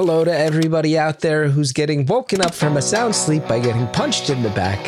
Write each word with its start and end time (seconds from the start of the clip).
Hello 0.00 0.24
to 0.24 0.34
everybody 0.34 0.96
out 0.96 1.20
there 1.20 1.46
who's 1.46 1.72
getting 1.72 2.06
woken 2.06 2.40
up 2.40 2.54
from 2.54 2.78
a 2.78 2.80
sound 2.80 3.14
sleep 3.14 3.46
by 3.46 3.60
getting 3.60 3.86
punched 3.88 4.30
in 4.30 4.42
the 4.42 4.48
back. 4.48 4.80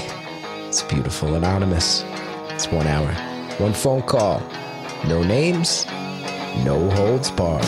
It's 0.66 0.82
beautiful, 0.84 1.34
anonymous. 1.34 2.02
It's 2.48 2.68
one 2.68 2.86
hour, 2.86 3.12
one 3.58 3.74
phone 3.74 4.00
call, 4.00 4.40
no 5.06 5.22
names, 5.22 5.84
no 6.64 6.88
holds 6.92 7.30
barred. 7.30 7.62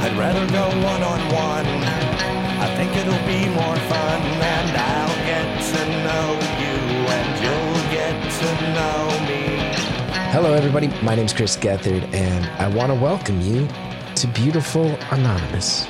I'd 0.00 0.16
rather 0.16 0.50
go 0.50 0.68
one 0.82 1.02
on 1.02 1.20
one. 1.34 1.66
I 1.66 2.74
think 2.78 2.96
it'll 2.96 3.26
be 3.26 3.44
more 3.50 3.76
fun, 3.92 4.22
and 4.40 4.76
I'll 4.78 5.16
get 5.26 5.60
to 5.74 5.84
know 6.06 6.28
you, 6.64 6.76
and 7.12 7.30
you'll 7.44 7.84
get 7.92 8.16
to 8.40 8.48
know 8.72 9.04
me. 9.28 9.42
Hello, 10.32 10.54
everybody. 10.54 10.88
My 11.02 11.14
name's 11.14 11.34
Chris 11.34 11.58
Gethard, 11.58 12.10
and 12.14 12.46
I 12.58 12.74
want 12.74 12.90
to 12.90 12.94
welcome 12.94 13.42
you 13.42 13.68
to 14.20 14.26
Beautiful 14.28 14.84
Anonymous. 15.12 15.86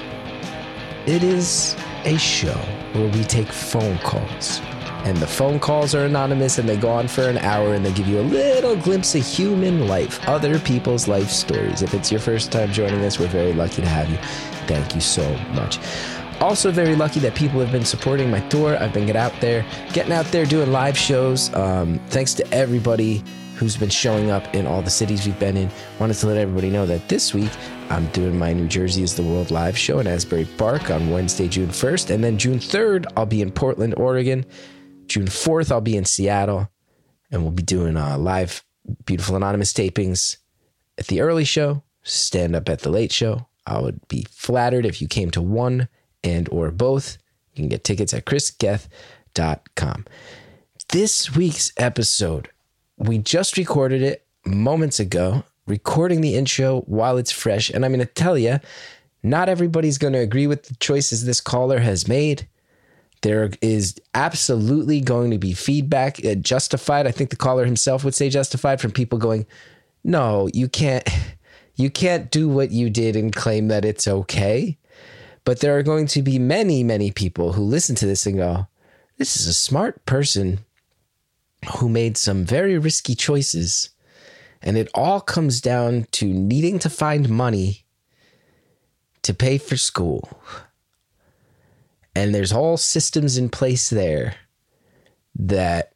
It 1.04 1.24
is 1.24 1.76
a 2.04 2.16
show 2.16 2.54
where 2.92 3.08
we 3.08 3.24
take 3.24 3.48
phone 3.48 3.98
calls, 3.98 4.60
and 5.04 5.16
the 5.16 5.26
phone 5.26 5.58
calls 5.58 5.96
are 5.96 6.04
anonymous 6.04 6.56
and 6.58 6.68
they 6.68 6.76
go 6.76 6.90
on 6.90 7.08
for 7.08 7.22
an 7.22 7.38
hour 7.38 7.74
and 7.74 7.84
they 7.84 7.92
give 7.92 8.06
you 8.06 8.20
a 8.20 8.22
little 8.22 8.76
glimpse 8.76 9.16
of 9.16 9.26
human 9.26 9.88
life, 9.88 10.20
other 10.28 10.60
people's 10.60 11.08
life 11.08 11.28
stories. 11.28 11.82
If 11.82 11.92
it's 11.92 12.12
your 12.12 12.20
first 12.20 12.52
time 12.52 12.70
joining 12.70 13.04
us, 13.04 13.18
we're 13.18 13.26
very 13.26 13.52
lucky 13.52 13.82
to 13.82 13.88
have 13.88 14.08
you. 14.08 14.18
Thank 14.68 14.94
you 14.94 15.00
so 15.00 15.28
much. 15.54 15.80
Also, 16.40 16.70
very 16.70 16.94
lucky 16.94 17.18
that 17.20 17.34
people 17.34 17.58
have 17.58 17.72
been 17.72 17.84
supporting 17.84 18.30
my 18.30 18.40
tour. 18.48 18.76
I've 18.78 18.92
been 18.92 19.06
getting 19.06 19.20
out 19.20 19.34
there, 19.40 19.66
getting 19.92 20.12
out 20.12 20.26
there 20.26 20.46
doing 20.46 20.70
live 20.70 20.96
shows. 20.96 21.52
Um, 21.54 21.98
thanks 22.10 22.32
to 22.34 22.54
everybody 22.54 23.24
who's 23.56 23.76
been 23.76 23.90
showing 23.90 24.30
up 24.30 24.54
in 24.54 24.68
all 24.68 24.82
the 24.82 24.90
cities 24.90 25.26
we've 25.26 25.38
been 25.40 25.56
in. 25.56 25.68
Wanted 25.98 26.14
to 26.18 26.28
let 26.28 26.36
everybody 26.36 26.70
know 26.70 26.86
that 26.86 27.08
this 27.08 27.34
week 27.34 27.50
I'm 27.90 28.06
doing 28.12 28.38
my 28.38 28.52
New 28.52 28.68
Jersey 28.68 29.02
is 29.02 29.16
the 29.16 29.22
World 29.22 29.50
live 29.50 29.76
show 29.76 29.98
in 29.98 30.06
Asbury 30.06 30.46
Park 30.56 30.90
on 30.90 31.10
Wednesday, 31.10 31.48
June 31.48 31.68
1st. 31.68 32.14
And 32.14 32.22
then 32.22 32.38
June 32.38 32.58
3rd, 32.60 33.06
I'll 33.16 33.26
be 33.26 33.42
in 33.42 33.50
Portland, 33.50 33.94
Oregon. 33.96 34.46
June 35.06 35.26
4th, 35.26 35.72
I'll 35.72 35.80
be 35.80 35.96
in 35.96 36.04
Seattle. 36.04 36.70
And 37.32 37.42
we'll 37.42 37.50
be 37.50 37.64
doing 37.64 37.96
uh, 37.96 38.16
live 38.16 38.64
Beautiful 39.04 39.34
Anonymous 39.34 39.72
tapings 39.72 40.36
at 40.98 41.08
the 41.08 41.20
early 41.20 41.44
show, 41.44 41.82
stand 42.02 42.54
up 42.54 42.68
at 42.68 42.80
the 42.80 42.90
late 42.90 43.12
show. 43.12 43.48
I 43.66 43.80
would 43.80 44.06
be 44.08 44.24
flattered 44.30 44.86
if 44.86 45.02
you 45.02 45.08
came 45.08 45.30
to 45.32 45.42
one 45.42 45.88
and 46.22 46.48
or 46.50 46.70
both. 46.70 47.18
You 47.52 47.62
can 47.62 47.68
get 47.68 47.84
tickets 47.84 48.14
at 48.14 48.24
chrisgethard.com. 48.24 50.06
This 50.88 51.34
week's 51.34 51.72
episode 51.76 52.50
we 53.00 53.16
just 53.16 53.56
recorded 53.56 54.02
it 54.02 54.26
moments 54.44 55.00
ago, 55.00 55.42
recording 55.66 56.20
the 56.20 56.34
intro 56.34 56.80
while 56.82 57.16
it's 57.16 57.30
fresh. 57.30 57.70
And 57.70 57.84
I'm 57.84 57.92
going 57.92 58.06
to 58.06 58.12
tell 58.12 58.38
you, 58.38 58.58
not 59.22 59.48
everybody's 59.48 59.98
going 59.98 60.12
to 60.14 60.20
agree 60.20 60.46
with 60.46 60.64
the 60.64 60.74
choices 60.76 61.24
this 61.24 61.40
caller 61.40 61.78
has 61.80 62.08
made. 62.08 62.48
There 63.22 63.50
is 63.60 63.96
absolutely 64.14 65.00
going 65.00 65.30
to 65.30 65.38
be 65.38 65.52
feedback, 65.52 66.24
uh, 66.24 66.36
justified. 66.36 67.06
I 67.06 67.10
think 67.10 67.30
the 67.30 67.36
caller 67.36 67.66
himself 67.66 68.02
would 68.02 68.14
say 68.14 68.30
justified 68.30 68.80
from 68.80 68.92
people 68.92 69.18
going, 69.18 69.46
"No, 70.02 70.48
you 70.54 70.68
can't, 70.68 71.06
you 71.76 71.90
can't 71.90 72.30
do 72.30 72.48
what 72.48 72.70
you 72.70 72.88
did 72.88 73.16
and 73.16 73.34
claim 73.34 73.68
that 73.68 73.84
it's 73.84 74.08
okay." 74.08 74.78
But 75.44 75.60
there 75.60 75.76
are 75.76 75.82
going 75.82 76.06
to 76.08 76.22
be 76.22 76.38
many, 76.38 76.82
many 76.82 77.10
people 77.10 77.52
who 77.52 77.62
listen 77.62 77.94
to 77.96 78.06
this 78.06 78.24
and 78.24 78.38
go, 78.38 78.66
"This 79.18 79.36
is 79.36 79.46
a 79.46 79.54
smart 79.54 80.06
person 80.06 80.60
who 81.76 81.88
made 81.88 82.16
some 82.16 82.44
very 82.44 82.78
risky 82.78 83.14
choices. 83.14 83.90
And 84.62 84.76
it 84.76 84.88
all 84.94 85.20
comes 85.20 85.60
down 85.60 86.06
to 86.12 86.26
needing 86.26 86.78
to 86.80 86.90
find 86.90 87.28
money 87.28 87.86
to 89.22 89.34
pay 89.34 89.58
for 89.58 89.76
school. 89.76 90.42
And 92.14 92.34
there's 92.34 92.52
all 92.52 92.76
systems 92.76 93.38
in 93.38 93.48
place 93.48 93.90
there 93.90 94.34
that 95.36 95.92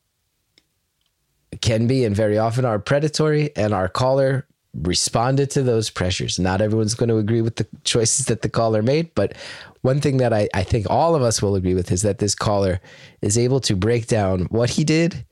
can 1.60 1.86
be 1.86 2.04
and 2.04 2.16
very 2.16 2.38
often 2.38 2.64
are 2.64 2.78
predatory. 2.78 3.54
And 3.56 3.74
our 3.74 3.88
caller 3.88 4.46
responded 4.72 5.50
to 5.50 5.62
those 5.62 5.90
pressures. 5.90 6.38
Not 6.38 6.60
everyone's 6.60 6.94
going 6.94 7.08
to 7.08 7.18
agree 7.18 7.42
with 7.42 7.56
the 7.56 7.66
choices 7.84 8.26
that 8.26 8.42
the 8.42 8.48
caller 8.48 8.82
made, 8.82 9.14
but 9.14 9.36
one 9.82 10.00
thing 10.00 10.16
that 10.16 10.32
I, 10.32 10.48
I 10.54 10.62
think 10.62 10.86
all 10.88 11.14
of 11.14 11.22
us 11.22 11.42
will 11.42 11.54
agree 11.54 11.74
with 11.74 11.92
is 11.92 12.02
that 12.02 12.18
this 12.18 12.34
caller 12.34 12.80
is 13.20 13.36
able 13.36 13.60
to 13.60 13.76
break 13.76 14.06
down 14.06 14.44
what 14.46 14.70
he 14.70 14.84
did 14.84 15.24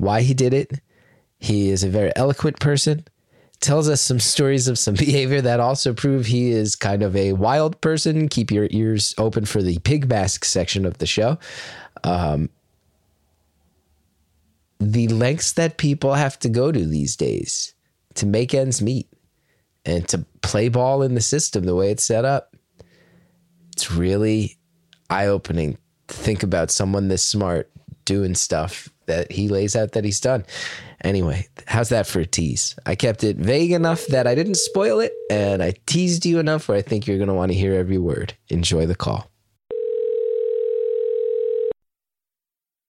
why 0.00 0.22
he 0.22 0.34
did 0.34 0.54
it. 0.54 0.80
He 1.40 1.70
is 1.70 1.82
a 1.82 1.88
very 1.88 2.12
eloquent 2.14 2.60
person. 2.60 3.04
Tells 3.60 3.88
us 3.88 4.00
some 4.00 4.20
stories 4.20 4.68
of 4.68 4.78
some 4.78 4.94
behavior 4.98 5.40
that 5.40 5.58
also 5.58 5.92
prove 5.92 6.26
he 6.26 6.50
is 6.50 6.76
kind 6.76 7.02
of 7.02 7.16
a 7.16 7.32
wild 7.32 7.80
person. 7.80 8.28
Keep 8.28 8.50
your 8.50 8.68
ears 8.70 9.14
open 9.18 9.46
for 9.46 9.62
the 9.62 9.78
pig 9.80 10.08
mask 10.08 10.44
section 10.44 10.86
of 10.86 10.98
the 10.98 11.06
show. 11.06 11.38
Um, 12.04 12.50
the 14.78 15.08
lengths 15.08 15.52
that 15.52 15.76
people 15.76 16.14
have 16.14 16.38
to 16.38 16.48
go 16.48 16.72
to 16.72 16.86
these 16.86 17.16
days 17.16 17.74
to 18.14 18.26
make 18.26 18.54
ends 18.54 18.80
meet 18.80 19.08
and 19.84 20.06
to 20.08 20.24
play 20.42 20.68
ball 20.68 21.02
in 21.02 21.14
the 21.14 21.20
system 21.20 21.64
the 21.64 21.74
way 21.74 21.90
it's 21.90 22.04
set 22.04 22.24
up. 22.24 22.56
It's 23.72 23.90
really 23.90 24.56
eye 25.08 25.26
opening 25.26 25.78
to 26.08 26.14
think 26.14 26.42
about 26.42 26.70
someone 26.70 27.08
this 27.08 27.24
smart 27.24 27.70
doing 28.04 28.34
stuff 28.34 28.88
that 29.10 29.32
he 29.32 29.48
lays 29.48 29.74
out 29.74 29.92
that 29.92 30.04
he's 30.04 30.20
done. 30.20 30.44
Anyway, 31.02 31.46
how's 31.66 31.88
that 31.88 32.06
for 32.06 32.20
a 32.20 32.26
tease? 32.26 32.76
I 32.86 32.94
kept 32.94 33.24
it 33.24 33.36
vague 33.36 33.72
enough 33.72 34.06
that 34.06 34.26
I 34.26 34.34
didn't 34.34 34.56
spoil 34.56 35.00
it, 35.00 35.12
and 35.30 35.62
I 35.62 35.74
teased 35.86 36.24
you 36.24 36.38
enough 36.38 36.68
where 36.68 36.78
I 36.78 36.82
think 36.82 37.06
you're 37.06 37.18
going 37.18 37.28
to 37.28 37.34
want 37.34 37.52
to 37.52 37.58
hear 37.58 37.74
every 37.74 37.98
word. 37.98 38.34
Enjoy 38.48 38.86
the 38.86 38.94
call. 38.94 39.30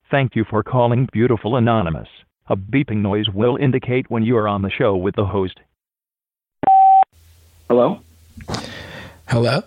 Thank 0.09 0.35
you 0.35 0.45
for 0.49 0.61
calling 0.61 1.07
Beautiful 1.13 1.55
Anonymous. 1.55 2.09
A 2.47 2.55
beeping 2.57 2.97
noise 2.97 3.29
will 3.29 3.55
indicate 3.55 4.11
when 4.11 4.23
you 4.23 4.35
are 4.38 4.47
on 4.47 4.61
the 4.61 4.69
show 4.69 4.95
with 4.97 5.15
the 5.15 5.25
host. 5.25 5.57
Hello? 7.69 8.01
Hello? 9.27 9.63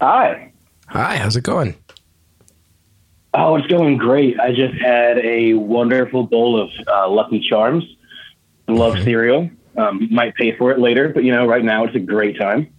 Hi. 0.00 0.52
Hi, 0.88 1.16
how's 1.18 1.36
it 1.36 1.44
going? 1.44 1.76
Oh, 3.38 3.56
it's 3.56 3.66
going 3.66 3.98
great. 3.98 4.40
I 4.40 4.52
just 4.52 4.74
had 4.80 5.18
a 5.18 5.52
wonderful 5.54 6.22
bowl 6.24 6.58
of 6.58 6.70
uh, 6.86 7.08
Lucky 7.08 7.40
Charms. 7.40 7.84
Love 8.66 8.98
cereal. 9.04 9.50
Um, 9.76 10.08
might 10.10 10.34
pay 10.34 10.56
for 10.56 10.72
it 10.72 10.78
later, 10.78 11.10
but 11.10 11.22
you 11.22 11.32
know, 11.32 11.46
right 11.46 11.62
now 11.62 11.84
it's 11.84 11.94
a 11.94 12.00
great 12.00 12.38
time. 12.38 12.72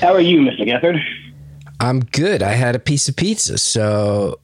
How 0.00 0.14
are 0.14 0.20
you, 0.20 0.40
Mr. 0.40 0.66
Gethard? 0.66 0.98
I'm 1.80 2.00
good. 2.00 2.42
I 2.42 2.52
had 2.52 2.74
a 2.74 2.78
piece 2.78 3.08
of 3.08 3.16
pizza, 3.16 3.58
so 3.58 4.40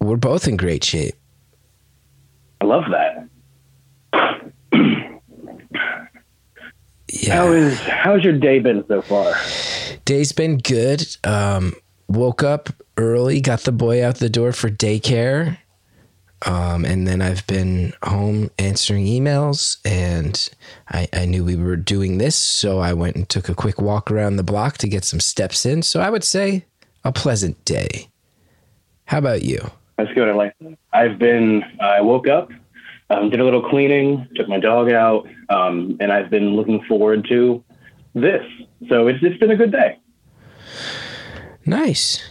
we're 0.00 0.16
both 0.16 0.46
in 0.46 0.56
great 0.56 0.84
shape. 0.84 1.16
I 2.60 2.66
love 2.66 2.84
that. 2.92 3.28
Yeah. 7.08 7.36
How 7.36 7.52
is 7.52 7.78
how's 7.80 8.24
your 8.24 8.32
day 8.32 8.58
been 8.58 8.84
so 8.88 9.00
far? 9.02 9.34
Day's 10.04 10.32
been 10.32 10.58
good. 10.58 11.06
Um, 11.24 11.74
woke 12.14 12.42
up 12.42 12.70
early, 12.96 13.40
got 13.40 13.60
the 13.60 13.72
boy 13.72 14.04
out 14.04 14.16
the 14.16 14.28
door 14.28 14.52
for 14.52 14.70
daycare. 14.70 15.58
Um, 16.46 16.84
and 16.84 17.06
then 17.06 17.22
I've 17.22 17.46
been 17.46 17.94
home 18.02 18.50
answering 18.58 19.06
emails, 19.06 19.78
and 19.84 20.46
I, 20.90 21.08
I 21.12 21.24
knew 21.24 21.42
we 21.42 21.56
were 21.56 21.76
doing 21.76 22.18
this, 22.18 22.36
so 22.36 22.80
I 22.80 22.92
went 22.92 23.16
and 23.16 23.26
took 23.26 23.48
a 23.48 23.54
quick 23.54 23.80
walk 23.80 24.10
around 24.10 24.36
the 24.36 24.42
block 24.42 24.76
to 24.78 24.88
get 24.88 25.04
some 25.04 25.20
steps 25.20 25.64
in. 25.64 25.82
So 25.82 26.00
I 26.00 26.10
would 26.10 26.24
say 26.24 26.66
a 27.02 27.12
pleasant 27.12 27.64
day. 27.64 28.08
How 29.06 29.18
about 29.18 29.42
you? 29.42 29.70
That's 29.96 30.12
good. 30.12 30.28
I 30.28 30.32
like 30.32 30.54
that. 30.60 30.76
I've 30.92 31.18
been. 31.18 31.64
I 31.80 32.00
woke 32.02 32.28
up, 32.28 32.50
um, 33.10 33.30
did 33.30 33.40
a 33.40 33.44
little 33.44 33.66
cleaning, 33.70 34.28
took 34.34 34.48
my 34.48 34.58
dog 34.58 34.90
out, 34.90 35.26
um, 35.48 35.96
and 36.00 36.12
I've 36.12 36.30
been 36.30 36.56
looking 36.56 36.82
forward 36.84 37.26
to 37.28 37.64
this. 38.14 38.44
So 38.88 39.06
it's 39.06 39.20
it's 39.22 39.38
been 39.38 39.50
a 39.50 39.56
good 39.56 39.72
day. 39.72 39.98
Nice, 41.66 42.22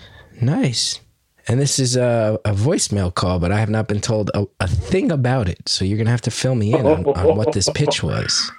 nice. 0.41 0.99
And 1.47 1.59
this 1.59 1.77
is 1.77 1.97
a, 1.97 2.39
a 2.45 2.51
voicemail 2.51 3.13
call, 3.13 3.39
but 3.39 3.51
I 3.51 3.59
have 3.59 3.69
not 3.69 3.87
been 3.87 3.99
told 3.99 4.31
a, 4.33 4.45
a 4.59 4.67
thing 4.67 5.11
about 5.11 5.49
it. 5.49 5.67
So 5.67 5.83
you're 5.83 5.97
gonna 5.97 6.09
have 6.09 6.21
to 6.21 6.31
fill 6.31 6.55
me 6.55 6.73
in 6.73 6.85
on, 6.85 7.05
on 7.05 7.37
what 7.37 7.53
this 7.53 7.69
pitch 7.73 8.01
was. 8.01 8.51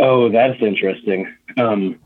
Oh, 0.00 0.28
that's 0.28 0.60
interesting. 0.60 1.32
Um, 1.56 2.00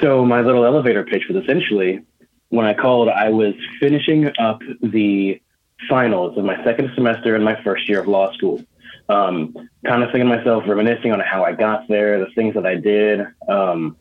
so 0.00 0.24
my 0.24 0.40
little 0.40 0.64
elevator 0.64 1.04
pitch 1.04 1.24
was 1.28 1.42
essentially 1.42 2.02
when 2.50 2.66
I 2.66 2.74
called, 2.74 3.08
I 3.08 3.30
was 3.30 3.54
finishing 3.80 4.30
up 4.38 4.60
the 4.82 5.40
finals 5.88 6.36
of 6.38 6.44
my 6.44 6.62
second 6.64 6.92
semester 6.94 7.34
in 7.34 7.42
my 7.42 7.60
first 7.64 7.88
year 7.88 8.00
of 8.00 8.08
law 8.08 8.32
school. 8.34 8.62
Um, 9.08 9.54
kind 9.84 10.02
of 10.02 10.10
thinking 10.12 10.30
to 10.30 10.36
myself, 10.36 10.64
reminiscing 10.66 11.12
on 11.12 11.20
how 11.20 11.44
I 11.44 11.52
got 11.52 11.88
there, 11.88 12.20
the 12.20 12.30
things 12.34 12.54
that 12.54 12.66
I 12.66 12.76
did, 12.76 13.26
um, 13.48 13.96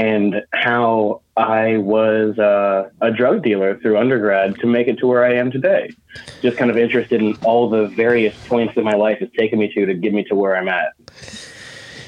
and 0.00 0.42
how 0.52 1.20
I 1.36 1.76
was 1.76 2.38
uh, 2.38 2.90
a 3.00 3.10
drug 3.10 3.42
dealer 3.42 3.78
through 3.78 3.98
undergrad 3.98 4.58
to 4.60 4.66
make 4.66 4.88
it 4.88 4.98
to 4.98 5.06
where 5.06 5.24
I 5.24 5.34
am 5.34 5.50
today. 5.50 5.90
Just 6.40 6.56
kind 6.56 6.70
of 6.70 6.76
interested 6.76 7.20
in 7.20 7.34
all 7.44 7.68
the 7.68 7.86
various 7.88 8.34
points 8.48 8.74
that 8.76 8.84
my 8.84 8.94
life 8.94 9.18
has 9.18 9.28
taken 9.38 9.58
me 9.58 9.72
to 9.74 9.86
to 9.86 9.94
get 9.94 10.14
me 10.14 10.24
to 10.24 10.34
where 10.34 10.56
I'm 10.56 10.68
at. 10.68 10.92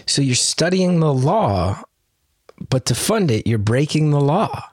So 0.06 0.22
you're 0.22 0.34
studying 0.34 1.00
the 1.00 1.12
law 1.12 1.84
but 2.68 2.86
to 2.86 2.94
fund 2.94 3.30
it, 3.30 3.46
you're 3.46 3.58
breaking 3.58 4.10
the 4.10 4.20
law. 4.20 4.68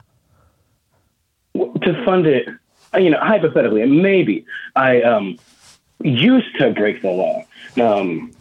To 1.56 2.06
fund 2.06 2.26
it, 2.28 2.48
you 2.94 3.10
know, 3.10 3.20
hypothetically, 3.20 3.86
maybe 3.86 4.46
I 4.76 5.02
um, 5.02 5.38
used 6.02 6.56
to 6.60 6.72
break 6.72 7.02
the 7.02 7.10
law. 7.10 7.46
Um, 7.82 8.32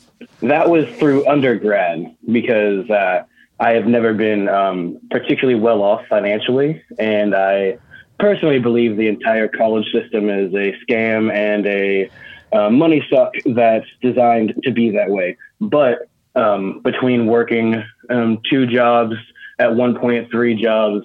that 0.43 0.69
was 0.69 0.89
through 0.99 1.27
undergrad 1.29 2.15
because 2.31 2.89
uh, 2.91 3.25
I 3.61 3.73
have 3.73 3.87
never 3.87 4.15
been 4.15 4.49
um, 4.49 5.01
particularly 5.11 5.59
well 5.59 5.83
off 5.83 6.03
financially, 6.09 6.83
and 6.99 7.35
I 7.35 7.79
personally 8.19 8.59
believe 8.59 8.97
the 8.97 9.09
entire 9.09 9.49
college 9.49 9.87
system 9.93 10.29
is 10.29 10.53
a 10.55 10.75
scam 10.85 11.33
and 11.33 11.67
a 11.67 12.11
uh, 12.53 12.71
money 12.71 13.05
suck 13.11 13.35
that's 13.47 13.87
designed 14.01 14.55
to 14.63 14.71
be 14.71 14.91
that 14.91 15.11
way. 15.11 15.37
But 15.61 16.09
um, 16.35 16.81
between 16.83 17.27
working 17.27 17.83
um, 18.11 18.41
two 18.49 18.67
jobs 18.67 19.15
at 19.59 19.75
one 19.75 19.99
point, 19.99 20.31
three 20.31 20.61
jobs, 20.61 21.05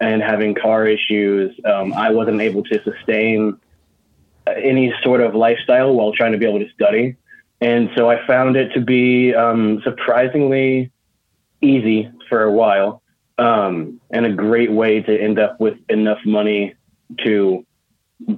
and 0.00 0.22
having 0.22 0.54
car 0.54 0.86
issues, 0.86 1.54
um, 1.66 1.92
I 1.92 2.10
wasn't 2.10 2.40
able 2.40 2.62
to 2.64 2.82
sustain 2.82 3.58
any 4.46 4.94
sort 5.02 5.20
of 5.20 5.34
lifestyle 5.34 5.94
while 5.94 6.12
trying 6.12 6.32
to 6.32 6.38
be 6.38 6.46
able 6.46 6.60
to 6.60 6.70
study. 6.72 7.16
And 7.60 7.90
so 7.94 8.10
I 8.10 8.26
found 8.26 8.56
it 8.56 8.72
to 8.72 8.80
be 8.80 9.34
um, 9.34 9.82
surprisingly 9.84 10.90
easy 11.60 12.10
for 12.28 12.42
a 12.42 12.52
while 12.52 13.02
um, 13.38 14.00
and 14.10 14.26
a 14.26 14.32
great 14.32 14.70
way 14.70 15.00
to 15.00 15.20
end 15.20 15.38
up 15.38 15.60
with 15.60 15.78
enough 15.88 16.18
money 16.24 16.74
to 17.24 17.64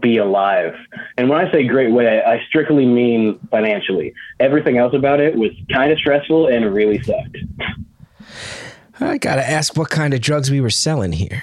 be 0.01 0.17
alive. 0.17 0.75
And 1.17 1.29
when 1.29 1.45
I 1.45 1.51
say 1.51 1.67
great 1.67 1.93
way, 1.93 2.23
I 2.23 2.43
strictly 2.47 2.87
mean 2.87 3.39
financially. 3.51 4.15
Everything 4.39 4.79
else 4.79 4.95
about 4.95 5.21
it 5.21 5.37
was 5.37 5.51
kind 5.73 5.91
of 5.91 5.99
stressful 5.99 6.47
and 6.47 6.73
really 6.73 7.03
sucked. 7.03 7.37
I 9.01 9.19
got 9.19 9.37
to 9.37 9.49
ask 9.49 9.77
what 9.77 9.91
kind 9.91 10.15
of 10.15 10.21
drugs 10.21 10.51
we 10.51 10.61
were 10.61 10.71
selling 10.71 11.13
here. 11.13 11.43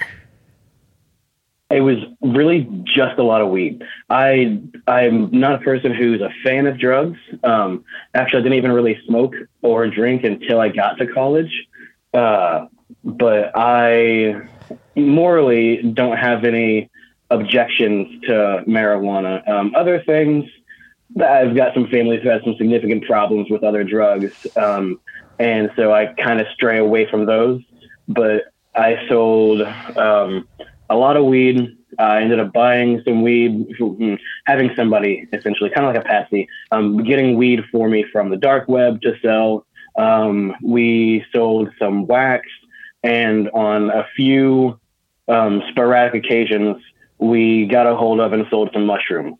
It 1.70 1.82
was 1.82 1.98
really 2.20 2.68
just 2.84 3.18
a 3.18 3.22
lot 3.22 3.42
of 3.42 3.50
weed. 3.50 3.84
I 4.08 4.60
I'm 4.88 5.30
not 5.30 5.54
a 5.54 5.58
person 5.58 5.94
who's 5.94 6.20
a 6.20 6.30
fan 6.42 6.66
of 6.66 6.80
drugs. 6.80 7.18
Um, 7.44 7.84
actually, 8.14 8.40
I 8.40 8.42
didn't 8.42 8.58
even 8.58 8.72
really 8.72 8.98
smoke 9.06 9.34
or 9.62 9.86
drink 9.86 10.24
until 10.24 10.58
I 10.60 10.70
got 10.70 10.98
to 10.98 11.06
college. 11.06 11.68
Uh, 12.12 12.66
but 13.04 13.52
I 13.54 14.42
morally 14.96 15.82
don't 15.82 16.16
have 16.16 16.44
any 16.44 16.90
objections 17.30 18.20
to 18.24 18.64
marijuana. 18.66 19.48
Um, 19.48 19.74
other 19.74 20.02
things, 20.02 20.44
I've 21.20 21.54
got 21.54 21.74
some 21.74 21.86
families 21.88 22.22
who 22.22 22.28
have 22.28 22.42
some 22.44 22.56
significant 22.56 23.04
problems 23.04 23.50
with 23.50 23.62
other 23.64 23.84
drugs, 23.84 24.46
um, 24.56 25.00
and 25.38 25.70
so 25.76 25.92
I 25.92 26.06
kind 26.06 26.40
of 26.40 26.46
stray 26.54 26.78
away 26.78 27.08
from 27.08 27.26
those. 27.26 27.62
But 28.08 28.52
I 28.74 29.06
sold 29.08 29.62
um, 29.96 30.48
a 30.88 30.96
lot 30.96 31.16
of 31.16 31.24
weed. 31.24 31.76
I 31.98 32.22
ended 32.22 32.38
up 32.38 32.52
buying 32.52 33.02
some 33.04 33.22
weed, 33.22 33.66
hmm, 33.78 34.14
having 34.46 34.70
somebody 34.76 35.28
essentially, 35.32 35.70
kind 35.70 35.86
of 35.86 35.94
like 35.94 36.04
a 36.04 36.06
patsy, 36.06 36.48
um, 36.70 37.02
getting 37.04 37.36
weed 37.36 37.64
for 37.72 37.88
me 37.88 38.04
from 38.12 38.30
the 38.30 38.36
dark 38.36 38.68
web 38.68 39.00
to 39.02 39.14
sell. 39.20 39.66
Um, 39.98 40.54
we 40.62 41.24
sold 41.32 41.70
some 41.78 42.06
wax, 42.06 42.46
and 43.02 43.48
on 43.50 43.90
a 43.90 44.06
few 44.16 44.78
um, 45.28 45.62
sporadic 45.70 46.24
occasions, 46.24 46.76
we 47.18 47.66
got 47.66 47.86
a 47.86 47.94
hold 47.94 48.20
of 48.20 48.32
and 48.32 48.46
sold 48.50 48.70
some 48.72 48.86
mushrooms. 48.86 49.36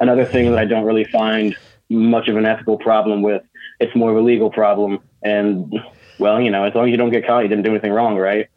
Another 0.00 0.24
thing 0.24 0.50
that 0.50 0.58
I 0.58 0.64
don't 0.64 0.84
really 0.84 1.04
find 1.04 1.56
much 1.88 2.28
of 2.28 2.36
an 2.36 2.46
ethical 2.46 2.78
problem 2.78 3.22
with, 3.22 3.42
it's 3.80 3.94
more 3.94 4.10
of 4.10 4.16
a 4.16 4.20
legal 4.20 4.50
problem. 4.50 5.00
And 5.22 5.72
well, 6.18 6.40
you 6.40 6.50
know, 6.50 6.64
as 6.64 6.74
long 6.74 6.86
as 6.86 6.90
you 6.90 6.96
don't 6.96 7.10
get 7.10 7.26
caught, 7.26 7.40
you 7.40 7.48
didn't 7.48 7.64
do 7.64 7.70
anything 7.70 7.92
wrong, 7.92 8.16
right? 8.16 8.48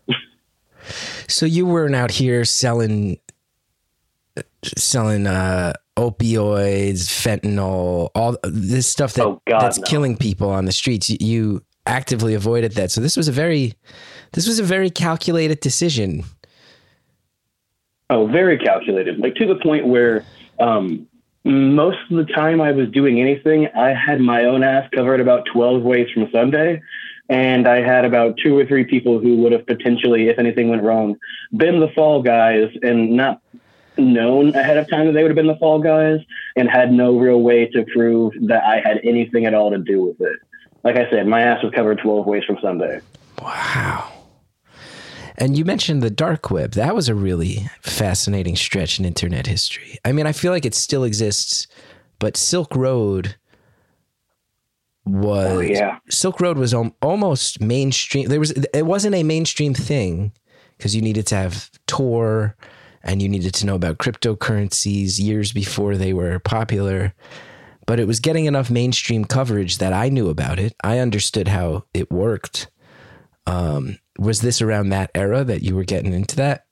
So 1.27 1.45
you 1.45 1.65
weren't 1.65 1.95
out 1.95 2.11
here 2.11 2.45
selling 2.45 3.19
selling 4.63 5.27
uh, 5.27 5.73
opioids, 5.97 7.07
fentanyl, 7.09 8.09
all 8.15 8.37
this 8.43 8.87
stuff 8.87 9.13
that 9.13 9.25
Oh, 9.25 9.41
God, 9.47 9.61
that's 9.61 9.79
no. 9.79 9.83
killing 9.85 10.15
people 10.15 10.49
on 10.49 10.65
the 10.65 10.71
streets. 10.71 11.09
You, 11.09 11.63
actively 11.87 12.33
avoided 12.33 12.73
that. 12.73 12.91
So 12.91 13.01
this 13.01 13.17
was 13.17 13.27
a 13.27 13.31
very 13.31 13.73
this 14.33 14.45
was 14.45 14.59
a 14.59 14.63
very 14.63 14.89
calculated 14.89 15.61
decision. 15.61 16.23
Oh, 18.09 18.27
very 18.27 18.57
calculated. 18.57 19.19
Like 19.19 19.35
to 19.35 19.47
the 19.47 19.55
point 19.55 19.87
where 19.87 20.25
um, 20.59 21.07
most 21.43 21.97
of 22.11 22.17
the 22.17 22.31
time 22.33 22.61
I 22.61 22.71
was 22.71 22.89
doing 22.89 23.19
anything, 23.19 23.67
I 23.75 23.93
had 23.93 24.19
my 24.19 24.45
own 24.45 24.63
ass 24.63 24.89
covered 24.93 25.19
about 25.19 25.45
12 25.51 25.81
ways 25.81 26.07
from 26.13 26.29
Sunday. 26.31 26.81
And 27.29 27.67
I 27.67 27.81
had 27.81 28.05
about 28.05 28.37
two 28.41 28.57
or 28.57 28.65
three 28.65 28.85
people 28.85 29.19
who 29.19 29.35
would 29.37 29.51
have 29.51 29.65
potentially, 29.65 30.29
if 30.29 30.39
anything 30.39 30.69
went 30.69 30.83
wrong, 30.83 31.17
been 31.57 31.81
the 31.81 31.89
fall 31.89 32.21
guys 32.21 32.69
and 32.81 33.17
not 33.17 33.41
known 33.97 34.53
ahead 34.55 34.77
of 34.77 34.89
time 34.89 35.05
that 35.07 35.13
they 35.13 35.23
would 35.23 35.31
have 35.31 35.35
been 35.35 35.47
the 35.47 35.55
fall 35.57 35.79
guys 35.79 36.19
and 36.55 36.69
had 36.69 36.91
no 36.91 37.17
real 37.17 37.41
way 37.41 37.67
to 37.67 37.85
prove 37.93 38.33
that 38.47 38.63
I 38.63 38.79
had 38.79 38.99
anything 39.03 39.45
at 39.45 39.53
all 39.53 39.71
to 39.71 39.77
do 39.77 40.03
with 40.03 40.19
it. 40.21 40.39
Like 40.83 40.95
I 40.95 41.09
said, 41.09 41.27
my 41.27 41.41
ass 41.41 41.63
was 41.63 41.73
covered 41.73 41.99
12 41.99 42.25
ways 42.25 42.43
from 42.45 42.57
Sunday. 42.61 43.01
Wow. 43.41 44.11
And 45.37 45.57
you 45.57 45.65
mentioned 45.65 46.01
the 46.01 46.09
dark 46.09 46.49
web. 46.49 46.71
That 46.71 46.95
was 46.95 47.09
a 47.09 47.15
really 47.15 47.69
fascinating 47.81 48.55
stretch 48.55 48.97
in 48.97 49.05
internet 49.05 49.45
history. 49.45 49.99
I 50.03 50.11
mean, 50.11 50.25
I 50.25 50.31
feel 50.31 50.51
like 50.51 50.65
it 50.65 50.73
still 50.73 51.03
exists, 51.03 51.67
but 52.19 52.35
Silk 52.35 52.75
Road 52.75 53.35
was 55.05 55.51
Oh, 55.51 55.59
yeah. 55.59 55.99
Silk 56.09 56.41
Road 56.41 56.57
was 56.57 56.73
almost 56.73 57.61
mainstream. 57.61 58.29
There 58.29 58.39
was 58.39 58.51
it 58.51 58.85
wasn't 58.85 59.15
a 59.15 59.23
mainstream 59.23 59.73
thing 59.73 60.31
because 60.77 60.95
you 60.95 61.01
needed 61.01 61.27
to 61.27 61.35
have 61.35 61.69
Tor 61.85 62.55
and 63.07 63.21
you 63.21 63.29
needed 63.29 63.53
to 63.55 63.65
know 63.65 63.75
about 63.75 63.97
cryptocurrencies 63.97 65.19
years 65.19 65.51
before 65.53 65.95
they 65.95 66.13
were 66.13 66.39
popular. 66.39 67.13
But 67.85 67.99
it 67.99 68.07
was 68.07 68.19
getting 68.19 68.45
enough 68.45 68.69
mainstream 68.69 69.23
coverage 69.23 69.77
that 69.77 69.93
I 69.93 70.09
knew 70.09 70.29
about 70.29 70.59
it. 70.59 70.75
I 70.83 70.99
understood 70.99 71.47
how 71.47 71.85
it 71.93 72.11
worked. 72.11 72.69
Um, 73.45 73.97
was 74.19 74.41
this 74.41 74.61
around 74.61 74.89
that 74.89 75.09
era 75.15 75.45
that 75.45 75.63
you 75.63 75.73
were 75.75 75.85
getting 75.85 76.13
into 76.13 76.35
that? 76.35 76.65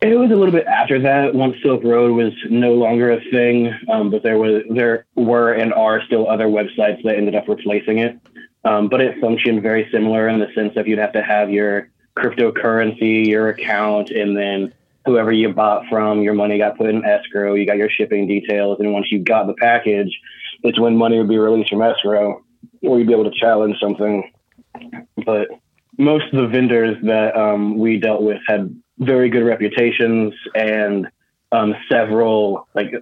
It 0.00 0.18
was 0.18 0.30
a 0.30 0.34
little 0.34 0.52
bit 0.52 0.66
after 0.66 0.98
that, 1.02 1.34
once 1.34 1.56
Silk 1.62 1.84
Road 1.84 2.12
was 2.12 2.32
no 2.48 2.72
longer 2.72 3.10
a 3.10 3.20
thing, 3.30 3.70
um, 3.90 4.10
but 4.10 4.22
there 4.22 4.38
was 4.38 4.62
there 4.70 5.04
were 5.14 5.52
and 5.52 5.74
are 5.74 6.02
still 6.06 6.30
other 6.30 6.46
websites 6.46 7.02
that 7.02 7.16
ended 7.16 7.34
up 7.34 7.48
replacing 7.48 7.98
it. 7.98 8.18
Um, 8.64 8.88
but 8.88 9.02
it 9.02 9.20
functioned 9.20 9.62
very 9.62 9.88
similar 9.92 10.28
in 10.28 10.38
the 10.38 10.50
sense 10.54 10.74
of 10.76 10.86
you'd 10.86 10.98
have 10.98 11.12
to 11.12 11.22
have 11.22 11.50
your 11.50 11.90
cryptocurrency, 12.16 13.26
your 13.26 13.48
account, 13.48 14.10
and 14.10 14.36
then 14.36 14.72
whoever 15.10 15.32
you 15.32 15.52
bought 15.52 15.86
from, 15.88 16.22
your 16.22 16.34
money 16.34 16.58
got 16.58 16.78
put 16.78 16.88
in 16.88 17.04
escrow. 17.04 17.54
You 17.54 17.66
got 17.66 17.76
your 17.76 17.90
shipping 17.90 18.26
details, 18.26 18.78
and 18.78 18.92
once 18.92 19.06
you 19.10 19.22
got 19.22 19.46
the 19.46 19.54
package, 19.54 20.16
it's 20.62 20.78
when 20.78 20.96
money 20.96 21.18
would 21.18 21.28
be 21.28 21.38
released 21.38 21.70
from 21.70 21.82
escrow, 21.82 22.44
or 22.82 22.98
you'd 22.98 23.08
be 23.08 23.12
able 23.12 23.30
to 23.30 23.38
challenge 23.38 23.76
something. 23.80 24.30
But 25.26 25.48
most 25.98 26.32
of 26.32 26.40
the 26.40 26.46
vendors 26.46 26.96
that 27.02 27.36
um, 27.36 27.76
we 27.76 27.98
dealt 27.98 28.22
with 28.22 28.40
had 28.46 28.74
very 28.98 29.28
good 29.28 29.44
reputations 29.44 30.32
and 30.54 31.08
um, 31.52 31.74
several, 31.90 32.68
like 32.74 32.92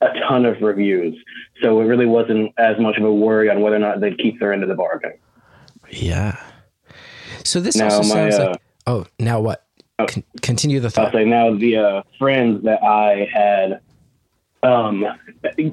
a 0.00 0.08
ton 0.28 0.44
of 0.44 0.60
reviews. 0.60 1.16
So 1.62 1.80
it 1.80 1.84
really 1.84 2.06
wasn't 2.06 2.52
as 2.58 2.78
much 2.78 2.98
of 2.98 3.04
a 3.04 3.12
worry 3.12 3.48
on 3.48 3.62
whether 3.62 3.76
or 3.76 3.80
not 3.80 4.00
they'd 4.00 4.18
keep 4.18 4.38
their 4.40 4.52
end 4.52 4.62
of 4.62 4.68
the 4.68 4.74
bargain. 4.74 5.14
Yeah. 5.88 6.38
So 7.44 7.60
this 7.60 7.76
Now, 7.76 7.86
also 7.86 8.02
my, 8.02 8.30
sounds 8.30 8.34
uh, 8.34 8.50
like. 8.50 8.62
Oh, 8.86 9.06
now 9.18 9.40
what? 9.40 9.65
Con- 9.98 10.24
continue 10.42 10.80
the 10.80 10.90
thought. 10.90 11.06
I'll 11.06 11.12
say 11.12 11.24
now 11.24 11.54
the 11.54 11.76
uh, 11.76 12.02
friends 12.18 12.64
that 12.64 12.82
I 12.82 13.28
had 13.32 13.80
um, 14.62 15.06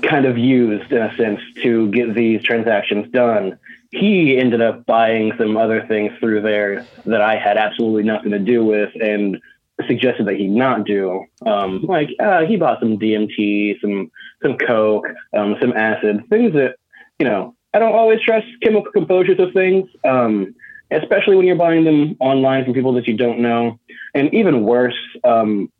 kind 0.04 0.26
of 0.26 0.38
used 0.38 0.92
in 0.92 1.02
a 1.02 1.16
sense 1.18 1.42
to 1.62 1.90
get 1.92 2.14
these 2.14 2.42
transactions 2.44 3.12
done. 3.12 3.58
He 3.92 4.38
ended 4.38 4.62
up 4.62 4.86
buying 4.86 5.34
some 5.38 5.58
other 5.58 5.86
things 5.88 6.12
through 6.20 6.42
there 6.42 6.86
that 7.06 7.22
I 7.22 7.38
had 7.38 7.58
absolutely 7.58 8.04
nothing 8.04 8.32
to 8.32 8.40
do 8.40 8.64
with 8.64 8.92
and 9.02 9.40
suggested 9.88 10.28
that 10.28 10.36
he 10.36 10.48
not 10.48 10.86
do. 10.86 11.26
Um, 11.46 11.82
like 11.84 12.10
uh, 12.20 12.46
he 12.46 12.56
bought 12.56 12.80
some 12.80 12.98
DMT, 12.98 13.82
some 13.82 14.12
some 14.42 14.58
coke, 14.58 15.08
um, 15.34 15.56
some 15.60 15.74
acid, 15.74 16.24
things 16.30 16.54
that 16.54 16.76
you 17.20 17.26
know 17.26 17.56
I 17.74 17.80
don't 17.80 17.94
always 17.94 18.22
trust 18.22 18.48
chemical 18.62 18.92
composures 18.92 19.40
of 19.40 19.52
things, 19.54 19.90
um, 20.06 20.56
especially 20.94 21.36
when 21.36 21.46
you're 21.46 21.56
buying 21.56 21.84
them 21.84 22.16
online 22.20 22.64
from 22.64 22.74
people 22.74 22.94
that 22.94 23.08
you 23.08 23.16
don't 23.16 23.40
know. 23.40 23.80
And 24.14 24.34
even 24.34 24.64
worse, 24.64 24.98
um, 25.24 25.72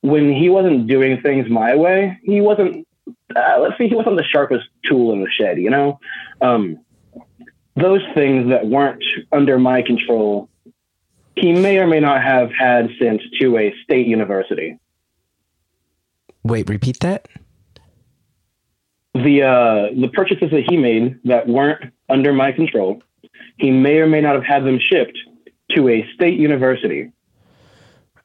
when 0.00 0.32
he 0.32 0.48
wasn't 0.48 0.86
doing 0.86 1.20
things 1.20 1.48
my 1.48 1.74
way, 1.74 2.18
he 2.22 2.40
wasn't. 2.40 2.86
Uh, 3.34 3.58
let's 3.60 3.76
see, 3.78 3.88
he 3.88 3.94
wasn't 3.94 4.16
the 4.16 4.24
sharpest 4.24 4.64
tool 4.84 5.12
in 5.12 5.20
the 5.20 5.30
shed. 5.30 5.58
You 5.58 5.70
know, 5.70 6.00
um, 6.40 6.78
those 7.76 8.02
things 8.14 8.50
that 8.50 8.66
weren't 8.66 9.02
under 9.32 9.58
my 9.58 9.82
control, 9.82 10.48
he 11.36 11.52
may 11.52 11.78
or 11.78 11.86
may 11.86 12.00
not 12.00 12.22
have 12.22 12.50
had 12.52 12.90
sent 12.98 13.22
to 13.40 13.58
a 13.58 13.74
state 13.82 14.06
university. 14.06 14.78
Wait, 16.44 16.68
repeat 16.68 17.00
that? 17.00 17.28
The 19.14 19.42
uh, 19.42 20.00
the 20.00 20.08
purchases 20.12 20.50
that 20.50 20.64
he 20.68 20.76
made 20.76 21.18
that 21.24 21.46
weren't 21.46 21.92
under 22.08 22.32
my 22.32 22.52
control, 22.52 23.02
he 23.62 23.70
may 23.70 23.98
or 23.98 24.08
may 24.08 24.20
not 24.20 24.34
have 24.34 24.44
had 24.44 24.64
them 24.64 24.78
shipped 24.80 25.16
to 25.70 25.88
a 25.88 26.04
state 26.14 26.38
university. 26.38 27.12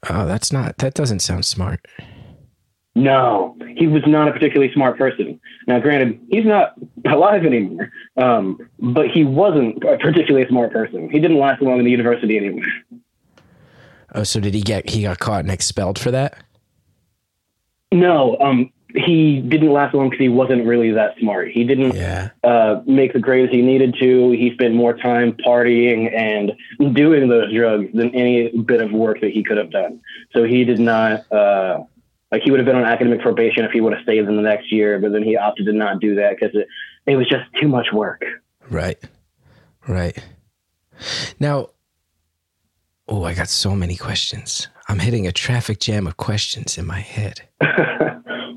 Oh, 0.10 0.26
that's 0.26 0.52
not. 0.52 0.80
That 0.80 0.96
doesn't 0.96 1.20
sound 1.20 1.46
smart. 1.46 1.88
No, 2.96 3.56
he 3.76 3.86
was 3.86 4.02
not 4.08 4.28
a 4.28 4.32
particularly 4.32 4.74
smart 4.74 4.98
person. 4.98 5.40
Now, 5.68 5.80
granted, 5.80 6.20
he's 6.32 6.46
not 6.46 6.74
alive 7.06 7.46
anymore, 7.46 7.92
um, 8.18 8.58
but 8.80 9.12
he 9.12 9.24
wasn't 9.24 9.84
a 9.84 9.98
particularly 10.00 10.48
smart 10.48 10.74
person. 10.74 11.08
He 11.12 11.20
didn't 11.20 11.38
last 11.38 11.62
long 11.62 11.78
in 11.78 11.86
the 11.86 11.92
university 11.92 12.38
anyway. 12.38 12.64
Oh, 14.16 14.24
so 14.24 14.40
did 14.40 14.56
he 14.56 14.62
get? 14.62 14.90
He 14.90 15.04
got 15.04 15.20
caught 15.20 15.42
and 15.42 15.52
expelled 15.52 16.00
for 16.00 16.10
that. 16.10 16.44
No, 17.92 18.38
um, 18.40 18.72
he 18.96 19.42
didn't 19.42 19.72
last 19.72 19.94
long 19.94 20.10
because 20.10 20.22
he 20.24 20.30
wasn't 20.30 20.66
really 20.66 20.92
that 20.92 21.18
smart. 21.20 21.50
He 21.52 21.64
didn't 21.66 21.94
Yeah. 21.96 22.30
uh, 22.44 22.82
make 22.86 23.14
the 23.14 23.20
grades 23.20 23.52
he 23.52 23.62
needed 23.62 23.96
to. 24.00 24.32
He 24.32 24.52
spent 24.54 24.74
more 24.74 24.94
time 24.96 25.34
partying 25.34 26.12
and 26.16 26.54
doing 26.96 27.28
those 27.28 27.54
drugs 27.54 27.88
than 27.94 28.16
any 28.16 28.50
bit 28.50 28.82
of 28.82 28.92
work 28.94 29.20
that 29.22 29.32
he 29.32 29.44
could 29.44 29.58
have 29.58 29.72
done. 29.72 30.00
So 30.34 30.44
he 30.46 30.64
did 30.64 30.80
not, 30.80 31.30
uh, 31.32 31.84
like, 32.32 32.42
he 32.44 32.52
would 32.52 32.60
have 32.60 32.66
been 32.66 32.76
on 32.78 32.86
academic 32.86 33.22
probation 33.22 33.66
if 33.66 33.72
he 33.72 33.82
would 33.82 33.94
have 33.94 34.04
stayed 34.04 34.20
in 34.20 34.36
the 34.36 34.42
next 34.42 34.72
year, 34.72 35.00
but 35.00 35.12
then 35.12 35.24
he 35.24 35.36
opted 35.38 35.66
to 35.66 35.74
not 35.74 36.00
do 36.00 36.16
that 36.16 36.38
because 36.40 36.56
it, 36.56 36.68
it 37.06 37.16
was 37.18 37.28
just 37.28 37.44
too 37.60 37.68
much 37.68 37.88
work. 37.94 38.24
Right. 38.70 38.98
Right. 39.88 40.18
Now, 41.40 41.70
oh, 43.08 43.24
I 43.24 43.34
got 43.34 43.50
so 43.50 43.76
many 43.76 43.96
questions. 43.96 44.68
I'm 44.90 45.00
hitting 45.00 45.28
a 45.28 45.32
traffic 45.32 45.80
jam 45.80 46.08
of 46.08 46.18
questions 46.18 46.78
in 46.78 46.86
my 46.86 47.00
head. 47.02 47.42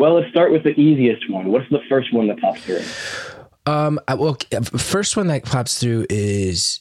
well, 0.01 0.15
let's 0.15 0.31
start 0.31 0.51
with 0.51 0.63
the 0.63 0.71
easiest 0.81 1.29
one. 1.31 1.53
What's 1.53 1.69
the 1.69 1.83
first 1.91 2.11
one 2.11 2.27
that 2.29 2.41
pops 2.41 2.63
through? 2.63 2.81
Um, 3.67 4.01
well, 4.09 4.39
uh, 4.51 4.63
first 4.63 5.15
one 5.15 5.27
that 5.27 5.45
pops 5.45 5.79
through 5.79 6.07
is 6.09 6.81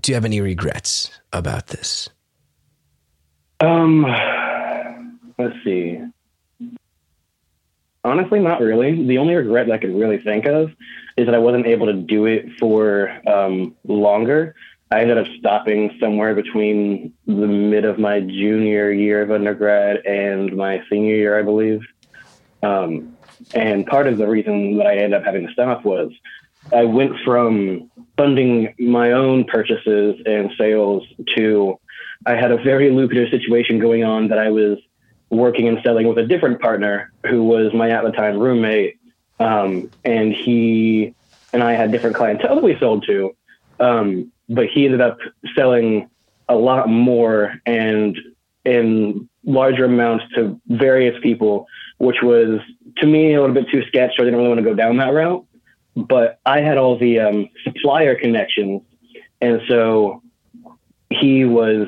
do 0.00 0.10
you 0.10 0.16
have 0.16 0.24
any 0.24 0.40
regrets 0.40 1.12
about 1.32 1.68
this? 1.68 2.08
Um, 3.60 4.02
let's 5.38 5.54
see. 5.62 6.00
Honestly, 8.02 8.40
not 8.40 8.60
really. 8.60 9.06
The 9.06 9.18
only 9.18 9.36
regret 9.36 9.68
that 9.68 9.74
I 9.74 9.78
could 9.78 9.94
really 9.94 10.18
think 10.18 10.46
of 10.46 10.70
is 11.16 11.26
that 11.26 11.36
I 11.36 11.38
wasn't 11.38 11.66
able 11.66 11.86
to 11.86 11.92
do 11.92 12.26
it 12.26 12.46
for 12.58 13.16
um, 13.28 13.76
longer. 13.84 14.56
I 14.90 15.02
ended 15.02 15.18
up 15.18 15.26
stopping 15.38 15.96
somewhere 16.00 16.34
between 16.34 17.12
the 17.28 17.46
mid 17.46 17.84
of 17.84 18.00
my 18.00 18.18
junior 18.18 18.90
year 18.90 19.22
of 19.22 19.30
undergrad 19.30 20.04
and 20.04 20.56
my 20.56 20.82
senior 20.90 21.14
year, 21.14 21.38
I 21.38 21.42
believe. 21.42 21.80
Um, 22.64 23.16
and 23.54 23.86
part 23.86 24.06
of 24.06 24.18
the 24.18 24.26
reason 24.26 24.76
that 24.78 24.86
I 24.86 24.96
ended 24.96 25.14
up 25.14 25.24
having 25.24 25.46
to 25.46 25.52
stop 25.52 25.84
was 25.84 26.12
I 26.72 26.84
went 26.84 27.12
from 27.24 27.90
funding 28.16 28.74
my 28.78 29.12
own 29.12 29.44
purchases 29.44 30.20
and 30.24 30.50
sales 30.56 31.04
to 31.36 31.78
I 32.26 32.36
had 32.36 32.52
a 32.52 32.56
very 32.56 32.90
lucrative 32.90 33.28
situation 33.30 33.78
going 33.78 34.04
on 34.04 34.28
that 34.28 34.38
I 34.38 34.50
was 34.50 34.78
working 35.30 35.68
and 35.68 35.78
selling 35.84 36.08
with 36.08 36.18
a 36.18 36.26
different 36.26 36.60
partner 36.60 37.12
who 37.26 37.44
was 37.44 37.72
my 37.74 37.90
at 37.90 38.04
the 38.04 38.12
time 38.12 38.38
roommate. 38.38 38.98
Um, 39.38 39.90
and 40.04 40.32
he 40.32 41.14
and 41.52 41.62
I 41.62 41.72
had 41.72 41.92
different 41.92 42.16
clientele 42.16 42.54
that 42.54 42.64
we 42.64 42.78
sold 42.78 43.04
to. 43.06 43.36
Um, 43.78 44.32
but 44.48 44.66
he 44.66 44.84
ended 44.84 45.00
up 45.00 45.18
selling 45.54 46.08
a 46.48 46.54
lot 46.54 46.88
more 46.88 47.54
and 47.66 48.16
in 48.64 49.28
larger 49.44 49.84
amounts 49.84 50.24
to 50.34 50.60
various 50.68 51.18
people, 51.22 51.66
which 52.04 52.22
was 52.22 52.60
to 52.98 53.06
me 53.06 53.34
a 53.34 53.40
little 53.40 53.54
bit 53.54 53.68
too 53.70 53.82
sketch. 53.86 54.12
So 54.16 54.22
I 54.22 54.24
didn't 54.26 54.38
really 54.38 54.48
want 54.48 54.58
to 54.58 54.64
go 54.64 54.74
down 54.74 54.96
that 54.98 55.12
route. 55.12 55.44
But 55.96 56.40
I 56.44 56.60
had 56.60 56.76
all 56.76 56.98
the 56.98 57.20
um, 57.20 57.48
supplier 57.62 58.14
connections. 58.16 58.82
And 59.40 59.60
so 59.68 60.22
he 61.10 61.44
was 61.44 61.86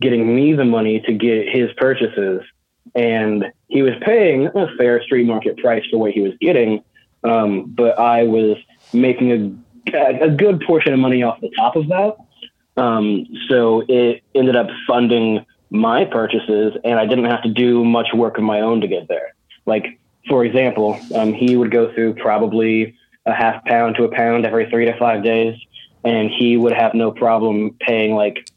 getting 0.00 0.34
me 0.34 0.52
the 0.54 0.64
money 0.64 1.00
to 1.00 1.12
get 1.12 1.48
his 1.48 1.70
purchases. 1.76 2.42
And 2.94 3.46
he 3.66 3.82
was 3.82 3.94
paying 4.00 4.46
a 4.46 4.68
fair 4.76 5.02
street 5.02 5.26
market 5.26 5.58
price 5.58 5.84
for 5.90 5.98
what 5.98 6.12
he 6.12 6.20
was 6.20 6.32
getting. 6.40 6.82
Um, 7.24 7.64
but 7.66 7.98
I 7.98 8.22
was 8.22 8.56
making 8.92 9.60
a, 9.92 10.24
a 10.24 10.30
good 10.30 10.60
portion 10.60 10.92
of 10.92 11.00
money 11.00 11.22
off 11.22 11.40
the 11.40 11.50
top 11.56 11.74
of 11.76 11.88
that. 11.88 12.16
Um, 12.76 13.26
so 13.48 13.82
it 13.88 14.22
ended 14.36 14.54
up 14.54 14.68
funding 14.86 15.44
my 15.70 16.04
purchases, 16.04 16.74
and 16.84 16.98
I 16.98 17.06
didn't 17.06 17.26
have 17.26 17.42
to 17.42 17.50
do 17.50 17.84
much 17.84 18.08
work 18.14 18.38
of 18.38 18.44
my 18.44 18.60
own 18.60 18.80
to 18.80 18.88
get 18.88 19.08
there. 19.08 19.34
Like, 19.68 20.00
for 20.28 20.44
example, 20.44 20.98
um, 21.14 21.32
he 21.32 21.56
would 21.56 21.70
go 21.70 21.92
through 21.94 22.14
probably 22.14 22.96
a 23.26 23.32
half 23.32 23.64
pound 23.64 23.96
to 23.96 24.04
a 24.04 24.08
pound 24.08 24.46
every 24.46 24.68
three 24.70 24.86
to 24.86 24.98
five 24.98 25.22
days, 25.22 25.54
and 26.04 26.30
he 26.30 26.56
would 26.56 26.72
have 26.72 26.94
no 26.94 27.10
problem 27.12 27.76
paying 27.78 28.14
like 28.14 28.50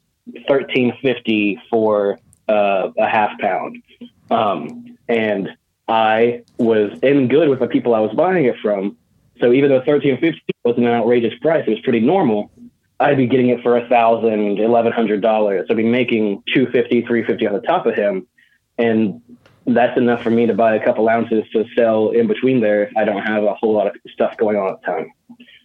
thirteen 0.48 0.94
fifty 1.02 1.62
for 1.70 2.18
uh, 2.48 2.90
a 2.98 3.08
half 3.08 3.38
pound. 3.40 3.84
Um, 4.30 4.98
and 5.10 5.50
I 5.88 6.44
was 6.58 6.98
in 7.04 7.28
good 7.28 7.50
with 7.50 7.60
the 7.60 7.68
people 7.68 7.94
I 7.94 8.00
was 8.00 8.14
buying 8.16 8.46
it 8.46 8.56
from. 8.62 8.98
So 9.42 9.52
even 9.52 9.70
though 9.70 9.84
thirteen 9.84 10.18
fifty 10.20 10.54
was 10.64 10.78
an 10.78 10.88
outrageous 10.88 11.38
price, 11.42 11.66
it 11.68 11.72
was 11.72 11.82
pretty 11.82 12.00
normal. 12.00 12.52
I'd 13.00 13.18
be 13.18 13.28
getting 13.28 13.50
it 13.50 13.62
for 13.64 13.78
a 13.78 13.88
thousand, 13.90 14.60
eleven 14.60 14.92
hundred 14.92 15.22
dollars. 15.22 15.68
I'd 15.70 15.78
be 15.78 15.84
making 15.84 16.44
two 16.54 16.68
fifty, 16.68 17.02
three 17.02 17.24
fifty 17.26 17.46
on 17.48 17.54
the 17.54 17.62
top 17.62 17.86
of 17.86 17.96
him, 17.96 18.28
and 18.78 19.22
that's 19.66 19.98
enough 19.98 20.24
for 20.24 20.30
me 20.30 20.46
to 20.46 20.54
buy 20.54 20.76
a 20.76 20.84
couple 20.84 21.08
ounces 21.08 21.44
to 21.54 21.66
sell 21.76 22.10
in 22.12 22.28
between 22.28 22.62
there. 22.62 22.84
if 22.84 22.98
I 22.98 23.06
don't 23.06 23.22
have 23.22 23.44
a 23.44 23.54
whole 23.54 23.74
lot 23.74 23.88
of 23.88 23.96
stuff 24.14 24.38
going 24.38 24.58
on 24.58 24.74
at 24.74 24.82
the 24.82 24.88
time. 24.88 25.12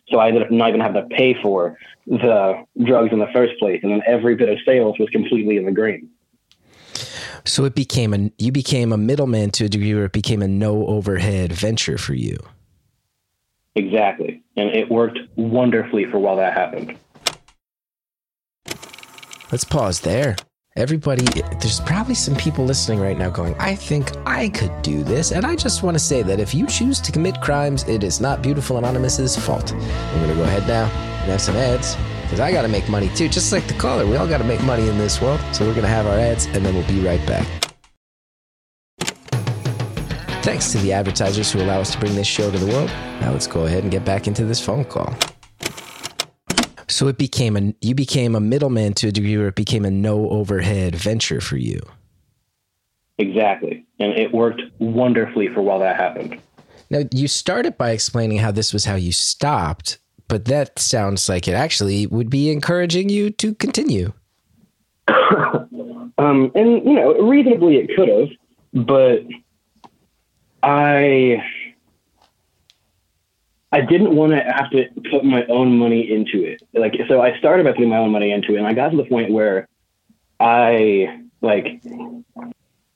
So 0.09 0.19
I 0.19 0.29
ended 0.29 0.45
up 0.45 0.51
not 0.51 0.69
even 0.69 0.81
having 0.81 1.09
to 1.09 1.17
pay 1.17 1.35
for 1.43 1.77
the 2.07 2.65
drugs 2.85 3.13
in 3.13 3.19
the 3.19 3.27
first 3.33 3.59
place, 3.59 3.81
and 3.83 3.91
then 3.91 4.03
every 4.07 4.37
bit 4.37 4.49
of 4.49 4.59
sales 4.65 4.97
was 4.99 5.09
completely 5.11 5.57
in 5.57 5.65
the 5.65 5.73
green. 5.73 6.09
So 7.45 7.65
it 7.65 7.75
became 7.75 8.15
a 8.15 8.31
you 8.39 8.53
became 8.53 8.93
a 8.93 8.97
middleman 8.97 9.51
to 9.53 9.65
a 9.65 9.69
degree 9.69 9.95
where 9.95 10.05
it 10.05 10.13
became 10.13 10.43
a 10.43 10.49
no 10.49 10.87
overhead 10.87 11.53
venture 11.53 11.99
for 11.99 12.15
you. 12.15 12.39
Exactly, 13.75 14.43
and 14.57 14.71
it 14.71 14.91
worked 14.91 15.19
wonderfully 15.37 16.05
for 16.07 16.19
while 16.19 16.37
that 16.37 16.55
happened. 16.55 16.97
Let's 19.53 19.65
pause 19.65 20.01
there. 20.01 20.37
Everybody, 20.77 21.25
there's 21.59 21.81
probably 21.81 22.15
some 22.15 22.37
people 22.37 22.67
listening 22.67 23.01
right 23.01 23.17
now 23.17 23.31
going, 23.31 23.55
I 23.59 23.75
think 23.75 24.13
I 24.27 24.51
could 24.51 24.83
do 24.83 25.03
this. 25.03 25.33
And 25.33 25.47
I 25.47 25.57
just 25.57 25.83
want 25.83 25.95
to 25.95 25.99
say 25.99 26.21
that 26.25 26.39
if 26.39 26.55
you 26.55 26.67
choose 26.67 27.01
to 27.01 27.13
commit 27.13 27.41
crimes, 27.41 27.89
it 27.89 28.05
is 28.05 28.21
not 28.21 28.43
Beautiful 28.43 28.77
Anonymous's 28.77 29.39
fault. 29.39 29.73
I'm 29.73 30.19
going 30.19 30.29
to 30.29 30.35
go 30.35 30.43
ahead 30.43 30.69
now 30.69 30.85
and 31.23 31.31
have 31.31 31.41
some 31.41 31.57
ads 31.57 31.97
because 32.25 32.41
I 32.41 32.53
got 32.53 32.61
to 32.61 32.69
make 32.69 32.91
money 32.91 33.09
too. 33.15 33.27
Just 33.27 33.53
like 33.53 33.67
the 33.67 33.73
caller, 33.73 34.07
we 34.07 34.17
all 34.17 34.29
got 34.29 34.37
to 34.37 34.45
make 34.45 34.63
money 34.65 34.87
in 34.87 34.99
this 34.99 35.19
world. 35.23 35.41
So 35.53 35.65
we're 35.65 35.73
going 35.73 35.85
to 35.85 35.89
have 35.89 36.07
our 36.07 36.19
ads 36.19 36.45
and 36.45 36.67
then 36.67 36.75
we'll 36.75 36.87
be 36.87 37.01
right 37.01 37.27
back. 37.27 37.47
Thanks 40.43 40.73
to 40.73 40.79
the 40.79 40.93
advertisers 40.93 41.51
who 41.51 41.63
allow 41.63 41.81
us 41.81 41.93
to 41.93 41.99
bring 41.99 42.15
this 42.15 42.27
show 42.27 42.51
to 42.51 42.59
the 42.59 42.71
world. 42.71 42.91
Now 43.23 43.33
let's 43.33 43.47
go 43.47 43.65
ahead 43.65 43.83
and 43.83 43.91
get 43.91 44.05
back 44.05 44.29
into 44.29 44.45
this 44.45 44.63
phone 44.63 44.85
call. 44.85 45.17
So 46.89 47.09
it 47.09 47.19
became 47.19 47.57
a 47.57 47.75
you 47.81 47.95
became 47.95 48.35
a 48.35 48.41
middleman 48.41 48.95
to 48.95 49.09
a 49.09 49.13
degree 49.13 49.37
where 49.37 49.49
it 49.49 49.55
became 49.55 49.85
a 49.85 49.91
no 49.91 50.31
overhead 50.31 50.95
venture 50.95 51.41
for 51.41 51.57
you. 51.57 51.81
Exactly, 53.19 53.85
and 53.99 54.13
it 54.13 54.33
worked 54.33 54.63
wonderfully 54.79 55.49
for 55.49 55.63
while 55.63 55.79
that 55.81 55.97
happened. 55.97 56.41
Now 56.91 57.03
you 57.13 57.29
started 57.29 57.77
by 57.77 57.91
explaining 57.91 58.39
how 58.39 58.53
this 58.53 58.73
was 58.73 58.85
how 58.85 58.95
you 58.95 59.13
stopped, 59.13 59.99
but 60.29 60.45
that 60.45 60.79
sounds 60.79 61.29
like 61.29 61.49
it 61.49 61.55
actually 61.55 62.07
would 62.07 62.31
be 62.31 62.51
encouraging 62.51 63.09
you 63.09 63.31
to 63.31 63.55
continue. 63.55 64.13
Um, 66.19 66.51
and 66.55 66.83
you 66.83 66.95
know, 66.95 67.13
reasonably 67.19 67.77
it 67.77 67.95
could 67.95 68.09
have, 68.09 68.29
but 68.87 69.21
I 70.63 71.45
I 73.77 73.83
didn't 73.83 74.17
want 74.17 74.33
to 74.33 74.41
have 74.41 74.71
to 74.71 74.87
put 75.11 75.23
my 75.23 75.45
own 75.47 75.79
money 75.79 76.11
into 76.11 76.43
it. 76.43 76.63
Like, 76.73 76.95
so 77.09 77.21
I 77.21 77.39
started 77.39 77.65
by 77.65 77.73
putting 77.73 77.91
my 77.91 77.99
own 77.99 78.11
money 78.11 78.33
into 78.33 78.55
it, 78.55 78.59
and 78.59 78.67
I 78.67 78.73
got 78.73 78.89
to 78.89 78.97
the 78.97 79.05
point 79.05 79.31
where 79.31 79.69
I 80.41 81.21
like. 81.43 81.83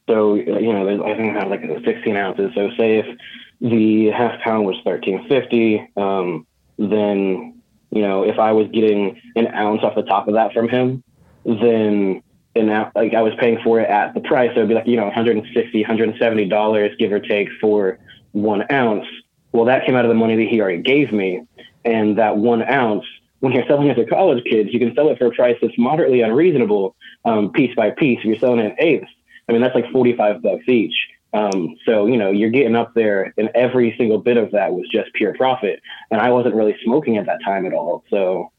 So 0.09 0.35
you 0.37 0.73
know, 0.73 1.05
I 1.05 1.15
think 1.19 1.37
I 1.37 1.39
have 1.39 1.51
like 1.51 1.61
16 1.85 2.17
ounces. 2.17 2.53
So 2.55 2.71
say 2.79 2.97
if 2.97 3.19
the 3.61 4.07
half 4.07 4.41
pound 4.41 4.65
was 4.65 4.77
1350, 4.85 5.91
um, 5.99 6.47
then 6.79 7.61
you 7.91 8.01
know 8.01 8.23
if 8.23 8.39
I 8.39 8.53
was 8.53 8.67
getting 8.73 9.21
an 9.37 9.49
ounce 9.49 9.83
off 9.83 9.95
the 9.95 10.03
top 10.03 10.29
of 10.29 10.35
that 10.35 10.55
from 10.55 10.71
him, 10.71 11.05
then 11.45 12.23
and 12.57 12.67
now 12.69 12.91
like 12.95 13.13
I 13.13 13.21
was 13.21 13.35
paying 13.39 13.59
for 13.63 13.81
it 13.81 13.91
at 13.91 14.15
the 14.15 14.21
price, 14.21 14.51
so 14.55 14.61
it'd 14.61 14.69
be 14.71 14.75
like 14.75 14.87
you 14.87 14.97
know 14.97 15.05
160, 15.05 15.79
170 15.79 16.49
dollars 16.49 16.97
give 16.99 17.13
or 17.13 17.21
take 17.21 17.51
for 17.61 17.99
one 18.33 18.65
ounce. 18.73 19.07
Well, 19.53 19.65
that 19.67 19.85
came 19.87 19.97
out 19.97 20.05
of 20.05 20.09
the 20.09 20.15
money 20.15 20.37
that 20.37 20.49
he 20.49 20.61
already 20.61 20.83
gave 20.83 21.13
me, 21.13 21.43
and 21.85 22.19
that 22.19 22.37
one 22.37 22.63
ounce. 22.63 23.05
When 23.41 23.53
you're 23.53 23.67
selling 23.67 23.89
it 23.89 23.95
to 23.95 24.05
college 24.05 24.45
kids, 24.45 24.69
you 24.71 24.79
can 24.79 24.95
sell 24.95 25.09
it 25.09 25.19
for 25.19 25.27
a 25.27 25.31
price 25.31 25.57
that's 25.63 25.79
moderately 25.79 26.21
unreasonable, 26.21 26.95
um, 27.25 27.51
piece 27.53 27.75
by 27.75 27.91
piece. 27.91 28.19
If 28.19 28.27
you're 28.27 28.39
selling 28.39 28.61
it 28.61 28.77
in 28.79 28.87
eighths, 28.87 29.11
I 29.49 29.53
mean 29.53 29.63
that's 29.63 29.75
like 29.75 29.91
45 29.91 30.43
bucks 30.43 30.69
each. 30.69 30.95
Um, 31.33 31.77
so 31.87 32.07
you 32.07 32.17
know 32.17 32.31
you're 32.31 32.51
getting 32.51 32.77
up 32.77 32.93
there, 32.95 33.33
and 33.39 33.49
every 33.55 33.95
single 33.97 34.19
bit 34.19 34.37
of 34.37 34.51
that 34.53 34.73
was 34.73 34.87
just 34.93 35.13
pure 35.15 35.35
profit. 35.35 35.81
And 36.11 36.21
I 36.21 36.31
wasn't 36.31 36.55
really 36.55 36.77
smoking 36.85 37.17
at 37.17 37.27
that 37.27 37.39
time 37.45 37.65
at 37.67 37.73
all, 37.73 38.05
so 38.11 38.53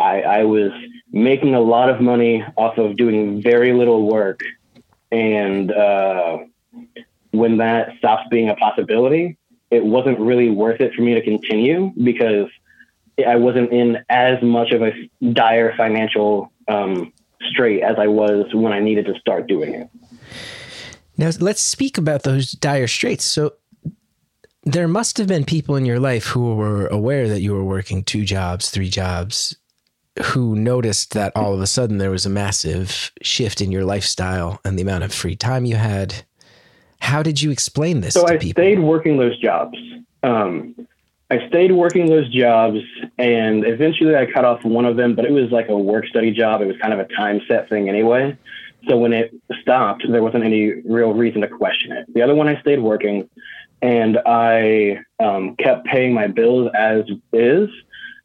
I, 0.00 0.22
I 0.22 0.44
was 0.44 0.72
making 1.12 1.54
a 1.54 1.60
lot 1.60 1.90
of 1.90 2.00
money 2.00 2.42
off 2.56 2.78
of 2.78 2.96
doing 2.96 3.42
very 3.42 3.74
little 3.74 4.08
work. 4.10 4.40
And 5.12 5.70
uh, 5.70 6.38
when 7.32 7.58
that 7.58 7.98
stops 7.98 8.22
being 8.30 8.48
a 8.48 8.56
possibility, 8.56 9.36
it 9.70 9.84
wasn't 9.84 10.18
really 10.18 10.50
worth 10.50 10.80
it 10.80 10.94
for 10.94 11.02
me 11.02 11.14
to 11.14 11.22
continue 11.22 11.92
because 12.02 12.48
I 13.26 13.36
wasn't 13.36 13.72
in 13.72 13.98
as 14.08 14.42
much 14.42 14.72
of 14.72 14.82
a 14.82 14.92
dire 15.32 15.74
financial 15.76 16.52
um, 16.68 17.12
strait 17.50 17.82
as 17.82 17.96
I 17.98 18.06
was 18.06 18.46
when 18.52 18.72
I 18.72 18.80
needed 18.80 19.06
to 19.06 19.18
start 19.18 19.46
doing 19.46 19.74
it. 19.74 19.88
Now, 21.16 21.30
let's 21.40 21.60
speak 21.60 21.98
about 21.98 22.22
those 22.22 22.52
dire 22.52 22.86
straits. 22.86 23.24
So, 23.24 23.54
there 24.64 24.88
must 24.88 25.16
have 25.18 25.26
been 25.26 25.44
people 25.44 25.76
in 25.76 25.86
your 25.86 26.00
life 26.00 26.26
who 26.26 26.54
were 26.54 26.86
aware 26.88 27.28
that 27.28 27.40
you 27.40 27.54
were 27.54 27.64
working 27.64 28.04
two 28.04 28.24
jobs, 28.24 28.70
three 28.70 28.90
jobs, 28.90 29.56
who 30.22 30.54
noticed 30.54 31.14
that 31.14 31.34
all 31.34 31.54
of 31.54 31.60
a 31.60 31.66
sudden 31.66 31.98
there 31.98 32.10
was 32.10 32.26
a 32.26 32.30
massive 32.30 33.10
shift 33.22 33.60
in 33.60 33.72
your 33.72 33.84
lifestyle 33.84 34.60
and 34.64 34.78
the 34.78 34.82
amount 34.82 35.04
of 35.04 35.14
free 35.14 35.36
time 35.36 35.64
you 35.64 35.76
had. 35.76 36.24
How 37.00 37.22
did 37.22 37.40
you 37.42 37.50
explain 37.50 38.00
this 38.00 38.14
so 38.14 38.26
I 38.26 38.36
people? 38.36 38.62
stayed 38.62 38.78
working 38.78 39.16
those 39.16 39.38
jobs. 39.38 39.76
Um, 40.22 40.74
I 41.30 41.46
stayed 41.48 41.72
working 41.72 42.06
those 42.06 42.28
jobs, 42.28 42.80
and 43.18 43.64
eventually 43.64 44.16
I 44.16 44.26
cut 44.26 44.44
off 44.44 44.64
one 44.64 44.84
of 44.84 44.96
them, 44.96 45.14
but 45.14 45.24
it 45.24 45.30
was 45.30 45.50
like 45.50 45.68
a 45.68 45.76
work 45.76 46.06
study 46.06 46.32
job. 46.32 46.60
It 46.60 46.66
was 46.66 46.76
kind 46.78 46.92
of 46.92 46.98
a 46.98 47.06
time 47.14 47.40
set 47.46 47.68
thing 47.68 47.88
anyway. 47.88 48.36
So 48.88 48.96
when 48.96 49.12
it 49.12 49.32
stopped, 49.60 50.04
there 50.08 50.22
wasn't 50.22 50.44
any 50.44 50.72
real 50.84 51.12
reason 51.12 51.42
to 51.42 51.48
question 51.48 51.92
it. 51.92 52.12
The 52.14 52.22
other 52.22 52.34
one 52.34 52.48
I 52.48 52.60
stayed 52.60 52.80
working, 52.80 53.28
and 53.80 54.18
I 54.26 55.00
um, 55.20 55.54
kept 55.56 55.86
paying 55.86 56.14
my 56.14 56.26
bills 56.26 56.70
as 56.74 57.04
is. 57.32 57.68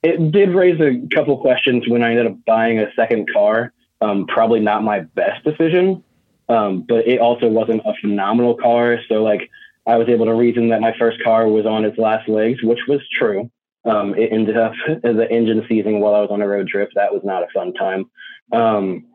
It 0.01 0.32
did 0.32 0.50
raise 0.50 0.79
a 0.82 1.01
couple 1.13 1.38
questions 1.38 1.88
when 1.88 2.03
I 2.03 2.12
ended 2.12 2.27
up 2.27 2.38
buying 2.46 2.79
a 2.79 2.91
second 2.96 3.27
car. 3.32 3.72
Um, 4.01 4.25
probably 4.27 4.60
not 4.60 4.84
my 4.84 5.01
best 5.01 5.44
decision, 5.44 6.03
um, 6.50 6.86
but 6.88 7.08
it 7.08 7.20
also 7.20 7.48
wasn't 7.48 7.82
a 7.86 7.94
phenomenal 8.02 8.56
car. 8.56 9.00
So 9.10 9.24
like 9.24 9.50
I 9.88 9.98
was 9.98 10.10
able 10.10 10.25
to 10.25 10.34
reason 10.34 10.70
that 10.70 10.82
my 10.82 10.94
first 10.98 11.24
car 11.24 11.48
was 11.48 11.66
on 11.66 11.86
its 11.86 11.98
last 11.98 12.28
legs, 12.28 12.64
which 12.64 12.80
was 12.88 13.02
true. 13.18 13.50
Um, 13.86 14.16
it 14.16 14.32
ended 14.32 14.58
up 14.58 14.74
as 14.88 15.16
the 15.16 15.30
engine 15.32 15.66
seizing 15.70 16.00
while 16.00 16.16
I 16.16 16.22
was 16.22 16.30
on 16.32 16.42
a 16.42 16.48
road 16.48 16.68
trip. 16.68 16.90
That 16.96 17.14
was 17.14 17.22
not 17.24 17.44
a 17.44 17.48
fun 17.54 17.74
time. 17.74 18.10
Um, 18.52 19.06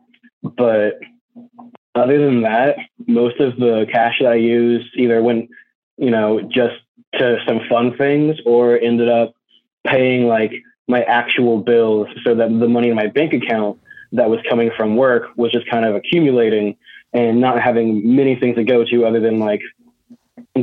but 0.43 0.99
other 1.95 2.17
than 2.17 2.41
that, 2.41 2.77
most 3.05 3.39
of 3.39 3.57
the 3.57 3.85
cash 3.91 4.19
that 4.21 4.31
I 4.31 4.35
used 4.35 4.89
either 4.95 5.21
went, 5.21 5.49
you 5.97 6.09
know, 6.09 6.41
just 6.41 6.75
to 7.15 7.37
some 7.45 7.61
fun 7.69 7.97
things 7.97 8.37
or 8.45 8.79
ended 8.79 9.09
up 9.09 9.33
paying 9.85 10.27
like 10.27 10.51
my 10.87 11.03
actual 11.03 11.61
bills 11.61 12.07
so 12.23 12.35
that 12.35 12.47
the 12.47 12.67
money 12.67 12.89
in 12.89 12.95
my 12.95 13.07
bank 13.07 13.33
account 13.33 13.79
that 14.13 14.29
was 14.29 14.39
coming 14.49 14.71
from 14.75 14.95
work 14.95 15.29
was 15.35 15.51
just 15.51 15.69
kind 15.69 15.85
of 15.85 15.95
accumulating 15.95 16.77
and 17.13 17.41
not 17.41 17.61
having 17.61 18.15
many 18.15 18.35
things 18.35 18.55
to 18.55 18.63
go 18.63 18.85
to 18.85 19.05
other 19.05 19.19
than 19.19 19.39
like 19.39 19.61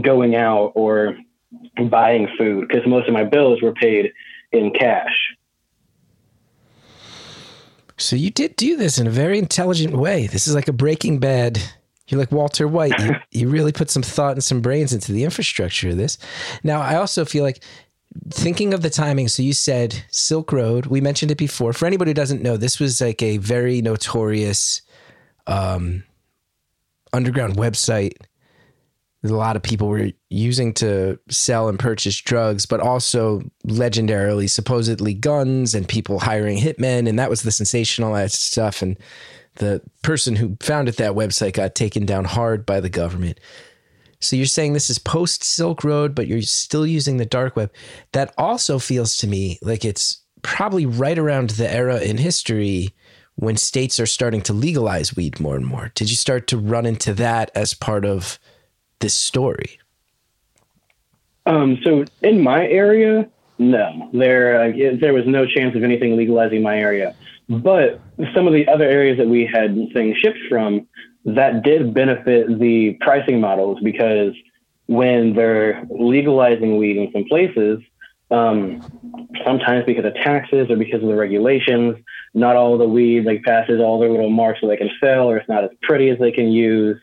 going 0.03 0.35
out 0.35 0.73
or 0.75 1.17
buying 1.91 2.29
food 2.37 2.69
because 2.69 2.87
most 2.87 3.07
of 3.07 3.15
my 3.15 3.25
bills 3.25 3.63
were 3.63 3.73
paid 3.73 4.13
in 4.53 4.73
cash. 4.73 5.35
So 7.97 8.17
you 8.17 8.31
did 8.31 8.55
do 8.57 8.77
this 8.77 8.99
in 8.99 9.07
a 9.07 9.11
very 9.11 9.39
intelligent 9.39 9.97
way. 9.97 10.29
This 10.29 10.47
is 10.47 10.55
like 10.55 10.69
a 10.69 10.73
Breaking 10.73 11.19
Bad. 11.19 11.61
You're 12.07 12.21
like 12.21 12.33
Walter 12.33 12.69
White. 12.69 12.99
You, 13.01 13.17
you 13.31 13.49
really 13.49 13.73
put 13.73 13.91
some 13.91 14.03
thought 14.03 14.33
and 14.33 14.45
some 14.45 14.61
brains 14.61 14.93
into 14.93 15.13
the 15.13 15.25
infrastructure 15.25 15.91
of 15.91 15.97
this. 15.97 16.17
Now, 16.63 16.81
I 16.81 16.95
also 16.95 17.25
feel 17.25 17.43
like 17.43 17.63
thinking 18.31 18.73
of 18.73 18.83
the 18.83 18.91
timing. 18.91 19.29
So 19.29 19.43
you 19.43 19.53
said 19.53 20.05
Silk 20.11 20.53
Road. 20.53 20.87
We 20.87 21.01
mentioned 21.01 21.31
it 21.31 21.39
before. 21.39 21.73
For 21.73 21.87
anybody 21.87 22.11
who 22.11 22.15
doesn't 22.15 22.43
know, 22.43 22.57
this 22.57 22.79
was 22.79 23.01
like 23.01 23.21
a 23.21 23.39
very 23.39 23.83
notorious 23.83 24.81
um, 25.49 26.05
underground 27.13 27.57
website 27.57 28.15
that 29.23 29.33
a 29.33 29.37
lot 29.37 29.57
of 29.57 29.63
people 29.63 29.89
were 29.89 30.11
using 30.31 30.73
to 30.75 31.19
sell 31.29 31.69
and 31.69 31.79
purchase 31.79 32.17
drugs, 32.21 32.67
but 32.67 32.81
also 32.81 33.43
legendarily, 33.67 34.49
supposedly 34.49 35.13
guns 35.13 35.75
and 35.75 35.89
people 35.89 36.21
hiring 36.21 36.59
hitmen. 36.59 37.09
And 37.09 37.19
that 37.19 37.31
was 37.31 37.43
the 37.43 37.51
sensationalized 37.51 38.37
stuff. 38.37 38.81
And 38.81 38.97
the 39.57 39.83
person 40.03 40.37
who 40.37 40.57
founded 40.61 40.95
that 40.97 41.15
website 41.15 41.55
got 41.55 41.75
taken 41.75 42.07
down 42.07 42.25
hard 42.25 42.65
by 42.65 42.81
the 42.81 42.89
government. 42.89 43.41
So 44.21 44.37
you're 44.37 44.47
saying 44.47 44.73
this 44.73 44.91
is 44.91 44.99
post 44.99 45.45
Silk 45.45 45.85
Road, 45.85 46.15
but 46.15 46.27
you're 46.27 46.43
still 46.43 46.87
using 46.87 47.17
the 47.17 47.27
dark 47.27 47.57
web. 47.57 47.73
That 48.13 48.35
also 48.39 48.79
feels 48.79 49.17
to 49.19 49.27
me 49.27 49.59
like 49.63 49.85
it's 49.85 50.23
probably 50.43 50.87
right 50.87 51.19
around 51.19 51.51
the 51.51 51.73
era 51.73 52.01
in 52.01 52.19
history 52.19 52.95
when 53.39 53.57
states 53.57 54.01
are 54.01 54.07
starting 54.07 54.41
to 54.41 54.53
legalize 54.53 55.15
weed 55.15 55.39
more 55.39 55.55
and 55.55 55.65
more. 55.65 55.93
Did 55.95 56.11
you 56.11 56.17
start 56.17 56.49
to 56.49 56.59
run 56.59 56.85
into 56.85 57.15
that 57.15 57.53
as 57.55 57.73
part 57.73 58.05
of 58.05 58.37
this 58.99 59.15
story? 59.15 59.79
Um, 61.47 61.79
so 61.85 62.05
in 62.21 62.43
my 62.43 62.67
area, 62.67 63.29
no, 63.59 64.11
there 64.13 64.61
uh, 64.61 64.73
there 65.01 65.15
was 65.15 65.25
no 65.27 65.47
chance 65.47 65.77
of 65.77 65.85
anything 65.85 66.17
legalizing 66.17 66.63
my 66.63 66.79
area. 66.79 67.15
But 67.49 68.01
some 68.35 68.49
of 68.49 68.53
the 68.53 68.67
other 68.67 68.85
areas 68.85 69.19
that 69.19 69.29
we 69.29 69.47
had 69.47 69.75
things 69.93 70.17
shipped 70.19 70.41
from, 70.49 70.89
that 71.25 71.63
did 71.63 71.95
benefit 71.95 72.59
the 72.59 72.99
pricing 73.01 73.41
models 73.41 73.79
because 73.85 74.35
when 74.87 75.35
they're 75.35 75.87
legalizing 75.91 76.77
weed 76.77 76.97
in 76.97 77.13
some 77.13 77.25
places, 77.29 77.79
um, 78.31 78.83
sometimes 79.45 79.85
because 79.87 80.05
of 80.05 80.15
taxes 80.15 80.71
or 80.71 80.77
because 80.77 81.03
of 81.03 81.09
the 81.09 81.15
regulations, 81.15 81.97
not 82.35 82.57
all 82.57 82.77
the 82.77 82.89
weed 82.89 83.25
like 83.25 83.43
passes 83.43 83.81
all 83.81 83.99
their 83.99 84.11
little 84.11 84.31
marks 84.31 84.61
so 84.61 84.69
they 84.69 84.77
can 84.77 84.91
sell, 85.03 85.31
or 85.31 85.39
it's 85.39 85.49
not 85.49 85.65
as 85.65 85.71
pretty 85.83 86.11
as 86.11 86.19
they 86.19 86.33
can 86.33 86.49
use. 86.49 86.99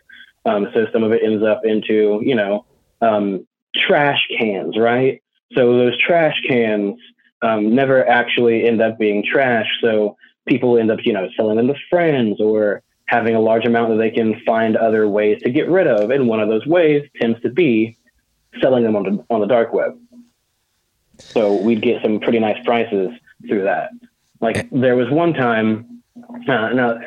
Um, 0.45 0.67
so 0.73 0.85
some 0.93 1.03
of 1.03 1.11
it 1.11 1.21
ends 1.23 1.43
up 1.43 1.61
into 1.65 2.19
you 2.23 2.35
know 2.35 2.65
um, 3.01 3.47
trash 3.75 4.27
cans, 4.39 4.77
right? 4.77 5.21
So 5.53 5.77
those 5.77 5.97
trash 5.99 6.39
cans 6.47 6.99
um, 7.41 7.73
never 7.73 8.07
actually 8.07 8.67
end 8.67 8.81
up 8.81 8.99
being 8.99 9.23
trash. 9.23 9.67
So 9.81 10.17
people 10.47 10.77
end 10.77 10.91
up 10.91 10.99
you 11.03 11.13
know 11.13 11.27
selling 11.35 11.57
them 11.57 11.67
to 11.67 11.75
friends 11.89 12.39
or 12.39 12.83
having 13.07 13.35
a 13.35 13.39
large 13.39 13.65
amount 13.65 13.89
that 13.89 13.97
they 13.97 14.11
can 14.11 14.39
find 14.45 14.75
other 14.75 15.07
ways 15.07 15.41
to 15.43 15.49
get 15.49 15.69
rid 15.69 15.87
of. 15.87 16.09
And 16.09 16.27
one 16.27 16.39
of 16.39 16.49
those 16.49 16.65
ways 16.65 17.07
tends 17.19 17.39
to 17.41 17.49
be 17.49 17.97
selling 18.61 18.83
them 18.83 18.95
on 18.95 19.03
the, 19.03 19.25
on 19.29 19.41
the 19.41 19.47
dark 19.47 19.73
web. 19.73 19.97
So 21.19 21.55
we'd 21.55 21.81
get 21.81 22.01
some 22.01 22.19
pretty 22.19 22.39
nice 22.39 22.63
prices 22.65 23.11
through 23.47 23.63
that. 23.63 23.91
Like 24.41 24.69
there 24.71 24.95
was 24.95 25.09
one 25.09 25.33
time, 25.33 26.01
uh, 26.47 26.69
now 26.69 26.99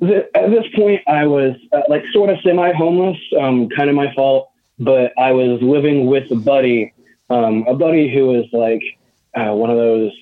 th- 0.00 0.26
at 0.34 0.50
this 0.50 0.64
point 0.74 1.02
I 1.06 1.26
was 1.26 1.56
uh, 1.72 1.82
like 1.88 2.04
sort 2.12 2.30
of 2.30 2.38
semi 2.42 2.72
homeless, 2.72 3.18
um, 3.40 3.68
kind 3.70 3.90
of 3.90 3.96
my 3.96 4.12
fault, 4.14 4.50
but 4.78 5.12
I 5.18 5.32
was 5.32 5.60
living 5.62 6.06
with 6.06 6.30
a 6.30 6.36
buddy, 6.36 6.94
um, 7.30 7.64
a 7.66 7.74
buddy 7.74 8.12
who 8.12 8.26
was 8.26 8.46
like 8.52 8.82
uh, 9.34 9.54
one 9.54 9.70
of 9.70 9.76
those 9.76 10.12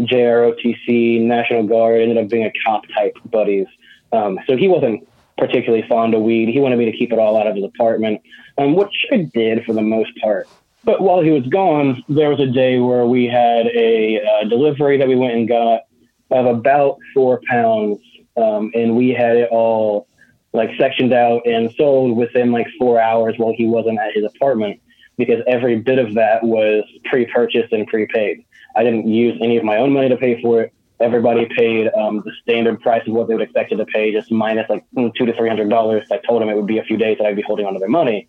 JROTC 0.00 1.20
National 1.20 1.64
Guard, 1.64 2.00
ended 2.00 2.18
up 2.18 2.28
being 2.28 2.44
a 2.44 2.52
cop 2.64 2.82
type 2.94 3.16
buddies. 3.26 3.66
Um, 4.12 4.38
so 4.46 4.56
he 4.56 4.68
wasn't 4.68 5.06
particularly 5.38 5.86
fond 5.88 6.14
of 6.14 6.22
weed. 6.22 6.48
He 6.48 6.60
wanted 6.60 6.78
me 6.78 6.84
to 6.90 6.96
keep 6.96 7.12
it 7.12 7.18
all 7.18 7.36
out 7.36 7.46
of 7.46 7.56
his 7.56 7.64
apartment, 7.64 8.22
um, 8.58 8.74
which 8.74 9.06
I 9.12 9.28
did 9.32 9.64
for 9.64 9.72
the 9.72 9.82
most 9.82 10.10
part. 10.20 10.48
But 10.84 11.00
while 11.00 11.22
he 11.22 11.30
was 11.30 11.46
gone, 11.46 12.04
there 12.08 12.28
was 12.28 12.40
a 12.40 12.46
day 12.46 12.78
where 12.78 13.06
we 13.06 13.26
had 13.26 13.66
a 13.66 14.20
uh, 14.20 14.48
delivery 14.48 14.98
that 14.98 15.08
we 15.08 15.16
went 15.16 15.34
and 15.34 15.48
got 15.48 15.82
of 16.30 16.46
about 16.46 16.98
four 17.14 17.40
pounds, 17.48 18.00
um, 18.36 18.70
and 18.74 18.96
we 18.96 19.10
had 19.10 19.36
it 19.36 19.48
all 19.50 20.08
like 20.52 20.70
sectioned 20.78 21.12
out 21.12 21.46
and 21.46 21.72
sold 21.72 22.16
within 22.16 22.52
like 22.52 22.66
four 22.78 23.00
hours 23.00 23.34
while 23.38 23.52
he 23.56 23.66
wasn't 23.66 23.98
at 23.98 24.12
his 24.14 24.24
apartment 24.24 24.80
because 25.16 25.42
every 25.46 25.76
bit 25.76 25.98
of 25.98 26.14
that 26.14 26.42
was 26.42 26.84
pre-purchased 27.04 27.72
and 27.72 27.86
prepaid. 27.86 28.44
I 28.76 28.82
didn't 28.82 29.08
use 29.08 29.38
any 29.40 29.56
of 29.56 29.64
my 29.64 29.76
own 29.76 29.92
money 29.92 30.08
to 30.08 30.16
pay 30.16 30.40
for 30.40 30.62
it. 30.62 30.72
Everybody 31.00 31.46
paid 31.56 31.88
um, 31.94 32.22
the 32.24 32.32
standard 32.42 32.80
price 32.80 33.06
of 33.06 33.14
what 33.14 33.28
they 33.28 33.34
would 33.34 33.42
expect 33.42 33.70
to 33.70 33.84
pay, 33.86 34.12
just 34.12 34.30
minus 34.30 34.68
like 34.68 34.84
two 35.16 35.26
to 35.26 35.32
three 35.34 35.48
hundred 35.48 35.70
dollars. 35.70 36.06
I 36.10 36.18
told 36.18 36.40
them 36.40 36.48
it 36.48 36.56
would 36.56 36.66
be 36.66 36.78
a 36.78 36.84
few 36.84 36.96
days 36.96 37.18
that 37.18 37.26
I'd 37.26 37.36
be 37.36 37.42
holding 37.42 37.66
onto 37.66 37.80
their 37.80 37.88
money, 37.88 38.28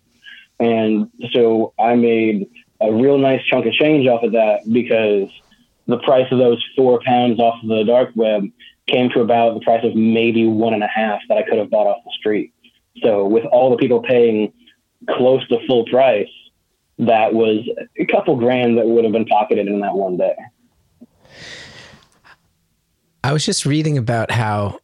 and 0.58 1.10
so 1.32 1.74
I 1.78 1.94
made 1.94 2.48
a 2.80 2.92
real 2.92 3.18
nice 3.18 3.42
chunk 3.44 3.66
of 3.66 3.72
change 3.72 4.06
off 4.06 4.22
of 4.22 4.32
that 4.32 4.60
because 4.70 5.28
the 5.86 5.98
price 5.98 6.30
of 6.30 6.38
those 6.38 6.64
four 6.76 7.00
pounds 7.04 7.40
off 7.40 7.62
of 7.62 7.68
the 7.68 7.84
dark 7.84 8.10
web 8.14 8.44
came 8.86 9.10
to 9.10 9.20
about 9.20 9.54
the 9.54 9.60
price 9.60 9.84
of 9.84 9.94
maybe 9.94 10.46
one 10.46 10.74
and 10.74 10.82
a 10.82 10.88
half 10.88 11.20
that 11.28 11.38
I 11.38 11.42
could 11.42 11.58
have 11.58 11.70
bought 11.70 11.86
off 11.86 11.98
the 12.04 12.12
street. 12.18 12.52
So 13.02 13.26
with 13.26 13.44
all 13.46 13.70
the 13.70 13.76
people 13.76 14.00
paying 14.00 14.52
close 15.10 15.46
to 15.48 15.58
full 15.66 15.84
price, 15.86 16.28
that 16.98 17.34
was 17.34 17.68
a 17.98 18.06
couple 18.06 18.36
grand 18.36 18.78
that 18.78 18.86
would 18.86 19.04
have 19.04 19.12
been 19.12 19.26
pocketed 19.26 19.66
in 19.66 19.80
that 19.80 19.94
one 19.94 20.16
day. 20.16 20.34
I 23.22 23.32
was 23.32 23.44
just 23.44 23.66
reading 23.66 23.98
about 23.98 24.30
how 24.30 24.78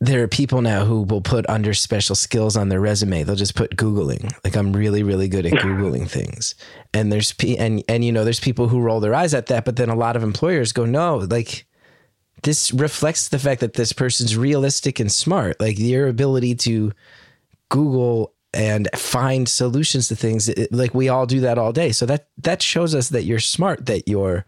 there 0.00 0.22
are 0.22 0.28
people 0.28 0.62
now 0.62 0.84
who 0.84 1.02
will 1.02 1.20
put 1.20 1.48
under 1.48 1.74
special 1.74 2.14
skills 2.14 2.56
on 2.56 2.68
their 2.68 2.80
resume. 2.80 3.24
They'll 3.24 3.34
just 3.34 3.56
put 3.56 3.76
Googling. 3.76 4.30
Like 4.44 4.56
I'm 4.56 4.72
really, 4.72 5.02
really 5.02 5.28
good 5.28 5.44
at 5.44 5.52
Googling 5.54 6.08
things. 6.08 6.54
And 6.94 7.12
there's, 7.12 7.32
p 7.32 7.58
and, 7.58 7.82
and, 7.88 8.04
you 8.04 8.12
know, 8.12 8.24
there's 8.24 8.38
people 8.38 8.68
who 8.68 8.80
roll 8.80 9.00
their 9.00 9.14
eyes 9.14 9.34
at 9.34 9.46
that, 9.46 9.64
but 9.64 9.76
then 9.76 9.88
a 9.88 9.96
lot 9.96 10.14
of 10.14 10.22
employers 10.22 10.72
go, 10.72 10.84
no, 10.84 11.16
like 11.18 11.66
this 12.44 12.72
reflects 12.72 13.28
the 13.28 13.38
fact 13.38 13.60
that 13.60 13.74
this 13.74 13.92
person's 13.92 14.36
realistic 14.36 15.00
and 15.00 15.10
smart. 15.10 15.60
Like 15.60 15.78
your 15.78 16.06
ability 16.06 16.54
to 16.56 16.92
Google 17.68 18.34
and 18.54 18.88
find 18.94 19.48
solutions 19.48 20.08
to 20.08 20.16
things. 20.16 20.48
It, 20.48 20.72
like 20.72 20.94
we 20.94 21.08
all 21.08 21.26
do 21.26 21.40
that 21.40 21.58
all 21.58 21.72
day. 21.72 21.92
So 21.92 22.06
that 22.06 22.28
that 22.38 22.62
shows 22.62 22.94
us 22.94 23.10
that 23.10 23.24
you're 23.24 23.40
smart. 23.40 23.86
That 23.86 24.08
you're 24.08 24.46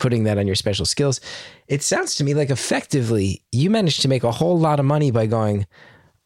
putting 0.00 0.24
that 0.24 0.38
on 0.38 0.46
your 0.46 0.56
special 0.56 0.84
skills. 0.84 1.20
It 1.68 1.82
sounds 1.82 2.16
to 2.16 2.24
me 2.24 2.34
like 2.34 2.50
effectively 2.50 3.42
you 3.52 3.70
managed 3.70 4.02
to 4.02 4.08
make 4.08 4.24
a 4.24 4.32
whole 4.32 4.58
lot 4.58 4.80
of 4.80 4.86
money 4.86 5.10
by 5.10 5.26
going. 5.26 5.66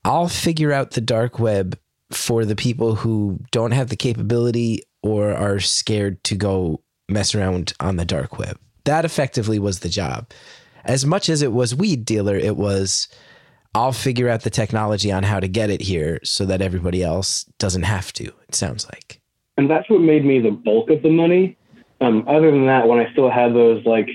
I'll 0.05 0.29
figure 0.29 0.73
out 0.73 0.93
the 0.93 1.01
dark 1.01 1.39
web 1.39 1.79
for 2.11 2.45
the 2.45 2.57
people 2.57 2.95
who 2.95 3.39
don't 3.51 3.73
have 3.73 3.89
the 3.89 3.97
capability 3.97 4.83
or 5.03 5.33
are 5.33 5.61
scared 5.61 6.23
to 6.25 6.35
go 6.35 6.81
mess 7.09 7.35
around 7.35 7.75
on 7.81 7.97
the 7.97 8.05
dark 8.05 8.39
web. 8.39 8.59
That 8.85 9.05
effectively 9.05 9.59
was 9.59 9.81
the 9.81 9.89
job. 9.89 10.31
As 10.85 11.05
much 11.05 11.29
as 11.29 11.43
it 11.43 11.53
was 11.53 11.75
weed 11.75 12.05
dealer, 12.05 12.37
it 12.37 12.57
was 12.57 13.09
I'll 13.75 13.93
figure 13.93 14.29
out 14.29 14.43
the 14.43 14.51
technology 14.51 15.11
on 15.11 15.25
how 15.25 15.41
to 15.41 15.49
get 15.49 15.71
it 15.71 15.81
here 15.81 16.21
so 16.23 16.47
that 16.47 16.63
everybody 16.63 17.03
else 17.03 17.45
doesn't 17.59 17.83
have 17.83 18.13
to. 18.15 18.25
It 18.49 18.55
sounds 18.55 18.87
like. 18.87 19.21
And 19.57 19.69
that's 19.69 19.89
what 19.91 20.01
made 20.01 20.25
me 20.25 20.41
the 20.41 20.51
bulk 20.51 20.91
of 20.91 21.03
the 21.03 21.11
money. 21.11 21.57
Um, 22.05 22.25
other 22.29 22.51
than 22.51 22.67
that, 22.67 22.87
when 22.87 22.99
I 22.99 23.11
still 23.13 23.31
had 23.31 23.55
those 23.55 23.85
like 23.87 24.09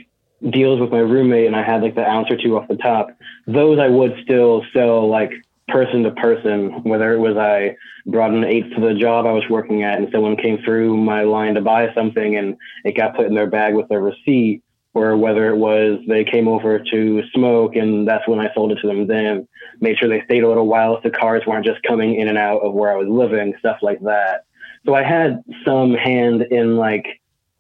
deals 0.51 0.79
with 0.79 0.91
my 0.91 0.99
roommate 0.99 1.47
and 1.47 1.55
I 1.55 1.63
had 1.63 1.81
like 1.81 1.95
the 1.95 2.07
ounce 2.07 2.29
or 2.29 2.37
two 2.37 2.57
off 2.57 2.67
the 2.67 2.77
top, 2.77 3.09
those 3.47 3.79
I 3.79 3.87
would 3.87 4.15
still 4.23 4.63
sell 4.73 5.09
like 5.09 5.31
person 5.67 6.03
to 6.03 6.11
person, 6.11 6.83
whether 6.83 7.13
it 7.13 7.19
was 7.19 7.35
I 7.35 7.75
brought 8.05 8.31
an 8.31 8.43
eighth 8.43 8.75
to 8.75 8.81
the 8.81 8.93
job 8.93 9.25
I 9.25 9.31
was 9.31 9.43
working 9.49 9.83
at 9.83 9.97
and 9.97 10.07
someone 10.11 10.35
came 10.35 10.59
through 10.63 10.97
my 10.97 11.23
line 11.23 11.55
to 11.55 11.61
buy 11.61 11.93
something 11.93 12.35
and 12.37 12.57
it 12.85 12.95
got 12.95 13.15
put 13.15 13.25
in 13.25 13.35
their 13.35 13.47
bag 13.47 13.75
with 13.75 13.87
their 13.89 14.01
receipt, 14.01 14.63
or 14.93 15.17
whether 15.17 15.49
it 15.49 15.57
was 15.57 15.99
they 16.07 16.23
came 16.23 16.47
over 16.47 16.79
to 16.79 17.23
smoke 17.33 17.75
and 17.75 18.07
that's 18.07 18.27
when 18.27 18.39
I 18.39 18.53
sold 18.53 18.71
it 18.71 18.79
to 18.81 18.87
them 18.87 19.07
then. 19.07 19.47
Made 19.81 19.97
sure 19.97 20.09
they 20.09 20.23
stayed 20.25 20.43
a 20.43 20.47
little 20.47 20.67
while 20.67 20.97
if 20.97 21.03
the 21.03 21.11
cars 21.11 21.43
weren't 21.45 21.65
just 21.65 21.81
coming 21.83 22.15
in 22.19 22.27
and 22.27 22.37
out 22.37 22.59
of 22.59 22.73
where 22.73 22.91
I 22.91 22.95
was 22.97 23.07
living, 23.07 23.53
stuff 23.59 23.79
like 23.81 23.99
that. 24.01 24.45
So 24.85 24.93
I 24.93 25.03
had 25.03 25.43
some 25.65 25.93
hand 25.93 26.43
in 26.43 26.77
like 26.77 27.05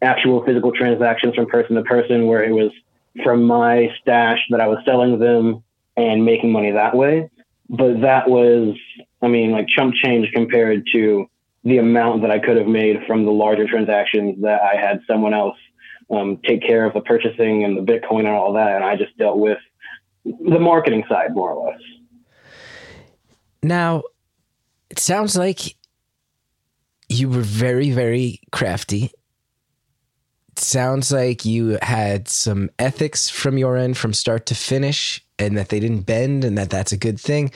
actual 0.01 0.43
physical 0.45 0.71
transactions 0.71 1.35
from 1.35 1.45
person 1.47 1.75
to 1.75 1.83
person 1.83 2.27
where 2.27 2.43
it 2.43 2.51
was 2.51 2.71
from 3.23 3.43
my 3.43 3.89
stash 4.01 4.39
that 4.49 4.61
I 4.61 4.67
was 4.67 4.79
selling 4.85 5.19
them 5.19 5.63
and 5.97 6.23
making 6.23 6.51
money 6.51 6.71
that 6.71 6.95
way 6.95 7.29
but 7.69 8.01
that 8.01 8.27
was, 8.27 8.75
I 9.21 9.27
mean, 9.27 9.51
like 9.51 9.67
chump 9.67 9.93
change 9.93 10.31
compared 10.33 10.87
to 10.93 11.29
the 11.63 11.77
amount 11.77 12.23
that 12.23 12.31
I 12.31 12.39
could 12.39 12.57
have 12.57 12.67
made 12.67 12.97
from 13.05 13.25
the 13.25 13.31
larger 13.31 13.67
transactions 13.67 14.41
that 14.41 14.61
I 14.61 14.75
had 14.75 15.01
someone 15.07 15.33
else 15.33 15.57
um, 16.09 16.39
take 16.43 16.63
care 16.63 16.85
of 16.85 16.93
the 16.93 17.01
purchasing 17.01 17.63
and 17.63 17.77
the 17.77 17.81
Bitcoin 17.81 18.19
and 18.19 18.29
all 18.29 18.53
that. 18.53 18.75
And 18.75 18.83
I 18.83 18.95
just 18.95 19.15
dealt 19.17 19.37
with 19.37 19.59
the 20.25 20.59
marketing 20.59 21.03
side 21.07 21.35
more 21.35 21.51
or 21.51 21.69
less. 21.69 21.81
Now, 23.61 24.03
it 24.89 24.97
sounds 24.97 25.37
like 25.37 25.75
you 27.07 27.29
were 27.29 27.41
very, 27.41 27.91
very 27.91 28.39
crafty. 28.51 29.11
Sounds 30.59 31.09
like 31.09 31.45
you 31.45 31.77
had 31.81 32.27
some 32.27 32.69
ethics 32.77 33.29
from 33.29 33.57
your 33.57 33.77
end 33.77 33.97
from 33.97 34.13
start 34.13 34.45
to 34.47 34.55
finish 34.55 35.23
and 35.37 35.57
that 35.57 35.69
they 35.69 35.79
didn't 35.79 36.01
bend 36.01 36.43
and 36.43 36.57
that 36.57 36.69
that's 36.69 36.91
a 36.91 36.97
good 36.97 37.17
thing. 37.17 37.51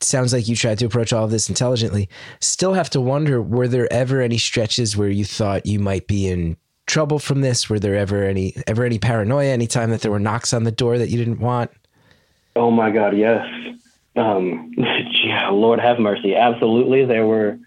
Sounds 0.00 0.32
like 0.32 0.46
you 0.46 0.54
tried 0.54 0.78
to 0.78 0.86
approach 0.86 1.12
all 1.12 1.24
of 1.24 1.32
this 1.32 1.48
intelligently. 1.48 2.08
Still 2.40 2.74
have 2.74 2.90
to 2.90 3.00
wonder 3.00 3.42
were 3.42 3.66
there 3.66 3.92
ever 3.92 4.20
any 4.20 4.38
stretches 4.38 4.96
where 4.96 5.08
you 5.08 5.24
thought 5.24 5.66
you 5.66 5.80
might 5.80 6.06
be 6.06 6.28
in 6.28 6.56
trouble 6.86 7.18
from 7.18 7.40
this? 7.40 7.68
Were 7.68 7.80
there 7.80 7.96
ever 7.96 8.22
any 8.22 8.54
ever 8.68 8.84
any 8.84 9.00
paranoia 9.00 9.48
anytime 9.48 9.90
that 9.90 10.02
there 10.02 10.12
were 10.12 10.20
knocks 10.20 10.52
on 10.52 10.62
the 10.62 10.70
door 10.70 10.98
that 10.98 11.08
you 11.08 11.18
didn't 11.18 11.40
want? 11.40 11.72
Oh 12.54 12.70
my 12.70 12.92
god, 12.92 13.16
yes. 13.16 13.44
Um 14.14 14.72
yeah, 14.76 15.48
Lord 15.50 15.80
have 15.80 15.98
mercy. 15.98 16.36
Absolutely. 16.36 17.04
There 17.04 17.26
were 17.26 17.58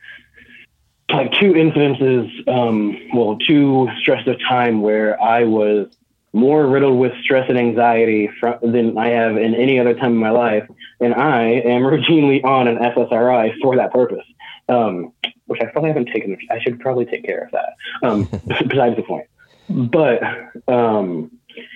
like 1.09 1.31
two 1.33 1.53
incidences, 1.53 2.47
um, 2.47 2.97
well, 3.13 3.37
two 3.37 3.89
stretches 3.99 4.27
of 4.27 4.39
time 4.39 4.81
where 4.81 5.21
I 5.21 5.43
was 5.43 5.87
more 6.33 6.67
riddled 6.67 6.99
with 6.99 7.13
stress 7.21 7.45
and 7.47 7.57
anxiety 7.57 8.29
from, 8.39 8.59
than 8.61 8.97
I 8.97 9.07
have 9.07 9.37
in 9.37 9.55
any 9.55 9.79
other 9.79 9.93
time 9.93 10.11
in 10.11 10.17
my 10.17 10.31
life. 10.31 10.67
And 10.99 11.13
I 11.13 11.43
am 11.43 11.81
routinely 11.83 12.43
on 12.43 12.67
an 12.67 12.77
SSRI 12.77 13.59
for 13.61 13.75
that 13.77 13.93
purpose, 13.93 14.25
um, 14.67 15.13
which 15.45 15.61
I 15.61 15.65
probably 15.65 15.89
haven't 15.89 16.07
taken. 16.07 16.37
I 16.51 16.59
should 16.59 16.79
probably 16.79 17.05
take 17.05 17.23
care 17.23 17.45
of 17.45 17.51
that. 17.51 17.75
Um, 18.03 18.23
besides 18.67 18.97
the 18.97 19.03
point. 19.03 19.27
But 19.69 20.21
um, 20.67 21.31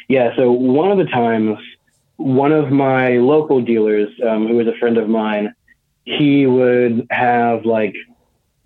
yeah, 0.09 0.35
so 0.35 0.51
one 0.51 0.91
of 0.91 0.97
the 0.97 1.05
times, 1.05 1.57
one 2.17 2.51
of 2.51 2.69
my 2.69 3.17
local 3.17 3.61
dealers, 3.61 4.09
um, 4.27 4.47
who 4.47 4.55
was 4.55 4.67
a 4.67 4.77
friend 4.77 4.97
of 4.97 5.07
mine, 5.07 5.53
he 6.03 6.45
would 6.45 7.07
have 7.11 7.65
like, 7.65 7.95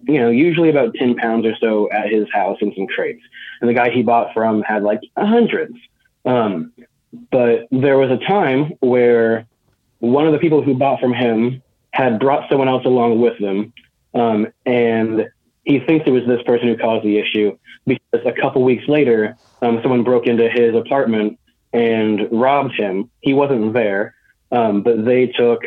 you 0.08 0.20
know, 0.20 0.30
usually 0.30 0.70
about 0.70 0.94
10 0.96 1.16
pounds 1.16 1.46
or 1.46 1.56
so 1.60 1.92
at 1.92 2.10
his 2.10 2.28
house 2.34 2.58
in 2.62 2.74
some 2.76 2.88
crates 2.88 3.24
and 3.63 3.70
the 3.70 3.74
guy 3.74 3.89
he 3.89 4.04
bought 4.04 4.34
from 4.34 4.62
had 4.62 4.84
like 4.84 5.00
hundreds. 5.18 5.76
Um, 6.26 6.74
but 7.32 7.68
there 7.72 7.98
was 7.98 8.12
a 8.12 8.18
time 8.18 8.74
where 8.82 9.46
one 10.00 10.28
of 10.28 10.34
the 10.34 10.39
people 10.39 10.62
who 10.62 10.74
bought 10.74 11.00
from 11.00 11.13
him 11.13 11.62
had 11.92 12.20
brought 12.20 12.50
someone 12.50 12.68
else 12.68 12.86
along 12.86 13.22
with 13.22 13.39
them, 13.39 13.72
um, 14.13 14.48
and 14.66 15.30
he 15.63 15.80
thinks 15.80 16.06
it 16.06 16.12
was 16.12 16.26
this 16.28 16.42
person 16.44 16.68
who 16.68 16.78
caused 16.78 17.06
the 17.06 17.18
issue 17.18 17.58
because 17.86 18.26
a 18.26 18.34
couple 18.34 18.63
weeks 18.63 18.84
later, 18.89 19.38
um, 19.62 19.80
someone 19.82 20.04
broke 20.04 20.28
into 20.28 20.50
his 20.50 20.76
apartment 20.76 21.39
and 21.72 22.28
robbed 22.32 22.74
him. 22.74 23.10
He 23.22 23.34
wasn't 23.34 23.72
there, 23.74 24.13
um, 24.52 24.82
but 24.82 25.06
they 25.06 25.28
took 25.28 25.62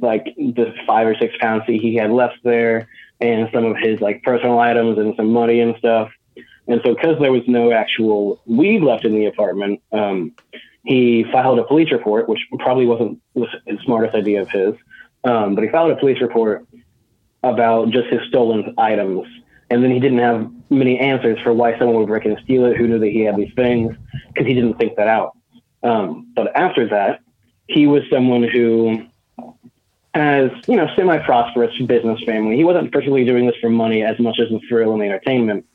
like 0.00 0.24
the 0.36 0.72
five 0.86 1.08
or 1.08 1.16
six 1.16 1.34
pounds 1.40 1.64
he 1.66 1.96
had 1.96 2.10
left 2.10 2.36
there 2.44 2.88
and 3.20 3.48
some 3.52 3.64
of 3.64 3.76
his 3.76 4.00
like 4.00 4.22
personal 4.22 4.58
items 4.58 4.98
and 4.98 5.14
some 5.16 5.32
money 5.32 5.60
and 5.60 5.76
stuff. 5.76 6.10
And 6.66 6.80
so, 6.84 6.94
because 6.94 7.18
there 7.20 7.32
was 7.32 7.42
no 7.46 7.72
actual 7.72 8.40
weed 8.46 8.82
left 8.82 9.04
in 9.04 9.14
the 9.14 9.26
apartment, 9.26 9.82
um, 9.92 10.32
he 10.84 11.24
filed 11.32 11.58
a 11.58 11.64
police 11.64 11.90
report, 11.90 12.28
which 12.28 12.40
probably 12.58 12.86
wasn't 12.86 13.20
the 13.34 13.46
smartest 13.84 14.14
idea 14.14 14.42
of 14.42 14.50
his. 14.50 14.74
Um, 15.24 15.54
but 15.54 15.64
he 15.64 15.70
filed 15.70 15.90
a 15.90 15.96
police 15.96 16.20
report 16.20 16.66
about 17.42 17.90
just 17.90 18.08
his 18.08 18.20
stolen 18.28 18.74
items. 18.78 19.26
And 19.70 19.82
then 19.82 19.90
he 19.90 20.00
didn't 20.00 20.18
have 20.18 20.50
many 20.70 20.98
answers 20.98 21.38
for 21.40 21.52
why 21.52 21.78
someone 21.78 21.96
would 21.96 22.08
break 22.08 22.24
in 22.24 22.32
and 22.32 22.40
steal 22.44 22.64
it, 22.66 22.76
who 22.76 22.88
knew 22.88 22.98
that 22.98 23.08
he 23.08 23.20
had 23.20 23.36
these 23.36 23.52
things, 23.54 23.94
because 24.28 24.46
he 24.46 24.54
didn't 24.54 24.78
think 24.78 24.96
that 24.96 25.08
out. 25.08 25.36
Um, 25.82 26.32
but 26.34 26.54
after 26.56 26.88
that, 26.88 27.20
he 27.66 27.86
was 27.86 28.02
someone 28.10 28.42
who 28.42 29.06
has, 30.14 30.50
you 30.66 30.76
know, 30.76 30.88
semi-prosperous 30.96 31.76
business 31.82 32.20
family. 32.24 32.56
He 32.56 32.64
wasn't 32.64 32.90
particularly 32.90 33.24
doing 33.24 33.46
this 33.46 33.56
for 33.60 33.70
money 33.70 34.02
as 34.02 34.18
much 34.18 34.38
as 34.40 34.48
the 34.48 34.60
thrill 34.68 34.92
and 34.92 35.00
the 35.00 35.06
entertainment. 35.06 35.66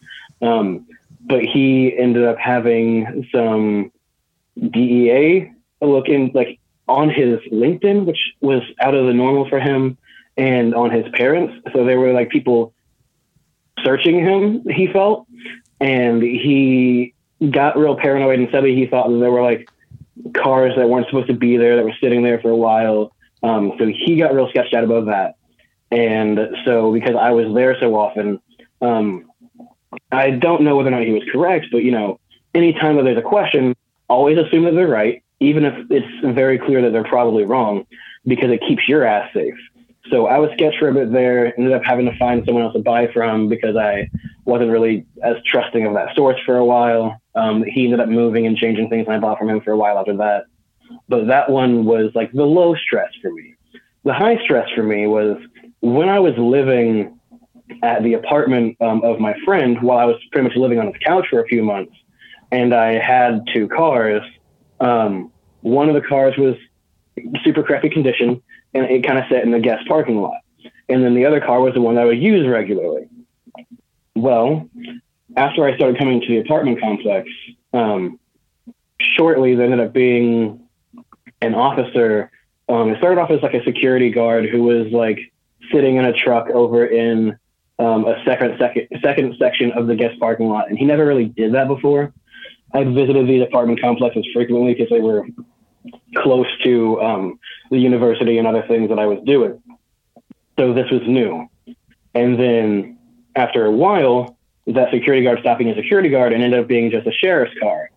Um, 0.41 0.88
but 1.21 1.41
he 1.41 1.98
ended 1.98 2.26
up 2.26 2.38
having 2.38 3.28
some 3.34 3.91
DEA 4.60 5.52
looking 5.82 6.32
like 6.34 6.60
on 6.88 7.10
his 7.10 7.39
LinkedIn, 7.52 8.06
which 8.06 8.19
was 8.41 8.62
out 8.80 8.93
of 8.93 9.06
the 9.08 9.13
normal 9.13 9.50
for 9.50 9.60
him, 9.60 9.98
and 10.38 10.76
on 10.76 10.91
his 10.91 11.06
parents. 11.13 11.54
So 11.74 11.86
there 11.86 12.00
were 12.00 12.13
like 12.13 12.30
people 12.30 12.74
searching 13.84 14.19
him, 14.19 14.63
he 14.69 14.88
felt, 14.88 15.28
and 15.80 16.21
he 16.21 17.13
got 17.52 17.78
real 17.78 17.95
paranoid 17.95 18.39
and 18.39 18.48
suddenly 18.50 18.76
he 18.76 18.88
thought 18.88 19.10
that 19.10 19.19
there 19.19 19.32
were 19.32 19.41
like 19.41 19.67
cars 20.34 20.74
that 20.78 20.88
weren't 20.88 21.06
supposed 21.08 21.28
to 21.28 21.34
be 21.34 21.58
there 21.58 21.76
that 21.76 21.84
were 21.84 21.95
sitting 22.02 22.24
there 22.24 22.39
for 22.39 22.50
a 22.50 22.56
while. 22.56 23.12
Um, 23.45 23.73
so 23.77 23.86
he 23.86 24.17
got 24.17 24.34
real 24.34 24.49
sketched 24.49 24.73
out 24.73 24.84
about 24.84 25.05
that. 25.05 25.36
And 25.91 26.39
so 26.65 26.91
because 26.91 27.15
I 27.15 27.31
was 27.31 27.53
there 27.53 27.77
so 27.79 27.95
often, 27.95 28.39
um, 28.81 29.29
I 30.12 30.31
don't 30.31 30.63
know 30.63 30.75
whether 30.75 30.89
or 30.89 30.91
not 30.91 31.03
he 31.03 31.12
was 31.12 31.23
correct, 31.31 31.67
but 31.71 31.84
you 31.84 31.91
know, 31.91 32.19
anytime 32.55 32.95
that 32.95 33.03
there's 33.03 33.17
a 33.17 33.21
question, 33.21 33.75
always 34.10 34.38
assume 34.38 34.65
that 34.65 34.73
they're 34.73 34.88
right, 34.88 35.23
even 35.39 35.63
if 35.63 35.73
it's 35.91 36.36
very 36.36 36.58
clear 36.58 36.81
that 36.81 36.91
they're 36.91 37.03
probably 37.03 37.45
wrong, 37.45 37.86
because 38.25 38.49
it 38.49 38.62
keeps 38.67 38.88
your 38.88 39.05
ass 39.05 39.31
safe. 39.34 39.55
So 40.10 40.27
I 40.27 40.39
was 40.39 40.49
sketched 40.53 40.79
for 40.79 40.89
a 40.89 40.93
bit 40.93 41.12
there, 41.12 41.58
ended 41.58 41.73
up 41.73 41.84
having 41.84 42.05
to 42.05 42.17
find 42.17 42.43
someone 42.45 42.63
else 42.63 42.73
to 42.73 42.79
buy 42.79 43.08
from 43.12 43.47
because 43.47 43.75
I 43.75 44.10
wasn't 44.45 44.71
really 44.71 45.05
as 45.23 45.36
trusting 45.45 45.86
of 45.86 45.93
that 45.93 46.15
source 46.15 46.39
for 46.45 46.58
a 46.58 46.65
while. 46.65 47.19
Um, 47.36 47.63
he 47.63 47.86
ended 47.86 47.99
up 47.99 48.10
moving 48.10 48.45
and 48.45 48.58
changing 48.58 48.89
things, 48.89 49.08
and 49.08 49.15
I 49.15 49.19
bought 49.19 49.38
from 49.38 49.49
him 49.49 49.62
for 49.62 49.71
a 49.71 49.77
while 49.77 49.97
after 49.97 50.17
that. 50.17 50.45
But 51.08 51.28
that 51.28 51.50
one 51.50 51.86
was 51.86 52.12
like 52.15 52.32
the 52.32 52.45
low 52.45 52.76
stress 52.76 53.12
for 53.21 53.32
me. 53.32 53.56
The 54.04 54.13
high 54.13 54.41
stress 54.43 54.69
for 54.76 54.84
me 54.84 55.08
was 55.08 55.38
when 55.82 56.10
I 56.10 56.19
was 56.19 56.34
living 56.38 57.19
at 57.82 58.04
the 58.04 58.13
apartment 58.13 58.78
um, 58.82 59.04
of 59.04 59.19
my 59.19 59.36
friend 59.43 59.82
while 59.82 59.98
I 59.98 60.06
was 60.06 60.17
pretty 60.32 60.48
much 60.48 60.58
living 60.58 60.80
on 60.80 60.88
his 60.88 60.95
couch 61.06 61.28
for 61.30 61.41
a 61.41 61.48
few 61.48 61.63
months. 61.63 61.93
And 62.52 62.74
I 62.74 63.00
had 63.00 63.41
two 63.54 63.67
cars. 63.67 64.21
Um, 64.80 65.32
one 65.62 65.89
of 65.89 65.95
the 65.95 66.02
cars 66.02 66.36
was 66.38 66.56
super 67.43 67.63
crappy 67.63 67.89
condition 67.89 68.41
and 68.74 68.86
it 68.86 69.06
kind 69.06 69.17
of 69.17 69.26
sat 69.30 69.43
in 69.43 69.52
the 69.52 69.60
guest 69.60 69.88
parking 69.88 70.21
lot. 70.21 70.41
And 70.89 71.04
then 71.04 71.15
the 71.15 71.26
other 71.26 71.39
car 71.39 71.60
was 71.62 71.74
the 71.74 71.82
one 71.82 71.95
that 71.95 72.02
I 72.02 72.06
would 72.06 72.21
use 72.21 72.48
regularly. 72.48 73.08
Well, 74.15 74.69
after 75.36 75.65
I 75.65 75.76
started 75.76 75.98
coming 75.98 76.21
to 76.21 76.28
the 76.28 76.39
apartment 76.39 76.80
complex, 76.80 77.30
um, 77.74 78.19
shortly 79.00 79.56
there 79.56 79.65
ended 79.65 79.80
up 79.80 79.93
being 79.93 80.64
an 81.41 81.56
officer. 81.56 82.32
Um, 82.67 82.89
it 82.89 82.98
started 82.98 83.19
off 83.19 83.32
as 83.32 83.41
like 83.41 83.54
a 83.54 83.63
security 83.63 84.10
guard 84.10 84.50
who 84.50 84.63
was 84.63 84.88
like 84.91 85.19
sitting 85.71 85.98
in 85.98 86.06
a 86.06 86.13
truck 86.13 86.50
over 86.50 86.86
in 86.86 87.38
um, 87.80 88.06
a 88.06 88.24
second, 88.24 88.56
second, 88.60 88.88
second 89.02 89.36
section 89.38 89.71
of 89.74 89.88
the 89.88 89.95
guest 89.95 90.19
parking 90.19 90.48
lot, 90.48 90.69
and 90.69 90.78
he 90.78 90.86
never 90.86 91.06
really 91.06 91.26
did 91.26 91.54
that 91.54 91.67
before. 91.67 92.13
I 92.74 92.84
visited 92.84 93.28
these 93.28 93.41
apartment 93.41 93.82
complexes 93.82 94.26
frequently 94.34 94.74
because 94.74 94.89
they 94.89 95.00
were 95.00 95.26
close 96.15 96.48
to 96.63 97.02
um, 97.02 97.39
the 97.69 97.78
university 97.78 98.38
and 98.38 98.48
other 98.48 98.63
things 98.67 98.89
that 98.89 99.00
I 99.00 99.06
was 99.06 99.19
doing. 99.26 99.62
So 100.58 100.74
this 100.74 100.89
was 100.89 101.02
new. 101.06 101.48
And 102.13 102.39
then 102.39 102.98
after 103.36 103.65
a 103.65 103.71
while, 103.71 104.38
that 104.67 104.91
security 104.91 105.24
guard 105.24 105.39
stopped 105.39 105.60
being 105.60 105.71
a 105.71 105.76
security 105.76 106.10
guard 106.10 106.34
and 106.34 106.43
ended 106.43 106.60
up 106.62 106.67
being 106.67 106.89
just 106.89 107.06
a 107.06 107.12
sheriff's 107.12 107.58
car. 107.60 107.89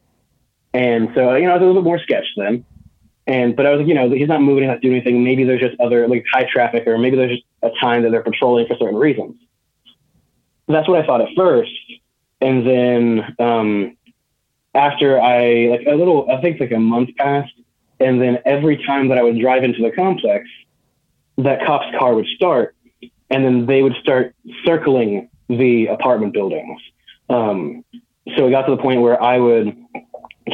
And 0.74 1.10
so, 1.14 1.34
you 1.34 1.46
know, 1.46 1.52
I 1.52 1.54
was 1.54 1.62
a 1.62 1.66
little 1.66 1.82
bit 1.82 1.86
more 1.86 1.98
sketched 1.98 2.32
then. 2.36 2.64
And, 3.28 3.54
but 3.54 3.66
I 3.66 3.70
was, 3.70 3.80
like, 3.80 3.88
you 3.88 3.94
know, 3.94 4.10
he's 4.10 4.26
not 4.26 4.40
moving, 4.40 4.64
he's 4.64 4.70
not 4.70 4.80
doing 4.80 4.94
anything. 4.94 5.22
Maybe 5.22 5.44
there's 5.44 5.60
just 5.60 5.78
other, 5.80 6.08
like 6.08 6.24
high 6.32 6.48
traffic, 6.50 6.86
or 6.86 6.98
maybe 6.98 7.16
there's 7.16 7.32
just 7.32 7.44
a 7.62 7.70
time 7.78 8.02
that 8.02 8.10
they're 8.10 8.22
patrolling 8.22 8.66
for 8.66 8.76
certain 8.78 8.96
reasons. 8.96 9.36
That's 10.66 10.88
what 10.88 11.02
I 11.02 11.06
thought 11.06 11.20
at 11.20 11.28
first. 11.36 11.70
And 12.40 12.66
then, 12.66 13.36
um, 13.38 13.96
after 14.74 15.20
I, 15.20 15.68
like 15.68 15.86
a 15.86 15.94
little, 15.94 16.30
I 16.30 16.40
think 16.40 16.58
like 16.58 16.72
a 16.72 16.78
month 16.78 17.10
passed. 17.16 17.52
And 18.00 18.20
then 18.20 18.38
every 18.46 18.82
time 18.84 19.08
that 19.08 19.18
I 19.18 19.22
would 19.22 19.38
drive 19.38 19.62
into 19.62 19.82
the 19.82 19.90
complex, 19.90 20.48
that 21.36 21.64
cop's 21.66 21.86
car 21.98 22.14
would 22.14 22.26
start 22.34 22.74
and 23.30 23.44
then 23.44 23.66
they 23.66 23.82
would 23.82 23.94
start 24.00 24.34
circling 24.64 25.28
the 25.48 25.86
apartment 25.86 26.32
buildings. 26.32 26.80
Um, 27.28 27.84
so 28.36 28.46
it 28.46 28.50
got 28.50 28.62
to 28.62 28.74
the 28.74 28.82
point 28.82 29.00
where 29.00 29.22
I 29.22 29.38
would 29.38 29.76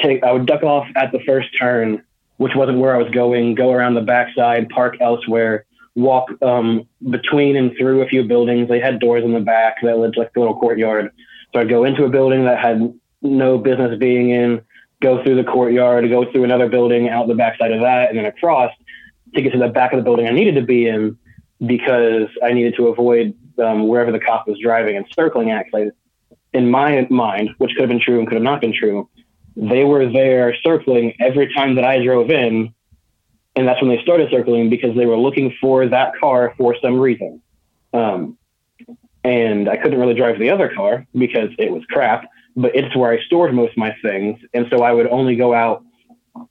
take, 0.03 0.23
I 0.23 0.33
would 0.33 0.47
duck 0.47 0.63
off 0.63 0.87
at 0.97 1.13
the 1.13 1.21
first 1.21 1.49
turn, 1.59 2.03
which 2.37 2.55
wasn't 2.55 2.79
where 2.79 2.95
I 2.95 2.99
was 2.99 3.11
going, 3.11 3.55
go 3.55 3.73
around 3.73 3.95
the 3.95 4.01
backside, 4.01 4.69
park 4.69 4.97
elsewhere, 5.01 5.67
walk 5.95 6.31
um, 6.43 6.89
between 7.11 7.57
and 7.57 7.77
through 7.77 8.03
a 8.03 8.09
few 8.09 8.25
buildings. 8.25 8.69
They 8.69 8.81
had 8.81 8.99
doors 8.99 9.25
in 9.25 9.33
the 9.33 9.41
back 9.41 9.77
that 9.83 9.99
led 9.99 10.15
to 10.15 10.21
like 10.21 10.31
a 10.37 10.41
little 10.41 10.59
courtyard. 10.59 11.13
So 11.53 11.61
I'd 11.61 11.69
go 11.69 11.85
into 11.85 12.05
a 12.05 12.09
building 12.09 12.45
that 12.45 12.59
had 12.59 12.93
no 13.23 13.59
business 13.59 13.97
being 13.99 14.31
in, 14.31 14.61
go 15.01 15.23
through 15.23 15.37
the 15.37 15.45
courtyard, 15.45 16.09
go 16.09 16.31
through 16.31 16.45
another 16.45 16.69
building 16.69 17.09
out 17.09 17.29
the 17.29 17.35
backside 17.35 17.73
of 17.73 17.81
that, 17.81 18.09
and 18.09 18.19
then 18.19 18.27
across 18.27 18.73
to 19.35 19.43
get 19.43 19.53
to 19.53 19.59
the 19.59 19.69
back 19.69 19.93
of 19.93 19.99
the 19.99 20.05
building 20.05 20.27
I 20.27 20.31
needed 20.31 20.57
to 20.57 20.63
be 20.63 20.87
in 20.87 21.17
because 21.65 22.29
I 22.43 22.53
needed 22.53 22.75
to 22.77 22.89
avoid 22.89 23.35
um, 23.59 23.87
wherever 23.87 24.11
the 24.11 24.19
cop 24.19 24.49
was 24.49 24.59
driving 24.59 24.97
and 24.97 25.07
circling 25.15 25.51
at. 25.51 25.61
actually 25.61 25.91
in 26.55 26.71
my 26.71 27.07
mind, 27.11 27.51
which 27.59 27.73
could 27.73 27.81
have 27.81 27.89
been 27.89 28.01
true 28.01 28.21
and 28.21 28.29
could 28.29 28.37
have 28.37 28.43
not 28.43 28.61
been 28.61 28.73
true, 28.73 29.09
they 29.57 29.85
were 29.85 30.11
there 30.11 30.55
circling 30.63 31.15
every 31.21 31.53
time 31.55 31.77
that 31.77 31.85
I 31.85 32.03
drove 32.03 32.31
in. 32.31 32.75
And 33.57 33.69
that's 33.69 33.81
when 33.81 33.91
they 33.91 34.03
started 34.03 34.31
circling 34.31 34.69
because 34.69 34.97
they 34.97 35.07
were 35.07 35.17
looking 35.17 35.55
for 35.61 35.87
that 35.89 36.13
car 36.19 36.55
for 36.59 36.75
some 36.83 36.99
reason. 36.99 37.41
Um, 37.93 38.37
and 39.23 39.69
I 39.69 39.77
couldn't 39.77 39.99
really 39.99 40.15
drive 40.15 40.39
the 40.39 40.51
other 40.51 40.73
car 40.75 41.07
because 41.17 41.51
it 41.59 41.71
was 41.71 41.85
crap, 41.87 42.29
but 42.57 42.75
it's 42.75 42.95
where 42.97 43.13
I 43.13 43.23
stored 43.25 43.55
most 43.55 43.73
of 43.73 43.79
my 43.79 43.97
things. 44.03 44.41
And 44.53 44.67
so 44.71 44.83
I 44.83 44.93
would 44.93 45.07
only 45.07 45.37
go 45.37 45.55
out 45.55 45.85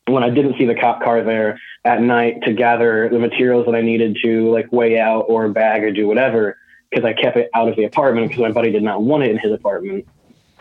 when 0.07 0.23
I 0.23 0.29
didn't 0.29 0.57
see 0.57 0.65
the 0.65 0.75
cop 0.75 1.03
car 1.03 1.23
there 1.23 1.59
at 1.83 2.01
night 2.01 2.41
to 2.43 2.53
gather 2.53 3.09
the 3.09 3.19
materials 3.19 3.65
that 3.65 3.75
I 3.75 3.81
needed 3.81 4.17
to 4.23 4.49
like 4.51 4.71
weigh 4.71 4.97
out 4.97 5.25
or 5.27 5.49
bag 5.49 5.83
or 5.83 5.91
do 5.91 6.07
whatever 6.07 6.57
because 6.89 7.05
I 7.05 7.13
kept 7.13 7.37
it 7.37 7.49
out 7.53 7.67
of 7.67 7.75
the 7.75 7.83
apartment 7.83 8.29
because 8.29 8.41
my 8.41 8.51
buddy 8.51 8.71
did 8.71 8.83
not 8.83 9.01
want 9.01 9.23
it 9.23 9.31
in 9.31 9.37
his 9.37 9.51
apartment. 9.51 10.07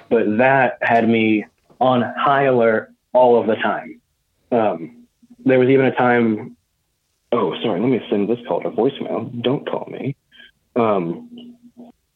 But 0.08 0.38
that 0.38 0.78
had 0.82 1.08
me 1.08 1.46
on 1.82 2.02
high 2.16 2.44
alert 2.44 2.94
all 3.12 3.38
of 3.38 3.48
the 3.48 3.56
time. 3.56 4.00
Um, 4.52 5.04
there 5.44 5.58
was 5.58 5.68
even 5.68 5.86
a 5.86 5.94
time. 5.94 6.56
Oh, 7.32 7.54
sorry. 7.62 7.80
Let 7.80 7.88
me 7.90 8.00
send 8.08 8.28
this 8.28 8.38
call 8.46 8.62
to 8.62 8.70
voicemail. 8.70 9.42
Don't 9.42 9.68
call 9.68 9.88
me. 9.90 10.16
Um, 10.76 11.56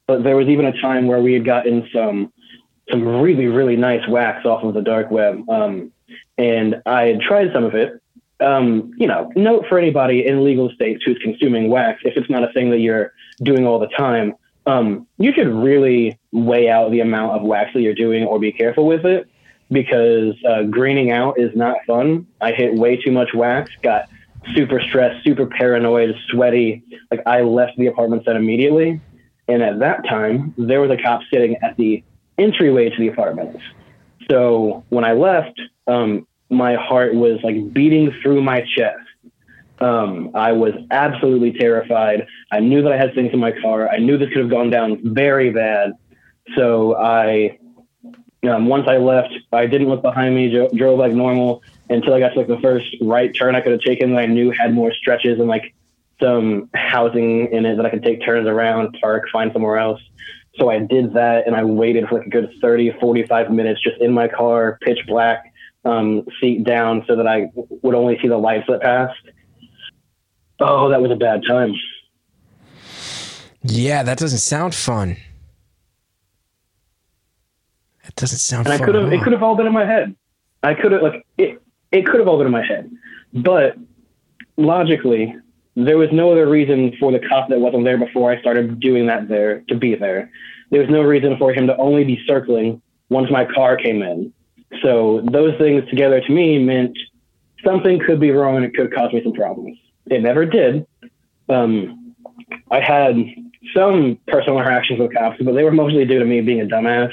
but 0.06 0.22
there 0.22 0.36
was 0.36 0.46
even 0.46 0.66
a 0.66 0.80
time 0.80 1.08
where 1.08 1.20
we 1.20 1.32
had 1.32 1.44
gotten 1.44 1.88
some 1.92 2.32
some 2.90 3.04
really 3.04 3.46
really 3.46 3.74
nice 3.74 4.06
wax 4.08 4.46
off 4.46 4.62
of 4.62 4.74
the 4.74 4.82
dark 4.82 5.10
web. 5.10 5.48
Um, 5.50 5.92
and 6.38 6.80
I 6.86 7.02
had 7.06 7.20
tried 7.20 7.52
some 7.52 7.64
of 7.64 7.74
it. 7.74 8.00
Um, 8.38 8.92
you 8.98 9.08
know, 9.08 9.32
note 9.34 9.64
for 9.68 9.78
anybody 9.78 10.26
in 10.26 10.44
legal 10.44 10.70
states 10.70 11.02
who's 11.04 11.18
consuming 11.22 11.70
wax, 11.70 12.02
if 12.04 12.16
it's 12.16 12.30
not 12.30 12.44
a 12.44 12.52
thing 12.52 12.70
that 12.70 12.78
you're 12.78 13.12
doing 13.42 13.66
all 13.66 13.78
the 13.78 13.88
time, 13.88 14.34
um, 14.66 15.06
you 15.18 15.32
should 15.32 15.48
really 15.48 16.18
weigh 16.32 16.68
out 16.68 16.90
the 16.90 17.00
amount 17.00 17.32
of 17.32 17.42
wax 17.42 17.72
that 17.72 17.80
you're 17.80 17.94
doing 17.94 18.24
or 18.24 18.38
be 18.38 18.52
careful 18.52 18.86
with 18.86 19.04
it 19.04 19.28
because 19.70 20.34
uh, 20.48 20.62
greening 20.64 21.10
out 21.10 21.38
is 21.38 21.54
not 21.56 21.76
fun. 21.86 22.26
I 22.40 22.52
hit 22.52 22.74
way 22.74 22.96
too 22.96 23.10
much 23.10 23.34
wax, 23.34 23.70
got 23.82 24.08
super 24.54 24.80
stressed, 24.80 25.24
super 25.24 25.46
paranoid, 25.46 26.14
sweaty. 26.28 26.82
Like 27.10 27.20
I 27.26 27.42
left 27.42 27.76
the 27.76 27.86
apartment 27.88 28.24
set 28.24 28.36
immediately. 28.36 29.00
And 29.48 29.62
at 29.62 29.78
that 29.80 30.04
time, 30.08 30.54
there 30.56 30.80
was 30.80 30.90
a 30.90 30.96
cop 30.96 31.20
sitting 31.32 31.56
at 31.62 31.76
the 31.76 32.02
entryway 32.38 32.90
to 32.90 32.96
the 32.98 33.08
apartment. 33.08 33.58
So 34.30 34.84
when 34.88 35.04
I 35.04 35.12
left, 35.12 35.60
um, 35.86 36.26
my 36.50 36.74
heart 36.74 37.14
was 37.14 37.38
like 37.42 37.72
beating 37.72 38.12
through 38.22 38.42
my 38.42 38.64
chest. 38.76 38.98
Um, 39.78 40.30
I 40.34 40.52
was 40.52 40.72
absolutely 40.90 41.52
terrified. 41.52 42.26
I 42.50 42.60
knew 42.60 42.82
that 42.82 42.92
I 42.92 42.96
had 42.96 43.14
things 43.14 43.32
in 43.32 43.38
my 43.38 43.52
car. 43.60 43.88
I 43.88 43.98
knew 43.98 44.16
this 44.16 44.28
could 44.28 44.38
have 44.38 44.50
gone 44.50 44.70
down 44.70 45.00
very 45.14 45.50
bad. 45.50 45.92
So 46.56 46.96
I, 46.96 47.58
um, 48.48 48.66
once 48.66 48.86
I 48.88 48.96
left, 48.96 49.34
I 49.52 49.66
didn't 49.66 49.88
look 49.88 50.02
behind 50.02 50.34
me, 50.34 50.50
jo- 50.50 50.70
drove 50.74 50.98
like 50.98 51.12
normal 51.12 51.62
until 51.88 52.14
I 52.14 52.20
got 52.20 52.30
to 52.30 52.38
like 52.38 52.48
the 52.48 52.60
first 52.60 52.86
right 53.00 53.34
turn 53.34 53.54
I 53.54 53.60
could 53.60 53.72
have 53.72 53.80
taken 53.80 54.12
that 54.12 54.20
I 54.20 54.26
knew 54.26 54.50
had 54.50 54.74
more 54.74 54.92
stretches 54.92 55.38
and 55.38 55.48
like 55.48 55.74
some 56.20 56.70
housing 56.74 57.52
in 57.52 57.66
it 57.66 57.76
that 57.76 57.86
I 57.86 57.90
could 57.90 58.02
take 58.02 58.24
turns 58.24 58.46
around, 58.46 58.96
park, 59.00 59.24
find 59.32 59.52
somewhere 59.52 59.78
else. 59.78 60.00
So 60.58 60.70
I 60.70 60.78
did 60.78 61.12
that 61.14 61.46
and 61.46 61.54
I 61.54 61.64
waited 61.64 62.08
for 62.08 62.18
like 62.18 62.26
a 62.26 62.30
good 62.30 62.54
30, 62.60 62.98
45 62.98 63.50
minutes 63.50 63.82
just 63.82 64.00
in 64.00 64.12
my 64.12 64.28
car, 64.28 64.78
pitch 64.80 64.98
black, 65.06 65.52
um, 65.84 66.26
seat 66.40 66.64
down 66.64 67.04
so 67.06 67.16
that 67.16 67.26
I 67.26 67.50
would 67.54 67.94
only 67.94 68.18
see 68.20 68.28
the 68.28 68.38
lights 68.38 68.64
that 68.68 68.80
passed. 68.80 69.14
Oh, 70.58 70.88
that 70.88 71.02
was 71.02 71.10
a 71.10 71.16
bad 71.16 71.42
time. 71.46 71.74
Yeah, 73.62 74.02
that 74.02 74.18
doesn't 74.18 74.38
sound 74.38 74.74
fun. 74.74 75.16
It 78.06 78.14
doesn't 78.16 78.38
sound 78.38 78.66
and. 78.66 78.80
I 78.80 78.84
could 78.84 78.94
have 78.94 79.12
it 79.12 79.22
could 79.22 79.32
have 79.32 79.42
all 79.42 79.56
been 79.56 79.66
in 79.66 79.72
my 79.72 79.84
head. 79.84 80.14
I 80.62 80.74
could 80.74 80.92
have 80.92 81.02
like 81.02 81.26
it 81.38 81.62
it 81.92 82.06
could 82.06 82.20
have 82.20 82.28
all 82.28 82.38
been 82.38 82.46
in 82.46 82.52
my 82.52 82.64
head. 82.64 82.90
But 83.32 83.76
logically, 84.56 85.34
there 85.74 85.98
was 85.98 86.08
no 86.12 86.32
other 86.32 86.48
reason 86.48 86.96
for 86.98 87.12
the 87.12 87.18
cop 87.18 87.48
that 87.48 87.58
wasn't 87.58 87.84
there 87.84 87.98
before 87.98 88.32
I 88.32 88.40
started 88.40 88.80
doing 88.80 89.06
that 89.06 89.28
there 89.28 89.60
to 89.68 89.74
be 89.74 89.94
there. 89.94 90.30
There 90.70 90.80
was 90.80 90.90
no 90.90 91.02
reason 91.02 91.36
for 91.38 91.52
him 91.52 91.66
to 91.66 91.76
only 91.76 92.04
be 92.04 92.22
circling 92.26 92.80
once 93.08 93.30
my 93.30 93.44
car 93.44 93.76
came 93.76 94.02
in. 94.02 94.32
So 94.82 95.22
those 95.30 95.56
things 95.58 95.88
together 95.88 96.20
to 96.20 96.32
me 96.32 96.58
meant 96.58 96.96
something 97.64 98.00
could 98.00 98.20
be 98.20 98.30
wrong 98.30 98.56
and 98.56 98.64
it 98.64 98.74
could 98.74 98.92
cause 98.92 99.12
me 99.12 99.22
some 99.22 99.32
problems. 99.32 99.78
It 100.06 100.22
never 100.22 100.44
did. 100.44 100.86
Um, 101.48 102.14
I 102.70 102.80
had 102.80 103.16
some 103.74 104.18
personal 104.26 104.58
interactions 104.58 105.00
with 105.00 105.14
cops, 105.14 105.36
but 105.40 105.54
they 105.54 105.62
were 105.62 105.72
mostly 105.72 106.04
due 106.04 106.18
to 106.18 106.24
me 106.24 106.40
being 106.40 106.60
a 106.60 106.64
dumbass 106.64 107.12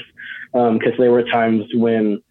because 0.54 0.92
there 0.98 1.10
were 1.10 1.24
times 1.24 1.64
when 1.74 2.22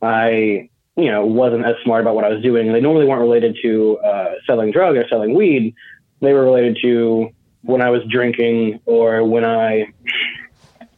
I, 0.00 0.70
you 0.96 1.10
know, 1.10 1.26
wasn't 1.26 1.66
as 1.66 1.74
smart 1.82 2.00
about 2.02 2.14
what 2.14 2.24
I 2.24 2.28
was 2.28 2.42
doing. 2.42 2.72
They 2.72 2.80
normally 2.80 3.06
weren't 3.06 3.20
related 3.20 3.58
to 3.62 3.98
uh, 3.98 4.34
selling 4.46 4.70
drugs 4.70 4.98
or 4.98 5.08
selling 5.08 5.34
weed. 5.34 5.74
They 6.20 6.32
were 6.32 6.44
related 6.44 6.78
to 6.82 7.30
when 7.62 7.82
I 7.82 7.90
was 7.90 8.02
drinking 8.08 8.80
or 8.86 9.24
when 9.24 9.44
I 9.44 9.92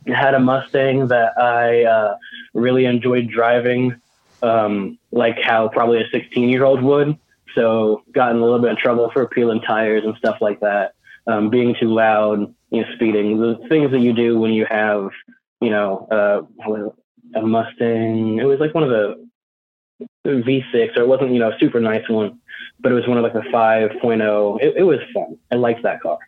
had 0.07 0.35
a 0.35 0.41
Mustang 0.41 1.09
that 1.09 1.39
I 1.39 1.85
uh, 1.85 2.17
really 2.53 2.85
enjoyed 2.85 3.29
driving, 3.29 4.01
um, 4.43 4.99
like 5.11 5.41
how 5.41 5.69
probably 5.69 6.03
a 6.03 6.09
16 6.11 6.49
year 6.49 6.65
old 6.65 6.83
would. 6.83 7.19
So 7.55 8.03
got 8.13 8.33
in 8.33 8.39
a 8.39 8.45
little 8.45 8.59
bit 8.59 8.73
of 8.73 8.79
trouble 8.79 9.11
for 9.13 9.27
peeling 9.27 9.61
tires 9.61 10.05
and 10.05 10.17
stuff 10.17 10.39
like 10.41 10.61
that. 10.61 10.95
Um, 11.27 11.49
being 11.49 11.75
too 11.81 11.95
loud, 11.95 12.55
you 12.71 12.83
know, 12.83 12.89
speeding, 12.95 13.41
the 13.41 13.57
things 13.69 13.93
that 13.93 14.01
you 14.01 14.13
do 14.13 14.39
when 14.39 14.53
you 14.53 14.67
have, 14.69 15.09
you 15.65 15.71
know, 15.71 16.07
uh, 16.11 17.39
a 17.39 17.43
Mustang. 17.43 18.39
It 18.39 18.45
was 18.45 18.61
like 18.61 18.75
one 18.75 18.85
of 18.85 18.91
the 18.91 19.27
V6, 20.27 20.97
or 20.97 21.03
it 21.03 21.09
wasn't, 21.09 21.33
you 21.33 21.39
know, 21.39 21.51
a 21.51 21.59
super 21.59 21.81
nice 21.81 22.09
one, 22.09 22.39
but 22.81 22.93
it 22.93 22.95
was 22.95 23.07
one 23.07 23.19
of 23.19 23.23
like 23.23 23.33
the 23.33 23.41
5.0. 23.41 24.63
It, 24.63 24.75
it 24.77 24.83
was 24.83 24.99
fun. 25.13 25.39
I 25.51 25.57
liked 25.57 25.83
that 25.83 26.01
car. 26.01 26.19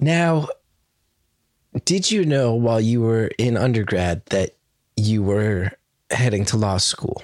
Now, 0.00 0.48
did 1.84 2.10
you 2.10 2.24
know 2.24 2.54
while 2.54 2.80
you 2.80 3.00
were 3.00 3.30
in 3.38 3.56
undergrad 3.56 4.24
that 4.26 4.56
you 4.96 5.22
were 5.22 5.70
heading 6.10 6.44
to 6.46 6.56
law 6.56 6.78
school? 6.78 7.22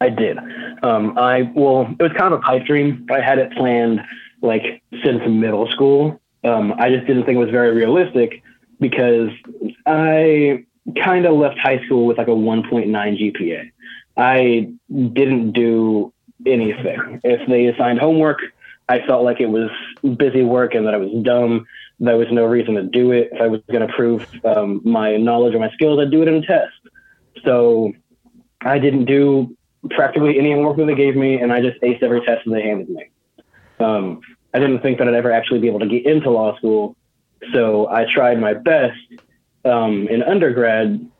I 0.00 0.08
did. 0.10 0.38
Um, 0.82 1.16
I 1.16 1.50
well, 1.54 1.88
it 1.98 2.02
was 2.02 2.12
kind 2.12 2.34
of 2.34 2.40
a 2.40 2.42
pipe 2.42 2.66
dream. 2.66 3.06
I 3.10 3.20
had 3.20 3.38
it 3.38 3.52
planned 3.52 4.00
like 4.42 4.82
since 5.04 5.20
middle 5.26 5.70
school. 5.70 6.20
Um, 6.44 6.74
I 6.78 6.90
just 6.90 7.06
didn't 7.06 7.24
think 7.24 7.36
it 7.36 7.40
was 7.40 7.50
very 7.50 7.72
realistic 7.74 8.42
because 8.80 9.30
I 9.86 10.64
kind 11.02 11.24
of 11.26 11.36
left 11.36 11.58
high 11.58 11.84
school 11.86 12.06
with 12.06 12.18
like 12.18 12.28
a 12.28 12.32
1.9 12.32 12.88
GPA. 12.90 13.70
I 14.16 14.70
didn't 14.88 15.52
do 15.52 16.12
anything. 16.46 17.20
If 17.24 17.48
they 17.48 17.66
assigned 17.66 17.98
homework, 17.98 18.40
I 18.88 19.04
felt 19.06 19.24
like 19.24 19.40
it 19.40 19.46
was 19.46 19.70
busy 20.16 20.42
work 20.42 20.74
and 20.74 20.86
that 20.86 20.94
I 20.94 20.98
was 20.98 21.10
dumb. 21.22 21.66
There 22.00 22.16
was 22.16 22.28
no 22.30 22.44
reason 22.44 22.74
to 22.74 22.82
do 22.82 23.12
it. 23.12 23.30
If 23.32 23.40
I 23.40 23.46
was 23.46 23.62
going 23.70 23.86
to 23.86 23.92
prove 23.92 24.26
um, 24.44 24.80
my 24.84 25.16
knowledge 25.16 25.54
or 25.54 25.58
my 25.58 25.70
skills, 25.70 25.98
I'd 25.98 26.10
do 26.10 26.22
it 26.22 26.28
in 26.28 26.34
a 26.34 26.46
test. 26.46 26.72
So 27.44 27.92
I 28.60 28.78
didn't 28.78 29.06
do 29.06 29.56
practically 29.90 30.38
any 30.38 30.52
homework 30.52 30.76
that 30.76 30.86
they 30.86 30.94
gave 30.94 31.16
me, 31.16 31.40
and 31.40 31.52
I 31.52 31.60
just 31.60 31.80
aced 31.82 32.02
every 32.02 32.20
test 32.22 32.44
that 32.44 32.50
they 32.50 32.62
handed 32.62 32.88
me. 32.88 33.10
Um, 33.80 34.20
I 34.54 34.60
didn't 34.60 34.80
think 34.80 34.98
that 34.98 35.08
I'd 35.08 35.14
ever 35.14 35.32
actually 35.32 35.60
be 35.60 35.66
able 35.66 35.80
to 35.80 35.88
get 35.88 36.06
into 36.06 36.30
law 36.30 36.56
school, 36.56 36.96
so 37.52 37.88
I 37.88 38.06
tried 38.12 38.40
my 38.40 38.54
best 38.54 38.96
um, 39.64 40.08
in 40.08 40.22
undergrad 40.22 41.10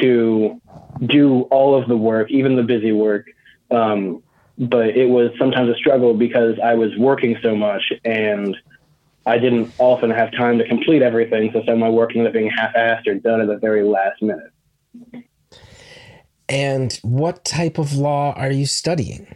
to 0.00 0.60
do 1.04 1.42
all 1.50 1.80
of 1.80 1.88
the 1.88 1.96
work, 1.96 2.30
even 2.30 2.56
the 2.56 2.62
busy 2.62 2.92
work. 2.92 3.26
Um, 3.70 4.22
but 4.58 4.88
it 4.96 5.08
was 5.08 5.30
sometimes 5.38 5.68
a 5.68 5.74
struggle 5.74 6.14
because 6.14 6.58
I 6.62 6.74
was 6.74 6.90
working 6.96 7.36
so 7.42 7.54
much 7.54 7.92
and 8.04 8.56
I 9.26 9.38
didn't 9.38 9.72
often 9.78 10.10
have 10.10 10.32
time 10.32 10.58
to 10.58 10.66
complete 10.66 11.02
everything. 11.02 11.50
So 11.52 11.62
some 11.66 11.74
of 11.74 11.78
my 11.80 11.90
work 11.90 12.10
ended 12.14 12.28
up 12.28 12.32
being 12.32 12.50
half-assed 12.50 13.06
or 13.06 13.14
done 13.16 13.40
at 13.40 13.48
the 13.48 13.58
very 13.58 13.82
last 13.82 14.22
minute. 14.22 14.52
And 16.48 16.92
what 17.02 17.44
type 17.44 17.76
of 17.76 17.94
law 17.94 18.32
are 18.34 18.52
you 18.52 18.66
studying? 18.66 19.34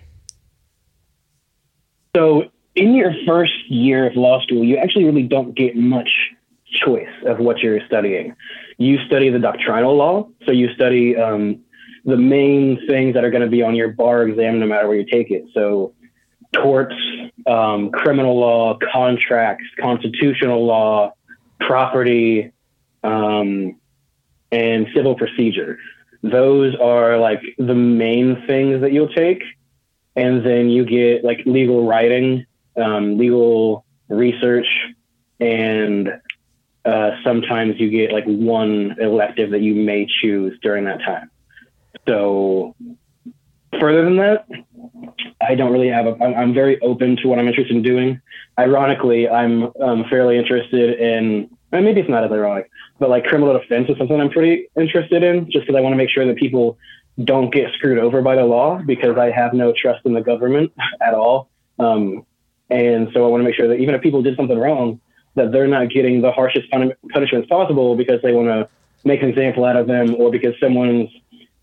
So 2.16 2.44
in 2.74 2.94
your 2.94 3.12
first 3.26 3.70
year 3.70 4.06
of 4.06 4.16
law 4.16 4.40
school, 4.42 4.64
you 4.64 4.76
actually 4.76 5.04
really 5.04 5.22
don't 5.22 5.54
get 5.54 5.76
much 5.76 6.10
choice 6.66 7.08
of 7.26 7.38
what 7.38 7.58
you're 7.58 7.84
studying. 7.86 8.34
You 8.78 8.98
study 9.06 9.28
the 9.28 9.38
doctrinal 9.38 9.96
law, 9.96 10.28
so 10.46 10.52
you 10.52 10.72
study 10.74 11.16
um, 11.16 11.60
the 12.04 12.16
main 12.16 12.86
things 12.86 13.14
that 13.14 13.24
are 13.24 13.30
going 13.30 13.42
to 13.42 13.50
be 13.50 13.62
on 13.62 13.74
your 13.74 13.88
bar 13.88 14.22
exam 14.22 14.60
no 14.60 14.66
matter 14.66 14.86
where 14.88 14.96
you 14.96 15.04
take 15.04 15.30
it. 15.30 15.44
So 15.52 15.94
torts, 16.52 16.94
um, 17.46 17.90
criminal 17.90 18.38
law, 18.38 18.78
contracts, 18.92 19.64
constitutional 19.78 20.64
law, 20.64 21.14
property, 21.60 22.52
um, 23.02 23.76
and 24.52 24.86
civil 24.94 25.14
procedure. 25.14 25.78
Those 26.22 26.74
are 26.76 27.18
like 27.18 27.40
the 27.58 27.74
main 27.74 28.44
things 28.46 28.80
that 28.82 28.92
you'll 28.92 29.12
take. 29.12 29.42
And 30.16 30.44
then 30.44 30.68
you 30.68 30.84
get 30.84 31.24
like 31.24 31.42
legal 31.46 31.86
writing, 31.86 32.46
um, 32.80 33.18
legal 33.18 33.84
research, 34.08 34.66
and 35.38 36.10
uh, 36.84 37.10
sometimes 37.22 37.78
you 37.78 37.90
get 37.90 38.12
like 38.12 38.24
one 38.24 38.96
elective 39.00 39.50
that 39.50 39.60
you 39.60 39.74
may 39.74 40.06
choose 40.20 40.58
during 40.62 40.84
that 40.84 41.00
time. 41.00 41.30
So 42.08 42.74
further 43.78 44.04
than 44.04 44.16
that, 44.16 44.46
I 45.40 45.54
don't 45.54 45.72
really 45.72 45.88
have 45.88 46.06
a. 46.06 46.16
I'm, 46.22 46.34
I'm 46.34 46.54
very 46.54 46.80
open 46.80 47.16
to 47.16 47.28
what 47.28 47.38
I'm 47.38 47.48
interested 47.48 47.76
in 47.76 47.82
doing. 47.82 48.20
Ironically, 48.58 49.28
I'm 49.28 49.70
um, 49.80 50.04
fairly 50.08 50.38
interested 50.38 50.98
in. 50.98 51.50
And 51.72 51.84
maybe 51.84 52.00
it's 52.00 52.10
not 52.10 52.24
as 52.24 52.32
ironic, 52.32 52.68
but 52.98 53.10
like 53.10 53.24
criminal 53.24 53.56
defense 53.56 53.88
is 53.88 53.96
something 53.96 54.20
I'm 54.20 54.30
pretty 54.30 54.66
interested 54.76 55.22
in, 55.22 55.44
just 55.52 55.66
because 55.66 55.76
I 55.76 55.80
want 55.80 55.92
to 55.92 55.96
make 55.96 56.10
sure 56.10 56.26
that 56.26 56.34
people 56.34 56.76
don't 57.22 57.52
get 57.52 57.72
screwed 57.74 57.98
over 57.98 58.22
by 58.22 58.34
the 58.34 58.44
law, 58.44 58.80
because 58.84 59.16
I 59.16 59.30
have 59.30 59.52
no 59.52 59.72
trust 59.72 60.04
in 60.04 60.12
the 60.12 60.20
government 60.20 60.72
at 61.00 61.14
all. 61.14 61.48
Um, 61.78 62.26
and 62.70 63.08
so 63.12 63.24
I 63.24 63.28
want 63.28 63.40
to 63.40 63.44
make 63.44 63.54
sure 63.54 63.68
that 63.68 63.76
even 63.76 63.94
if 63.94 64.02
people 64.02 64.22
did 64.22 64.36
something 64.36 64.58
wrong, 64.58 65.00
that 65.34 65.52
they're 65.52 65.68
not 65.68 65.90
getting 65.90 66.20
the 66.20 66.32
harshest 66.32 66.70
pun- 66.70 66.94
punishments 67.12 67.48
possible 67.48 67.96
because 67.96 68.20
they 68.22 68.32
want 68.32 68.48
to 68.48 68.68
make 69.04 69.22
an 69.22 69.28
example 69.28 69.64
out 69.64 69.76
of 69.76 69.86
them, 69.86 70.14
or 70.16 70.30
because 70.30 70.54
someone's 70.60 71.10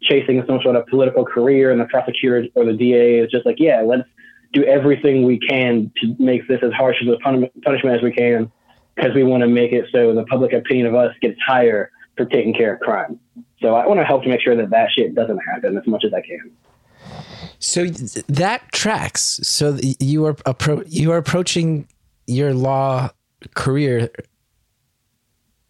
chasing 0.02 0.44
some 0.48 0.62
sort 0.62 0.76
of 0.76 0.86
political 0.88 1.26
career 1.26 1.72
and 1.72 1.80
the 1.80 1.86
prosecutor 1.86 2.48
or 2.56 2.66
the 2.66 2.74
DA 2.74 3.20
is 3.20 3.32
just 3.32 3.46
like, 3.46 3.60
yeah, 3.60 3.82
let's 3.82 4.08
do 4.54 4.64
everything 4.64 5.24
we 5.24 5.40
can 5.40 5.92
to 6.02 6.16
make 6.20 6.48
this 6.48 6.60
as 6.64 6.72
harsh 6.74 6.98
as 7.02 7.08
a 7.08 7.18
pun- 7.18 7.50
punishment 7.64 7.98
as 7.98 8.02
we 8.02 8.12
can 8.12 8.52
because 8.96 9.14
we 9.14 9.24
want 9.24 9.42
to 9.42 9.48
make 9.48 9.72
it 9.72 9.86
so 9.92 10.14
the 10.14 10.24
public 10.26 10.54
opinion 10.54 10.88
of 10.88 10.96
us 10.96 11.14
gets 11.22 11.40
higher 11.46 11.92
for 12.16 12.26
taking 12.26 12.54
care 12.54 12.74
of 12.74 12.80
crime. 12.80 13.20
So 13.62 13.76
I 13.76 13.86
want 13.86 14.00
to 14.00 14.06
help 14.06 14.24
to 14.24 14.30
make 14.30 14.42
sure 14.42 14.56
that 14.56 14.70
that 14.72 14.92
shit 14.92 15.14
doesn't 15.14 15.40
happen 15.40 15.78
as 15.78 15.86
much 15.86 16.04
as 16.04 16.14
I 16.14 16.22
can. 16.22 16.52
So 17.60 17.86
that 17.86 18.72
tracks. 18.72 19.40
So 19.44 19.78
you 20.00 20.26
are 20.26 20.34
appro- 20.34 20.86
you 20.88 21.12
are 21.12 21.18
approaching 21.18 21.88
your 22.26 22.54
law 22.54 23.10
career 23.56 24.10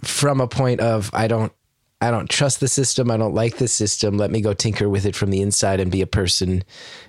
from 0.04 0.42
a 0.42 0.48
point 0.48 0.80
of 0.80 1.10
I 1.14 1.28
don't 1.28 1.52
I 2.00 2.12
don't 2.12 2.30
trust 2.30 2.60
the 2.60 2.68
system. 2.68 3.10
I 3.10 3.18
don't 3.18 3.34
like 3.34 3.58
the 3.58 3.68
system. 3.68 4.18
Let 4.18 4.30
me 4.30 4.40
go 4.40 4.54
tinker 4.54 4.88
with 4.88 5.06
it 5.06 5.16
from 5.16 5.32
the 5.32 5.42
inside 5.42 5.80
and 5.80 5.92
be 5.92 6.02
a 6.02 6.08
person, 6.08 6.64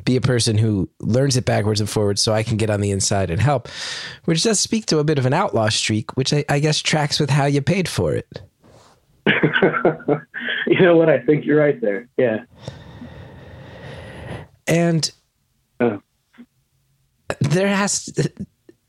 be 0.04 0.16
a 0.16 0.20
person 0.20 0.56
who 0.56 0.88
learns 0.98 1.36
it 1.36 1.44
backwards 1.44 1.80
and 1.80 1.90
forwards 1.90 2.22
so 2.22 2.32
I 2.32 2.42
can 2.42 2.56
get 2.56 2.70
on 2.70 2.80
the 2.80 2.90
inside 2.90 3.28
and 3.28 3.40
help, 3.40 3.68
which 4.24 4.42
does 4.42 4.58
speak 4.58 4.86
to 4.86 4.98
a 4.98 5.04
bit 5.04 5.18
of 5.18 5.26
an 5.26 5.34
outlaw 5.34 5.68
streak, 5.68 6.16
which 6.16 6.32
I, 6.32 6.42
I 6.48 6.58
guess 6.58 6.80
tracks 6.80 7.20
with 7.20 7.28
how 7.28 7.44
you 7.44 7.60
paid 7.60 7.86
for 7.86 8.14
it. 8.14 8.42
you 10.66 10.80
know 10.80 10.96
what? 10.96 11.10
I 11.10 11.18
think 11.18 11.44
you're 11.44 11.60
right 11.60 11.78
there. 11.82 12.08
Yeah. 12.16 12.44
And 14.68 15.10
oh. 15.80 16.00
there 17.40 17.68
has 17.68 18.10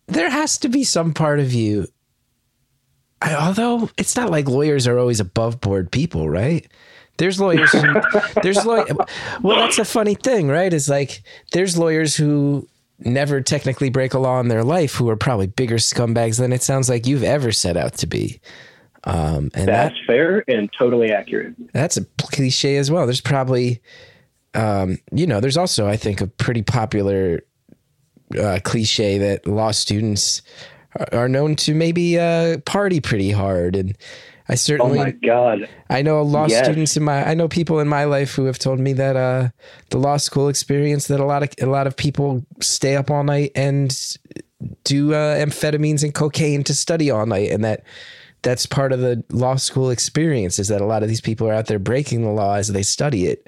there 0.08 0.30
has 0.30 0.58
to 0.60 0.70
be 0.70 0.84
some 0.84 1.14
part 1.14 1.40
of 1.40 1.54
you 1.54 1.88
I, 3.22 3.36
although 3.36 3.90
it's 3.98 4.16
not 4.16 4.30
like 4.30 4.48
lawyers 4.48 4.88
are 4.88 4.98
always 4.98 5.20
above 5.20 5.60
board 5.60 5.92
people, 5.92 6.30
right? 6.30 6.66
There's 7.18 7.40
lawyers. 7.40 7.72
Who, 7.72 7.82
there's 8.44 8.66
lawyer. 8.66 8.86
Well, 9.42 9.58
that's 9.58 9.78
a 9.78 9.86
funny 9.86 10.16
thing, 10.16 10.48
right? 10.48 10.72
Is 10.72 10.88
like 10.88 11.22
there's 11.52 11.78
lawyers 11.78 12.16
who 12.16 12.68
never 13.00 13.42
technically 13.42 13.90
break 13.90 14.14
a 14.14 14.20
law 14.20 14.40
in 14.40 14.48
their 14.48 14.64
life 14.64 14.96
who 14.96 15.10
are 15.10 15.18
probably 15.18 15.48
bigger 15.48 15.76
scumbags 15.76 16.38
than 16.38 16.54
it 16.54 16.64
sounds 16.64 16.90
like 16.90 17.08
you've 17.08 17.24
ever 17.24 17.52
set 17.52 17.78
out 17.78 17.94
to 17.96 18.08
be. 18.08 18.40
Um, 19.06 19.50
and 19.54 19.68
that's 19.68 19.96
that, 19.96 20.06
fair 20.08 20.44
and 20.48 20.70
totally 20.78 21.12
accurate. 21.12 21.56
That's 21.74 21.98
a 21.98 22.06
cliche 22.18 22.76
as 22.78 22.92
well. 22.92 23.06
There's 23.06 23.22
probably, 23.22 23.82
um, 24.54 24.98
you 25.12 25.28
know, 25.28 25.40
there's 25.40 25.58
also 25.58 25.88
I 25.88 25.98
think 25.98 26.22
a 26.22 26.28
pretty 26.28 26.62
popular 26.62 27.42
uh, 28.40 28.60
cliche 28.64 29.18
that 29.18 29.48
law 29.48 29.72
students 29.72 30.42
are 31.12 31.30
known 31.30 31.56
to 31.56 31.74
maybe 31.74 32.18
uh, 32.18 32.58
party 32.60 33.00
pretty 33.00 33.32
hard 33.32 33.76
and 33.76 33.96
I 34.50 34.56
certainly. 34.56 35.00
Oh 35.00 35.04
my 35.04 35.12
god! 35.12 35.70
I 35.92 36.02
know 36.02 36.24
law 36.24 36.48
yes. 36.48 36.66
students 36.66 36.98
in 36.98 37.04
my. 37.04 37.24
I 37.24 37.36
know 37.36 37.48
people 37.48 37.80
in 37.80 37.88
my 37.88 38.06
life 38.06 38.34
who 38.34 38.46
have 38.46 38.58
told 38.58 38.80
me 38.80 38.94
that 38.94 39.16
uh, 39.16 39.50
the 39.92 40.00
law 40.00 40.18
school 40.18 40.50
experience 40.50 41.08
that 41.08 41.20
a 41.20 41.26
lot 41.26 41.44
of 41.44 41.50
a 41.62 41.68
lot 41.68 41.86
of 41.86 41.96
people 41.96 42.44
stay 42.60 42.96
up 42.96 43.12
all 43.12 43.24
night 43.24 43.52
and 43.54 43.96
do 44.84 45.14
uh, 45.14 45.36
amphetamines 45.38 46.04
and 46.04 46.16
cocaine 46.16 46.64
to 46.64 46.74
study 46.74 47.12
all 47.12 47.28
night, 47.28 47.52
and 47.52 47.64
that 47.64 47.84
that's 48.42 48.66
part 48.66 48.92
of 48.92 49.02
the 49.02 49.24
law 49.30 49.56
school 49.56 49.92
experience. 49.92 50.58
Is 50.58 50.70
that 50.70 50.82
a 50.82 50.86
lot 50.86 51.04
of 51.04 51.10
these 51.10 51.22
people 51.22 51.48
are 51.48 51.54
out 51.54 51.68
there 51.68 51.78
breaking 51.78 52.24
the 52.24 52.32
law 52.32 52.56
as 52.56 52.70
they 52.70 52.84
study 52.84 53.28
it. 53.28 53.48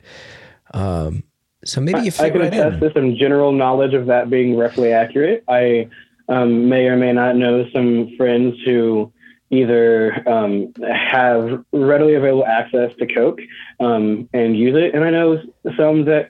Um, 0.73 1.23
so 1.65 1.81
maybe 1.81 2.01
you. 2.01 2.11
I, 2.19 2.25
I 2.25 2.29
can 2.29 2.41
right 2.41 2.53
attest 2.53 2.81
to 2.81 2.91
some 2.93 3.15
general 3.15 3.51
knowledge 3.51 3.93
of 3.93 4.07
that 4.07 4.29
being 4.29 4.57
roughly 4.57 4.91
accurate. 4.91 5.43
I 5.47 5.89
um, 6.27 6.69
may 6.69 6.87
or 6.87 6.97
may 6.97 7.13
not 7.13 7.35
know 7.35 7.65
some 7.71 8.15
friends 8.17 8.57
who 8.65 9.11
either 9.49 10.27
um, 10.27 10.73
have 10.89 11.63
readily 11.73 12.15
available 12.15 12.45
access 12.45 12.91
to 12.97 13.05
Coke 13.05 13.39
um, 13.79 14.29
and 14.33 14.57
use 14.57 14.75
it, 14.75 14.95
and 14.95 15.03
I 15.03 15.09
know 15.09 15.41
some 15.77 16.05
that 16.05 16.29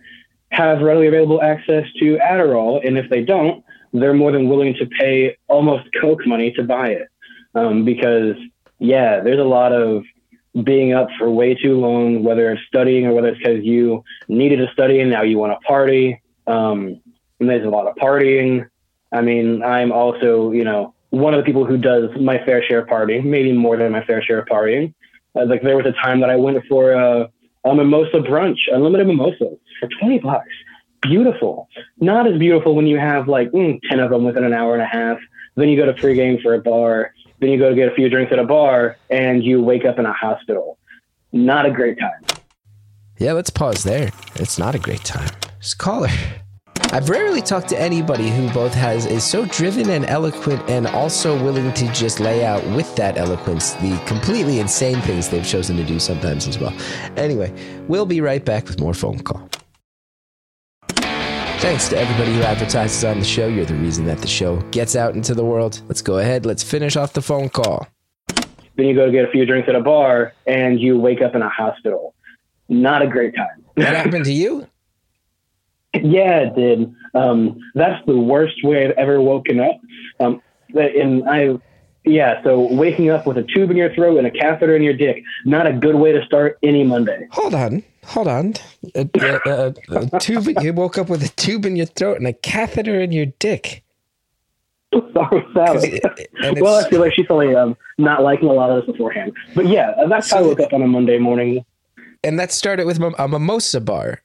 have 0.51 0.81
readily 0.81 1.07
available 1.07 1.41
access 1.41 1.85
to 1.99 2.17
Adderall, 2.17 2.85
and 2.85 2.97
if 2.97 3.09
they 3.09 3.23
don't, 3.23 3.63
they're 3.93 4.13
more 4.13 4.31
than 4.31 4.49
willing 4.49 4.73
to 4.75 4.85
pay 4.85 5.37
almost 5.47 5.87
Coke 5.99 6.25
money 6.25 6.51
to 6.53 6.63
buy 6.63 6.87
it 6.87 7.07
um, 7.55 7.85
because 7.85 8.35
yeah, 8.79 9.21
there's 9.21 9.39
a 9.39 9.43
lot 9.43 9.71
of 9.71 10.03
being 10.63 10.93
up 10.93 11.07
for 11.17 11.29
way 11.29 11.55
too 11.55 11.79
long, 11.79 12.23
whether 12.23 12.51
it's 12.51 12.61
studying 12.67 13.05
or 13.05 13.13
whether 13.13 13.29
it's 13.29 13.37
because 13.37 13.63
you 13.63 14.03
needed 14.27 14.57
to 14.57 14.71
study 14.73 14.99
and 14.99 15.09
now 15.09 15.21
you 15.21 15.37
want 15.37 15.53
to 15.53 15.65
party. 15.65 16.21
Um, 16.47 17.01
and 17.39 17.49
there's 17.49 17.65
a 17.65 17.69
lot 17.69 17.87
of 17.87 17.95
partying. 17.95 18.67
I 19.11 19.21
mean, 19.21 19.63
I'm 19.63 19.91
also, 19.91 20.51
you 20.51 20.63
know, 20.63 20.93
one 21.09 21.33
of 21.33 21.39
the 21.39 21.45
people 21.45 21.65
who 21.65 21.77
does 21.77 22.09
my 22.19 22.43
fair 22.45 22.63
share 22.63 22.79
of 22.79 22.87
partying, 22.87 23.25
maybe 23.25 23.51
more 23.51 23.77
than 23.77 23.91
my 23.91 24.03
fair 24.03 24.21
share 24.21 24.39
of 24.39 24.47
partying. 24.47 24.93
Uh, 25.35 25.45
like 25.45 25.61
there 25.61 25.77
was 25.77 25.85
a 25.85 25.93
time 25.93 26.19
that 26.21 26.29
I 26.29 26.35
went 26.35 26.63
for 26.67 26.91
a, 26.91 27.29
a 27.63 27.75
mimosa 27.75 28.17
brunch, 28.17 28.59
unlimited 28.67 29.07
mimosas 29.07 29.57
for 29.79 29.89
20 29.99 30.19
bucks. 30.19 30.49
Beautiful. 31.01 31.67
Not 31.99 32.27
as 32.27 32.37
beautiful 32.37 32.75
when 32.75 32.87
you 32.87 32.97
have 32.97 33.27
like 33.27 33.51
mm, 33.51 33.79
10 33.89 33.99
of 33.99 34.11
them 34.11 34.23
within 34.23 34.43
an 34.43 34.53
hour 34.53 34.73
and 34.73 34.83
a 34.83 34.85
half. 34.85 35.17
Then 35.55 35.69
you 35.69 35.77
go 35.77 35.85
to 35.85 35.93
pregame 35.93 36.41
for 36.41 36.53
a 36.53 36.59
bar. 36.59 37.13
Then 37.41 37.49
you 37.49 37.57
go 37.57 37.69
to 37.69 37.75
get 37.75 37.91
a 37.91 37.95
few 37.95 38.07
drinks 38.07 38.31
at 38.31 38.37
a 38.37 38.45
bar 38.45 38.97
and 39.09 39.43
you 39.43 39.61
wake 39.61 39.83
up 39.83 39.97
in 39.97 40.05
a 40.05 40.13
hospital. 40.13 40.77
Not 41.33 41.65
a 41.65 41.71
great 41.71 41.99
time. 41.99 42.23
Yeah, 43.17 43.33
let's 43.33 43.49
pause 43.49 43.83
there. 43.83 44.11
It's 44.35 44.59
not 44.59 44.75
a 44.75 44.79
great 44.79 45.03
time. 45.03 45.29
Just 45.59 45.79
call 45.79 46.05
her. 46.05 46.41
I've 46.93 47.09
rarely 47.09 47.41
talked 47.41 47.69
to 47.69 47.79
anybody 47.79 48.29
who 48.29 48.51
both 48.51 48.73
has 48.73 49.05
is 49.05 49.23
so 49.23 49.45
driven 49.45 49.89
and 49.89 50.05
eloquent 50.05 50.61
and 50.69 50.85
also 50.87 51.41
willing 51.41 51.73
to 51.73 51.91
just 51.93 52.19
lay 52.19 52.45
out 52.45 52.63
with 52.75 52.95
that 52.95 53.17
eloquence 53.17 53.73
the 53.75 53.97
completely 54.05 54.59
insane 54.59 54.99
things 55.01 55.29
they've 55.29 55.45
chosen 55.45 55.77
to 55.77 55.83
do 55.83 55.99
sometimes 55.99 56.47
as 56.47 56.59
well. 56.59 56.73
Anyway, 57.15 57.51
we'll 57.87 58.05
be 58.05 58.21
right 58.21 58.43
back 58.43 58.67
with 58.67 58.79
more 58.79 58.93
phone 58.93 59.19
call. 59.19 59.50
Thanks 61.61 61.89
to 61.89 61.97
everybody 61.97 62.33
who 62.33 62.41
advertises 62.41 63.03
on 63.03 63.19
the 63.19 63.23
show. 63.23 63.47
You're 63.47 63.65
the 63.65 63.75
reason 63.75 64.03
that 64.05 64.17
the 64.17 64.27
show 64.27 64.59
gets 64.71 64.95
out 64.95 65.13
into 65.13 65.35
the 65.35 65.45
world. 65.45 65.79
Let's 65.87 66.01
go 66.01 66.17
ahead. 66.17 66.43
Let's 66.43 66.63
finish 66.63 66.95
off 66.95 67.13
the 67.13 67.21
phone 67.21 67.49
call. 67.49 67.87
Then 68.77 68.87
you 68.87 68.95
go 68.95 69.05
to 69.05 69.11
get 69.11 69.25
a 69.25 69.31
few 69.31 69.45
drinks 69.45 69.69
at 69.69 69.75
a 69.75 69.79
bar 69.79 70.33
and 70.47 70.79
you 70.79 70.97
wake 70.97 71.21
up 71.21 71.35
in 71.35 71.43
a 71.43 71.49
hospital. 71.49 72.15
Not 72.67 73.03
a 73.03 73.07
great 73.07 73.35
time. 73.35 73.63
That 73.75 73.95
happened 73.95 74.25
to 74.25 74.33
you? 74.33 74.67
Yeah, 75.93 76.39
it 76.39 76.55
did. 76.55 76.95
Um, 77.13 77.59
that's 77.75 78.03
the 78.07 78.17
worst 78.17 78.63
way 78.63 78.83
I've 78.83 78.97
ever 78.97 79.21
woken 79.21 79.59
up. 79.59 79.79
Um, 80.19 80.41
and 80.73 81.29
I, 81.29 81.59
yeah, 82.03 82.41
so 82.43 82.73
waking 82.73 83.11
up 83.11 83.27
with 83.27 83.37
a 83.37 83.43
tube 83.43 83.69
in 83.69 83.77
your 83.77 83.93
throat 83.93 84.17
and 84.17 84.25
a 84.25 84.31
catheter 84.31 84.75
in 84.75 84.81
your 84.81 84.95
dick, 84.95 85.21
not 85.45 85.67
a 85.67 85.73
good 85.73 85.93
way 85.93 86.11
to 86.11 86.25
start 86.25 86.57
any 86.63 86.83
Monday. 86.83 87.27
Hold 87.29 87.53
on. 87.53 87.83
Hold 88.05 88.27
on. 88.27 88.53
A, 88.95 89.07
a, 89.19 89.39
a, 89.45 89.73
a 90.15 90.19
tube. 90.19 90.47
You 90.61 90.73
woke 90.73 90.97
up 90.97 91.09
with 91.09 91.23
a 91.23 91.27
tube 91.29 91.65
in 91.65 91.75
your 91.75 91.85
throat 91.85 92.17
and 92.17 92.27
a 92.27 92.33
catheter 92.33 92.99
in 92.99 93.11
your 93.11 93.27
dick. 93.27 93.83
Sorry, 95.13 95.45
Sally. 95.53 96.01
it- 96.03 96.61
well, 96.61 96.83
I 96.83 96.89
feel 96.89 96.99
like 96.99 97.13
she's 97.13 97.25
probably 97.27 97.55
um, 97.55 97.77
not 97.97 98.23
liking 98.23 98.49
a 98.49 98.53
lot 98.53 98.69
of 98.71 98.77
this 98.85 98.91
beforehand. 98.91 99.31
But 99.55 99.67
yeah, 99.67 99.93
that's 100.09 100.29
how 100.31 100.39
I 100.39 100.41
woke 100.41 100.59
up 100.59 100.73
on 100.73 100.81
a 100.81 100.87
Monday 100.87 101.17
morning. 101.17 101.63
And 102.23 102.39
that 102.39 102.51
started 102.51 102.85
with 102.85 102.99
a 102.99 103.27
mimosa 103.27 103.79
bar. 103.79 104.21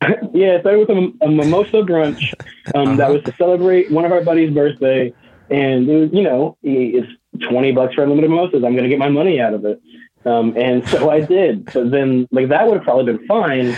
yeah, 0.32 0.54
it 0.54 0.60
started 0.60 0.78
with 0.86 0.90
a, 0.90 1.12
a 1.24 1.28
mimosa 1.30 1.78
brunch 1.82 2.32
um, 2.74 2.96
that 2.98 3.04
Uh-huh. 3.06 3.14
was 3.14 3.24
to 3.24 3.34
celebrate 3.36 3.90
one 3.90 4.04
of 4.04 4.12
our 4.12 4.22
buddies' 4.22 4.54
birthday, 4.54 5.12
and 5.50 5.88
it 5.88 5.96
was, 6.02 6.10
you 6.12 6.22
know, 6.22 6.56
it's 6.62 7.08
twenty 7.50 7.72
bucks 7.72 7.94
for 7.94 8.04
unlimited 8.04 8.30
mimosas. 8.30 8.62
I'm 8.64 8.76
gonna 8.76 8.88
get 8.88 8.98
my 9.00 9.08
money 9.08 9.40
out 9.40 9.54
of 9.54 9.64
it, 9.64 9.80
um, 10.28 10.56
and 10.56 10.86
so 10.88 11.10
I 11.10 11.20
did. 11.20 11.66
But 11.66 11.90
then, 11.90 12.28
like 12.30 12.48
that 12.48 12.66
would 12.66 12.76
have 12.76 12.84
probably 12.84 13.12
been 13.12 13.26
fine. 13.26 13.76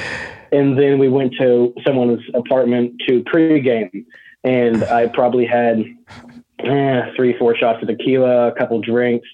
And 0.53 0.77
then 0.77 0.99
we 0.99 1.09
went 1.09 1.35
to 1.39 1.73
someone's 1.87 2.23
apartment 2.35 3.01
to 3.07 3.23
pregame, 3.23 4.05
and 4.43 4.83
I 4.85 5.07
probably 5.07 5.47
had 5.47 5.85
eh, 6.59 7.13
three, 7.15 7.39
four 7.39 7.55
shots 7.57 7.83
of 7.83 7.89
tequila, 7.89 8.49
a 8.49 8.53
couple 8.53 8.81
drinks, 8.81 9.29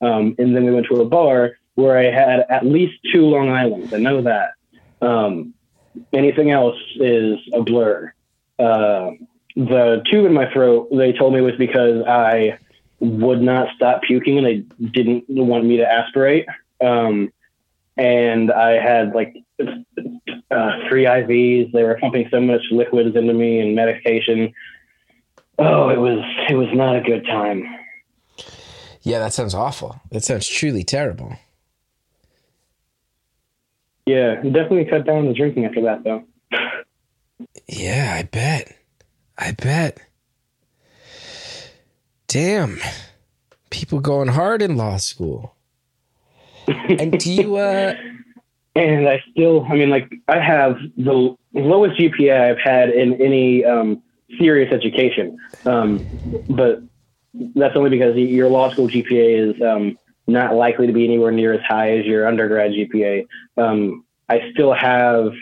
um, 0.00 0.36
and 0.38 0.54
then 0.54 0.64
we 0.64 0.72
went 0.72 0.86
to 0.86 1.00
a 1.00 1.04
bar 1.04 1.58
where 1.74 1.98
I 1.98 2.10
had 2.12 2.46
at 2.48 2.64
least 2.64 2.94
two 3.12 3.22
Long 3.22 3.48
Islands. 3.48 3.92
I 3.92 3.98
know 3.98 4.22
that. 4.22 4.52
Um, 5.00 5.54
anything 6.12 6.50
else 6.50 6.78
is 6.96 7.38
a 7.52 7.62
blur. 7.62 8.12
Uh, 8.58 9.12
the 9.56 10.02
tube 10.10 10.26
in 10.26 10.32
my 10.32 10.50
throat, 10.52 10.88
they 10.92 11.12
told 11.12 11.34
me 11.34 11.40
was 11.40 11.56
because 11.56 12.04
I 12.06 12.58
would 13.02 13.42
not 13.42 13.68
stop 13.74 14.02
puking 14.02 14.38
and 14.38 14.46
they 14.46 14.86
didn't 14.86 15.24
want 15.28 15.64
me 15.64 15.76
to 15.76 15.90
aspirate. 15.90 16.46
Um, 16.80 17.32
and 17.96 18.52
I 18.52 18.80
had 18.80 19.12
like 19.12 19.36
uh, 19.58 20.70
three 20.88 21.04
IVs. 21.04 21.72
They 21.72 21.82
were 21.82 21.98
pumping 22.00 22.28
so 22.30 22.40
much 22.40 22.62
liquids 22.70 23.16
into 23.16 23.34
me 23.34 23.58
and 23.58 23.74
medication. 23.74 24.54
Oh, 25.58 25.88
it 25.88 25.98
was 25.98 26.20
it 26.48 26.54
was 26.54 26.68
not 26.72 26.96
a 26.96 27.00
good 27.00 27.26
time. 27.26 27.64
Yeah, 29.02 29.18
that 29.18 29.32
sounds 29.32 29.54
awful. 29.54 30.00
That 30.12 30.22
sounds 30.22 30.46
truly 30.46 30.84
terrible. 30.84 31.36
Yeah, 34.06 34.36
definitely 34.36 34.84
cut 34.84 35.04
down 35.04 35.26
the 35.26 35.34
drinking 35.34 35.64
after 35.64 35.82
that 35.82 36.04
though. 36.04 36.24
Yeah, 37.66 38.14
I 38.16 38.22
bet. 38.22 38.76
I 39.36 39.52
bet. 39.52 40.00
Damn. 42.32 42.78
People 43.68 44.00
going 44.00 44.28
hard 44.28 44.62
in 44.62 44.78
law 44.78 44.96
school. 44.96 45.54
And 46.66 47.20
do 47.20 47.30
you 47.30 47.56
uh 47.56 47.94
and 48.74 49.06
I 49.06 49.22
still, 49.30 49.66
I 49.68 49.74
mean, 49.74 49.90
like 49.90 50.10
I 50.28 50.38
have 50.38 50.78
the 50.96 51.36
lowest 51.52 52.00
GPA 52.00 52.52
I've 52.52 52.58
had 52.58 52.88
in 52.88 53.20
any 53.20 53.66
um, 53.66 54.02
serious 54.38 54.72
education, 54.72 55.38
um, 55.66 56.06
but 56.48 56.80
that's 57.54 57.76
only 57.76 57.90
because 57.90 58.16
your 58.16 58.48
law 58.48 58.70
school 58.72 58.88
GPA 58.88 59.54
is 59.54 59.60
um, 59.60 59.98
not 60.26 60.54
likely 60.54 60.86
to 60.86 60.92
be 60.94 61.04
anywhere 61.04 61.32
near 61.32 61.52
as 61.52 61.60
high 61.68 61.98
as 61.98 62.06
your 62.06 62.26
undergrad 62.26 62.70
GPA. 62.70 63.26
Um, 63.58 64.06
I 64.30 64.50
still 64.52 64.72
have 64.72 65.32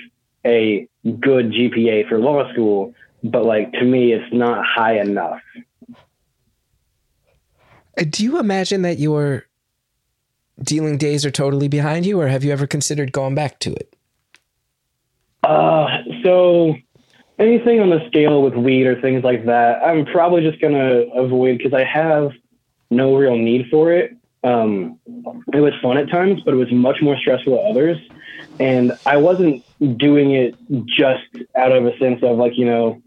a 0.44 0.88
good 1.04 1.52
GPA 1.52 2.08
for 2.08 2.18
law 2.18 2.52
school, 2.52 2.94
but 3.22 3.44
like 3.44 3.70
to 3.74 3.84
me, 3.84 4.12
it's 4.12 4.32
not 4.34 4.66
high 4.66 4.98
enough. 4.98 5.40
Do 7.96 8.24
you 8.24 8.38
imagine 8.38 8.82
that 8.82 8.98
your 8.98 9.46
dealing 10.62 10.98
days 10.98 11.24
are 11.24 11.30
totally 11.30 11.68
behind 11.68 12.06
you 12.06 12.20
or 12.20 12.28
have 12.28 12.44
you 12.44 12.52
ever 12.52 12.66
considered 12.66 13.12
going 13.12 13.34
back 13.34 13.58
to 13.60 13.72
it? 13.72 13.96
Uh, 15.42 15.86
so 16.22 16.74
anything 17.38 17.80
on 17.80 17.90
the 17.90 18.06
scale 18.08 18.42
with 18.42 18.54
weed 18.54 18.86
or 18.86 19.00
things 19.00 19.24
like 19.24 19.46
that, 19.46 19.82
I'm 19.82 20.04
probably 20.06 20.42
just 20.42 20.60
gonna 20.60 21.04
avoid 21.14 21.58
because 21.58 21.72
I 21.72 21.84
have 21.84 22.32
no 22.90 23.16
real 23.16 23.36
need 23.36 23.68
for 23.70 23.92
it. 23.92 24.16
Um, 24.42 24.98
it 25.52 25.60
was 25.60 25.72
fun 25.82 25.96
at 25.96 26.10
times, 26.10 26.42
but 26.44 26.54
it 26.54 26.56
was 26.56 26.70
much 26.72 27.02
more 27.02 27.16
stressful 27.18 27.58
at 27.58 27.70
others. 27.70 27.98
And 28.58 28.92
I 29.06 29.16
wasn't 29.16 29.64
doing 29.98 30.32
it 30.32 30.54
just 30.86 31.24
out 31.56 31.72
of 31.72 31.86
a 31.86 31.96
sense 31.98 32.22
of 32.22 32.36
like, 32.36 32.56
you 32.56 32.66
know, 32.66 33.02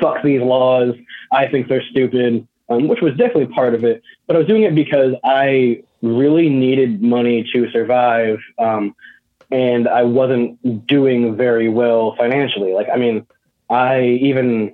fuck 0.00 0.22
these 0.22 0.40
laws. 0.40 0.94
I 1.32 1.48
think 1.48 1.68
they're 1.68 1.84
stupid, 1.90 2.46
um, 2.70 2.88
which 2.88 3.00
was 3.02 3.12
definitely 3.16 3.46
part 3.46 3.74
of 3.74 3.84
it. 3.84 4.02
But 4.26 4.36
I 4.36 4.38
was 4.38 4.48
doing 4.48 4.62
it 4.62 4.74
because 4.74 5.14
I 5.24 5.82
really 6.00 6.48
needed 6.48 7.02
money 7.02 7.46
to 7.52 7.70
survive. 7.70 8.38
Um, 8.58 8.94
and 9.50 9.88
I 9.88 10.04
wasn't 10.04 10.86
doing 10.86 11.36
very 11.36 11.68
well 11.68 12.14
financially. 12.16 12.72
Like, 12.72 12.88
I 12.92 12.96
mean, 12.96 13.26
I 13.68 14.02
even 14.22 14.72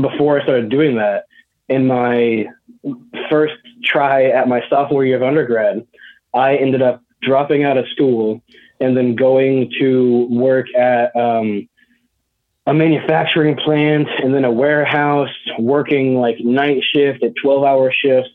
before 0.00 0.40
I 0.40 0.44
started 0.44 0.68
doing 0.68 0.96
that 0.96 1.26
in 1.68 1.86
my 1.86 2.46
first 3.30 3.54
try 3.82 4.26
at 4.26 4.48
my 4.48 4.62
sophomore 4.68 5.04
year 5.04 5.16
of 5.16 5.22
undergrad, 5.22 5.86
I 6.32 6.56
ended 6.56 6.82
up 6.82 7.02
dropping 7.22 7.64
out 7.64 7.76
of 7.76 7.88
school 7.88 8.42
and 8.80 8.96
then 8.96 9.14
going 9.14 9.72
to 9.80 10.26
work 10.30 10.66
at 10.74 11.14
um, 11.16 11.68
a 12.66 12.72
manufacturing 12.72 13.56
plant 13.56 14.08
and 14.22 14.34
then 14.34 14.44
a 14.44 14.50
warehouse, 14.50 15.34
working 15.58 16.16
like 16.18 16.40
night 16.40 16.82
shift 16.94 17.22
at 17.22 17.34
12 17.42 17.64
hour 17.64 17.92
shifts 17.92 18.30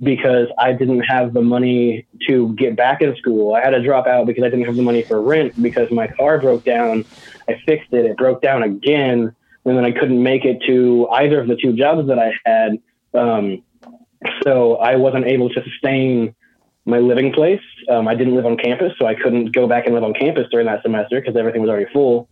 because 0.00 0.48
I 0.58 0.72
didn't 0.72 1.00
have 1.00 1.32
the 1.32 1.40
money 1.40 2.06
to 2.26 2.54
get 2.54 2.76
back 2.76 3.00
in 3.00 3.16
school. 3.16 3.54
I 3.54 3.60
had 3.60 3.70
to 3.70 3.82
drop 3.82 4.06
out 4.06 4.26
because 4.26 4.44
I 4.44 4.48
didn't 4.48 4.66
have 4.66 4.76
the 4.76 4.82
money 4.82 5.02
for 5.02 5.20
rent 5.20 5.60
because 5.60 5.90
my 5.90 6.06
car 6.06 6.38
broke 6.40 6.64
down. 6.64 7.04
I 7.48 7.60
fixed 7.66 7.92
it, 7.92 8.04
it 8.04 8.16
broke 8.16 8.42
down 8.42 8.62
again, 8.62 9.34
and 9.64 9.76
then 9.76 9.84
I 9.84 9.92
couldn't 9.92 10.22
make 10.22 10.44
it 10.44 10.62
to 10.66 11.08
either 11.10 11.40
of 11.40 11.48
the 11.48 11.56
two 11.56 11.72
jobs 11.74 12.08
that 12.08 12.18
I 12.18 12.32
had. 12.44 12.78
Um, 13.12 13.62
so 14.42 14.76
I 14.76 14.96
wasn't 14.96 15.26
able 15.26 15.48
to 15.50 15.62
sustain 15.62 16.34
my 16.86 16.98
living 16.98 17.32
place. 17.32 17.60
Um, 17.88 18.08
I 18.08 18.14
didn't 18.14 18.34
live 18.34 18.46
on 18.46 18.56
campus, 18.56 18.92
so 18.98 19.06
I 19.06 19.14
couldn't 19.14 19.52
go 19.52 19.66
back 19.66 19.86
and 19.86 19.94
live 19.94 20.04
on 20.04 20.14
campus 20.14 20.46
during 20.50 20.66
that 20.66 20.82
semester 20.82 21.20
because 21.20 21.36
everything 21.36 21.62
was 21.62 21.70
already 21.70 21.90
full. 21.92 22.28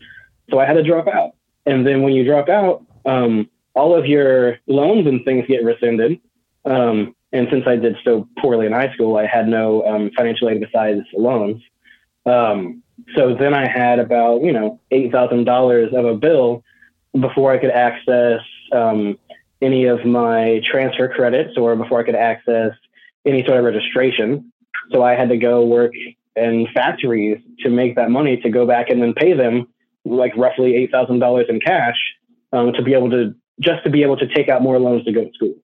So 0.51 0.59
I 0.59 0.66
had 0.66 0.74
to 0.74 0.82
drop 0.82 1.09
out. 1.09 1.32
And 1.66 1.86
then 1.86 2.03
when 2.03 2.12
you 2.12 2.24
drop 2.24 2.49
out, 2.49 2.84
um, 3.05 3.49
all 3.74 3.97
of 3.97 4.07
your 4.07 4.59
loans 4.66 5.07
and 5.07 5.24
things 5.24 5.47
get 5.49 5.64
rescinded. 5.64 6.20
Um, 6.64 7.14
and 7.32 7.49
since 7.51 7.64
I 7.66 7.76
did 7.76 7.97
so 8.05 8.28
poorly 8.38 8.66
in 8.66 8.72
high 8.72 8.93
school, 8.93 9.16
I 9.16 9.26
had 9.26 9.49
no 9.49 9.86
um, 9.86 10.11
financial 10.16 10.49
aid 10.49 10.61
besides 10.61 11.01
loans. 11.14 11.62
Um, 12.26 12.82
so 13.16 13.34
then 13.34 13.55
I 13.55 13.66
had 13.66 13.99
about 13.99 14.43
you 14.43 14.53
know 14.53 14.80
eight 14.90 15.11
thousand 15.11 15.45
dollars 15.45 15.93
of 15.93 16.05
a 16.05 16.14
bill 16.14 16.62
before 17.18 17.53
I 17.53 17.59
could 17.59 17.70
access 17.70 18.40
um, 18.72 19.18
any 19.61 19.86
of 19.86 20.05
my 20.05 20.61
transfer 20.70 21.09
credits 21.09 21.57
or 21.57 21.74
before 21.74 22.01
I 22.01 22.05
could 22.05 22.14
access 22.14 22.72
any 23.24 23.45
sort 23.45 23.59
of 23.59 23.64
registration. 23.64 24.53
So 24.90 25.03
I 25.03 25.14
had 25.14 25.28
to 25.30 25.36
go 25.36 25.64
work 25.64 25.93
in 26.36 26.66
factories 26.74 27.40
to 27.61 27.70
make 27.70 27.97
that 27.97 28.11
money 28.11 28.36
to 28.38 28.51
go 28.51 28.66
back 28.66 28.88
and 28.90 29.03
then 29.03 29.14
pay 29.14 29.32
them 29.34 29.68
like 30.05 30.36
roughly 30.36 30.76
eight 30.76 30.90
thousand 30.90 31.18
dollars 31.18 31.46
in 31.48 31.61
cash 31.61 31.96
um, 32.53 32.72
to 32.72 32.82
be 32.82 32.94
able 32.94 33.11
to 33.11 33.34
just 33.61 33.84
to 33.84 33.90
be 33.90 34.03
able 34.03 34.16
to 34.16 34.26
take 34.26 34.48
out 34.48 34.62
more 34.62 34.78
loans 34.78 35.05
to 35.05 35.12
go 35.12 35.24
to 35.24 35.30
school. 35.32 35.55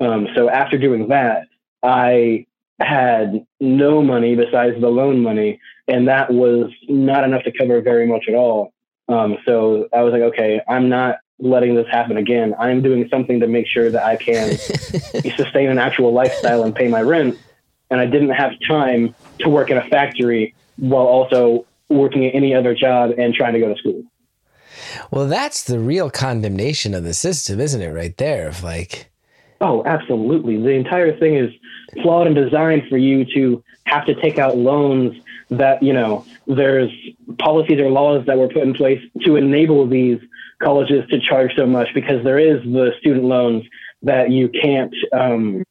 Um, 0.00 0.28
so 0.34 0.50
after 0.50 0.78
doing 0.78 1.08
that, 1.08 1.46
I 1.82 2.46
had 2.80 3.46
no 3.60 4.02
money 4.02 4.34
besides 4.34 4.80
the 4.80 4.88
loan 4.88 5.22
money, 5.22 5.60
and 5.88 6.08
that 6.08 6.30
was 6.32 6.70
not 6.88 7.24
enough 7.24 7.42
to 7.44 7.52
cover 7.52 7.80
very 7.80 8.06
much 8.06 8.24
at 8.28 8.34
all. 8.34 8.72
Um, 9.08 9.38
so 9.46 9.88
I 9.92 10.02
was 10.02 10.12
like, 10.12 10.22
okay, 10.22 10.60
I'm 10.68 10.88
not 10.88 11.16
letting 11.38 11.74
this 11.74 11.86
happen 11.90 12.16
again. 12.16 12.54
I'm 12.58 12.82
doing 12.82 13.08
something 13.10 13.40
to 13.40 13.46
make 13.46 13.66
sure 13.66 13.90
that 13.90 14.04
I 14.04 14.16
can 14.16 14.56
sustain 15.36 15.68
an 15.68 15.78
actual 15.78 16.12
lifestyle 16.12 16.64
and 16.64 16.74
pay 16.74 16.88
my 16.88 17.02
rent. 17.02 17.38
And 17.90 18.00
I 18.00 18.06
didn't 18.06 18.30
have 18.30 18.52
time 18.66 19.14
to 19.40 19.48
work 19.48 19.70
in 19.70 19.76
a 19.76 19.88
factory 19.88 20.54
while 20.76 21.06
also 21.06 21.66
working 21.88 22.26
at 22.26 22.34
any 22.34 22.54
other 22.54 22.74
job 22.74 23.12
and 23.16 23.34
trying 23.34 23.54
to 23.54 23.60
go 23.60 23.72
to 23.72 23.78
school. 23.78 24.02
Well, 25.10 25.26
that's 25.26 25.64
the 25.64 25.78
real 25.78 26.10
condemnation 26.10 26.94
of 26.94 27.04
the 27.04 27.14
system, 27.14 27.60
isn't 27.60 27.80
it? 27.80 27.88
Right 27.88 28.16
there, 28.16 28.48
of 28.48 28.62
like, 28.62 29.10
Oh, 29.60 29.82
absolutely. 29.84 30.58
The 30.58 30.70
entire 30.70 31.16
thing 31.18 31.36
is 31.36 31.50
flawed 32.02 32.26
and 32.26 32.36
designed 32.36 32.88
for 32.88 32.98
you 32.98 33.24
to 33.34 33.62
have 33.84 34.04
to 34.06 34.14
take 34.20 34.38
out 34.38 34.56
loans 34.56 35.16
that, 35.50 35.82
you 35.82 35.92
know, 35.92 36.26
there's 36.46 36.90
policies 37.38 37.80
or 37.80 37.90
laws 37.90 38.26
that 38.26 38.36
were 38.36 38.48
put 38.48 38.62
in 38.62 38.74
place 38.74 39.00
to 39.24 39.36
enable 39.36 39.86
these 39.86 40.20
colleges 40.62 41.08
to 41.08 41.20
charge 41.20 41.54
so 41.56 41.66
much 41.66 41.88
because 41.94 42.22
there 42.24 42.38
is 42.38 42.62
the 42.64 42.92
student 42.98 43.24
loans 43.24 43.64
that 44.02 44.30
you 44.30 44.48
can't 44.48 44.94
um, 45.12 45.62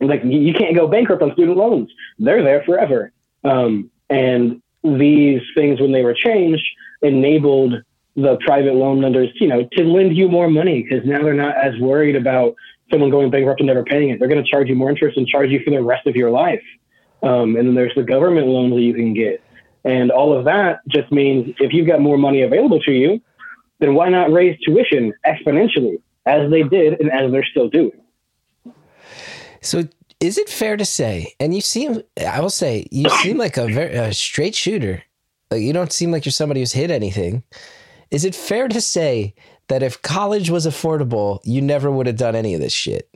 like 0.00 0.22
you 0.24 0.52
can't 0.54 0.74
go 0.74 0.88
bankrupt 0.88 1.22
on 1.22 1.32
student 1.32 1.56
loans. 1.56 1.90
They're 2.18 2.42
there 2.42 2.62
forever. 2.64 3.12
Um, 3.44 3.90
and 4.08 4.62
these 4.82 5.42
things, 5.54 5.80
when 5.80 5.92
they 5.92 6.02
were 6.02 6.14
changed, 6.14 6.64
enabled 7.02 7.74
the 8.16 8.36
private 8.44 8.74
loan 8.74 9.00
lenders, 9.00 9.30
you 9.34 9.46
know, 9.46 9.68
to 9.72 9.84
lend 9.84 10.16
you 10.16 10.28
more 10.28 10.48
money 10.48 10.82
because 10.82 11.06
now 11.06 11.22
they're 11.22 11.34
not 11.34 11.56
as 11.56 11.78
worried 11.78 12.16
about 12.16 12.54
someone 12.90 13.10
going 13.10 13.30
bankrupt 13.30 13.60
and 13.60 13.68
never 13.68 13.84
paying 13.84 14.10
it. 14.10 14.18
They're 14.18 14.28
going 14.28 14.42
to 14.42 14.50
charge 14.50 14.68
you 14.68 14.74
more 14.74 14.90
interest 14.90 15.16
and 15.16 15.26
charge 15.26 15.50
you 15.50 15.60
for 15.64 15.70
the 15.70 15.82
rest 15.82 16.06
of 16.06 16.16
your 16.16 16.30
life. 16.30 16.62
Um, 17.22 17.56
and 17.56 17.68
then 17.68 17.74
there's 17.74 17.94
the 17.94 18.02
government 18.02 18.46
loans 18.46 18.74
that 18.74 18.80
you 18.80 18.94
can 18.94 19.14
get. 19.14 19.42
And 19.84 20.10
all 20.10 20.36
of 20.36 20.44
that 20.44 20.80
just 20.88 21.10
means 21.12 21.54
if 21.60 21.72
you've 21.72 21.86
got 21.86 22.00
more 22.00 22.18
money 22.18 22.42
available 22.42 22.80
to 22.80 22.92
you, 22.92 23.20
then 23.78 23.94
why 23.94 24.08
not 24.08 24.32
raise 24.32 24.58
tuition 24.60 25.12
exponentially 25.26 26.02
as 26.26 26.50
they 26.50 26.62
did 26.62 27.00
and 27.00 27.10
as 27.10 27.30
they're 27.30 27.44
still 27.44 27.68
doing? 27.68 27.92
So 29.62 29.84
is 30.20 30.36
it 30.36 30.50
fair 30.50 30.76
to 30.76 30.84
say, 30.84 31.34
and 31.40 31.54
you 31.54 31.60
seem, 31.60 32.02
I 32.24 32.40
will 32.40 32.50
say, 32.50 32.86
you 32.90 33.08
seem 33.22 33.38
like 33.38 33.56
a 33.56 33.66
very 33.66 33.94
a 33.94 34.12
straight 34.12 34.54
shooter. 34.54 35.02
Like 35.50 35.62
you 35.62 35.72
don't 35.72 35.92
seem 35.92 36.12
like 36.12 36.24
you're 36.24 36.32
somebody 36.32 36.60
who's 36.60 36.72
hit 36.72 36.90
anything. 36.90 37.42
Is 38.10 38.24
it 38.24 38.34
fair 38.34 38.68
to 38.68 38.80
say 38.80 39.34
that 39.68 39.82
if 39.82 40.02
college 40.02 40.50
was 40.50 40.66
affordable, 40.66 41.40
you 41.44 41.60
never 41.60 41.90
would 41.90 42.06
have 42.06 42.16
done 42.16 42.36
any 42.36 42.54
of 42.54 42.60
this 42.60 42.72
shit? 42.72 43.08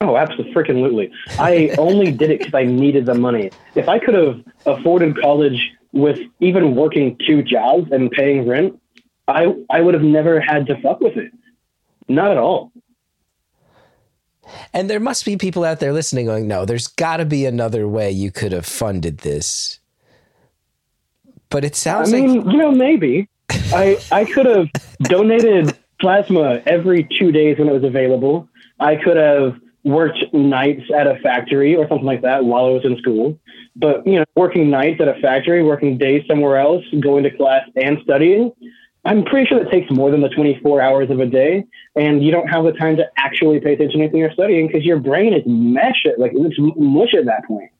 Oh, 0.00 0.16
absolutely. 0.16 1.10
I 1.40 1.74
only 1.76 2.12
did 2.12 2.30
it 2.30 2.38
because 2.38 2.54
I 2.54 2.64
needed 2.64 3.06
the 3.06 3.14
money. 3.14 3.50
If 3.74 3.88
I 3.88 3.98
could 3.98 4.14
have 4.14 4.44
afforded 4.64 5.20
college 5.20 5.72
with 5.92 6.20
even 6.38 6.76
working 6.76 7.16
two 7.26 7.42
jobs 7.42 7.90
and 7.90 8.10
paying 8.10 8.46
rent, 8.46 8.80
I 9.26 9.54
I 9.70 9.80
would 9.80 9.94
have 9.94 10.04
never 10.04 10.40
had 10.40 10.66
to 10.66 10.80
fuck 10.80 11.00
with 11.00 11.16
it. 11.16 11.32
Not 12.08 12.30
at 12.30 12.38
all. 12.38 12.72
And 14.72 14.88
there 14.88 15.00
must 15.00 15.24
be 15.24 15.36
people 15.36 15.64
out 15.64 15.80
there 15.80 15.92
listening 15.92 16.26
going, 16.26 16.46
no, 16.46 16.64
there's 16.64 16.86
got 16.86 17.18
to 17.18 17.24
be 17.24 17.46
another 17.46 17.88
way 17.88 18.10
you 18.10 18.30
could 18.30 18.52
have 18.52 18.66
funded 18.66 19.18
this. 19.18 19.78
But 21.50 21.64
it 21.64 21.74
sounds 21.76 22.12
I 22.12 22.20
mean, 22.20 22.42
like. 22.42 22.52
you 22.52 22.58
know, 22.58 22.70
maybe. 22.70 23.28
I, 23.72 23.98
I 24.12 24.24
could 24.24 24.46
have 24.46 24.68
donated 25.02 25.76
plasma 26.00 26.62
every 26.66 27.08
two 27.18 27.32
days 27.32 27.58
when 27.58 27.68
it 27.68 27.72
was 27.72 27.84
available. 27.84 28.48
I 28.78 28.96
could 28.96 29.16
have 29.16 29.56
worked 29.84 30.18
nights 30.32 30.82
at 30.94 31.06
a 31.06 31.18
factory 31.20 31.74
or 31.74 31.88
something 31.88 32.06
like 32.06 32.22
that 32.22 32.44
while 32.44 32.66
I 32.66 32.70
was 32.70 32.84
in 32.84 32.98
school. 32.98 33.38
But, 33.76 34.06
you 34.06 34.18
know, 34.18 34.24
working 34.36 34.70
nights 34.70 35.00
at 35.00 35.08
a 35.08 35.14
factory, 35.20 35.62
working 35.62 35.96
days 35.96 36.24
somewhere 36.28 36.58
else, 36.58 36.84
going 37.00 37.22
to 37.24 37.30
class 37.30 37.62
and 37.76 37.98
studying, 38.02 38.52
I'm 39.08 39.24
pretty 39.24 39.48
sure 39.48 39.58
it 39.58 39.70
takes 39.70 39.90
more 39.90 40.10
than 40.10 40.20
the 40.20 40.28
24 40.28 40.82
hours 40.82 41.10
of 41.10 41.18
a 41.18 41.24
day, 41.24 41.64
and 41.96 42.22
you 42.22 42.30
don't 42.30 42.46
have 42.48 42.64
the 42.64 42.72
time 42.72 42.94
to 42.98 43.06
actually 43.16 43.58
pay 43.58 43.72
attention 43.72 44.00
to 44.00 44.04
anything 44.04 44.20
you're 44.20 44.32
studying 44.32 44.66
because 44.66 44.84
your 44.84 44.98
brain 44.98 45.32
is 45.32 45.42
mesh 45.46 46.02
it, 46.04 46.18
like 46.18 46.32
it's 46.34 46.56
mush 46.58 47.14
at 47.14 47.24
that 47.24 47.46
point. 47.46 47.70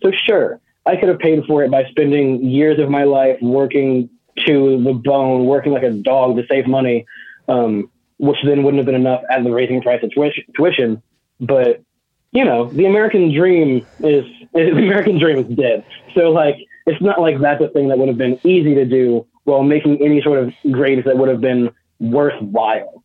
So 0.00 0.12
sure, 0.12 0.60
I 0.86 0.94
could 0.94 1.08
have 1.08 1.18
paid 1.18 1.44
for 1.48 1.64
it 1.64 1.72
by 1.72 1.86
spending 1.90 2.44
years 2.44 2.78
of 2.78 2.88
my 2.88 3.02
life 3.02 3.36
working 3.42 4.08
to 4.46 4.80
the 4.84 4.92
bone, 4.92 5.46
working 5.46 5.72
like 5.72 5.82
a 5.82 5.90
dog 5.90 6.36
to 6.36 6.44
save 6.48 6.68
money, 6.68 7.04
um, 7.48 7.90
which 8.18 8.38
then 8.44 8.62
wouldn't 8.62 8.78
have 8.78 8.86
been 8.86 8.94
enough 8.94 9.22
at 9.28 9.42
the 9.42 9.50
raising 9.50 9.82
price 9.82 10.04
of 10.04 10.12
tuition. 10.54 11.02
But 11.40 11.82
you 12.30 12.44
know, 12.44 12.70
the 12.70 12.86
American 12.86 13.34
dream 13.34 13.84
is 13.98 14.24
the 14.52 14.70
American 14.70 15.18
dream 15.18 15.38
is 15.38 15.56
dead. 15.56 15.84
So 16.14 16.30
like, 16.30 16.54
it's 16.86 17.02
not 17.02 17.20
like 17.20 17.40
that's 17.40 17.60
a 17.60 17.70
thing 17.70 17.88
that 17.88 17.98
would 17.98 18.06
have 18.06 18.18
been 18.18 18.38
easy 18.44 18.76
to 18.76 18.84
do 18.84 19.26
while 19.46 19.62
making 19.62 20.02
any 20.02 20.20
sort 20.22 20.38
of 20.38 20.52
grades 20.70 21.04
that 21.04 21.16
would 21.16 21.28
have 21.28 21.40
been 21.40 21.70
worthwhile. 22.00 23.02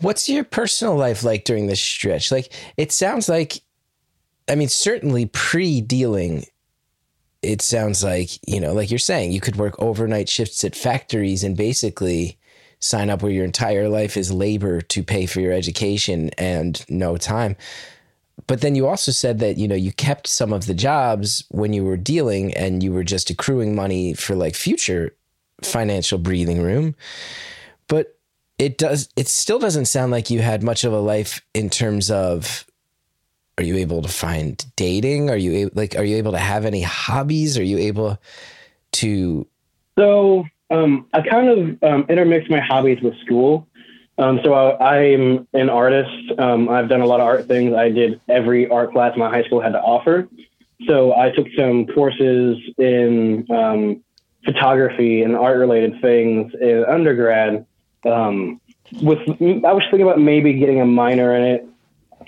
What's 0.00 0.28
your 0.28 0.44
personal 0.44 0.96
life 0.96 1.24
like 1.24 1.44
during 1.44 1.66
this 1.66 1.80
stretch? 1.80 2.30
Like, 2.30 2.52
it 2.76 2.92
sounds 2.92 3.28
like, 3.28 3.62
I 4.48 4.54
mean, 4.54 4.68
certainly 4.68 5.26
pre 5.26 5.80
dealing, 5.80 6.44
it 7.42 7.62
sounds 7.62 8.02
like, 8.02 8.30
you 8.46 8.60
know, 8.60 8.72
like 8.72 8.90
you're 8.90 8.98
saying, 8.98 9.32
you 9.32 9.40
could 9.40 9.56
work 9.56 9.80
overnight 9.80 10.28
shifts 10.28 10.64
at 10.64 10.74
factories 10.74 11.44
and 11.44 11.56
basically 11.56 12.38
sign 12.80 13.10
up 13.10 13.22
where 13.22 13.32
your 13.32 13.44
entire 13.44 13.88
life 13.88 14.16
is 14.16 14.32
labor 14.32 14.80
to 14.80 15.02
pay 15.02 15.26
for 15.26 15.40
your 15.40 15.52
education 15.52 16.30
and 16.38 16.84
no 16.88 17.16
time. 17.16 17.56
But 18.46 18.60
then 18.60 18.74
you 18.74 18.86
also 18.86 19.12
said 19.12 19.38
that, 19.40 19.56
you 19.58 19.68
know, 19.68 19.74
you 19.74 19.92
kept 19.92 20.26
some 20.26 20.52
of 20.52 20.66
the 20.66 20.74
jobs 20.74 21.44
when 21.50 21.72
you 21.72 21.84
were 21.84 21.96
dealing 21.96 22.54
and 22.54 22.82
you 22.82 22.92
were 22.92 23.04
just 23.04 23.30
accruing 23.30 23.74
money 23.74 24.14
for 24.14 24.34
like 24.34 24.54
future 24.54 25.14
financial 25.62 26.18
breathing 26.18 26.62
room. 26.62 26.94
But 27.88 28.16
it 28.58 28.76
does 28.76 29.08
it 29.16 29.26
still 29.26 29.58
doesn't 29.58 29.86
sound 29.86 30.12
like 30.12 30.30
you 30.30 30.40
had 30.40 30.62
much 30.62 30.84
of 30.84 30.92
a 30.92 31.00
life 31.00 31.40
in 31.54 31.70
terms 31.70 32.10
of 32.10 32.66
are 33.58 33.64
you 33.64 33.76
able 33.76 34.02
to 34.02 34.08
find 34.08 34.64
dating? 34.76 35.30
Are 35.30 35.36
you 35.36 35.70
like 35.74 35.96
are 35.96 36.04
you 36.04 36.16
able 36.16 36.32
to 36.32 36.38
have 36.38 36.64
any 36.64 36.82
hobbies? 36.82 37.58
Are 37.58 37.62
you 37.62 37.78
able 37.78 38.18
to 38.92 39.46
So 39.98 40.44
um, 40.70 41.06
I 41.12 41.22
kind 41.22 41.48
of 41.48 41.82
um, 41.82 42.06
intermix 42.08 42.48
my 42.48 42.60
hobbies 42.60 43.00
with 43.02 43.18
school. 43.20 43.66
Um, 44.20 44.38
so 44.44 44.52
I, 44.52 44.98
am 44.98 45.48
an 45.54 45.70
artist. 45.70 46.38
Um, 46.38 46.68
I've 46.68 46.90
done 46.90 47.00
a 47.00 47.06
lot 47.06 47.20
of 47.20 47.26
art 47.26 47.46
things. 47.46 47.74
I 47.74 47.88
did 47.88 48.20
every 48.28 48.68
art 48.68 48.92
class 48.92 49.16
my 49.16 49.30
high 49.30 49.44
school 49.44 49.62
had 49.62 49.72
to 49.72 49.80
offer. 49.80 50.28
So 50.86 51.16
I 51.16 51.30
took 51.30 51.46
some 51.56 51.86
courses 51.86 52.58
in 52.76 53.46
um, 53.50 54.04
photography 54.44 55.22
and 55.22 55.34
art 55.34 55.58
related 55.58 56.02
things 56.02 56.52
in 56.60 56.84
undergrad. 56.84 57.64
Um, 58.04 58.60
with 59.00 59.20
I 59.20 59.72
was 59.72 59.84
thinking 59.84 60.02
about 60.02 60.20
maybe 60.20 60.52
getting 60.52 60.82
a 60.82 60.86
minor 60.86 61.34
in 61.34 61.42
it 61.42 61.66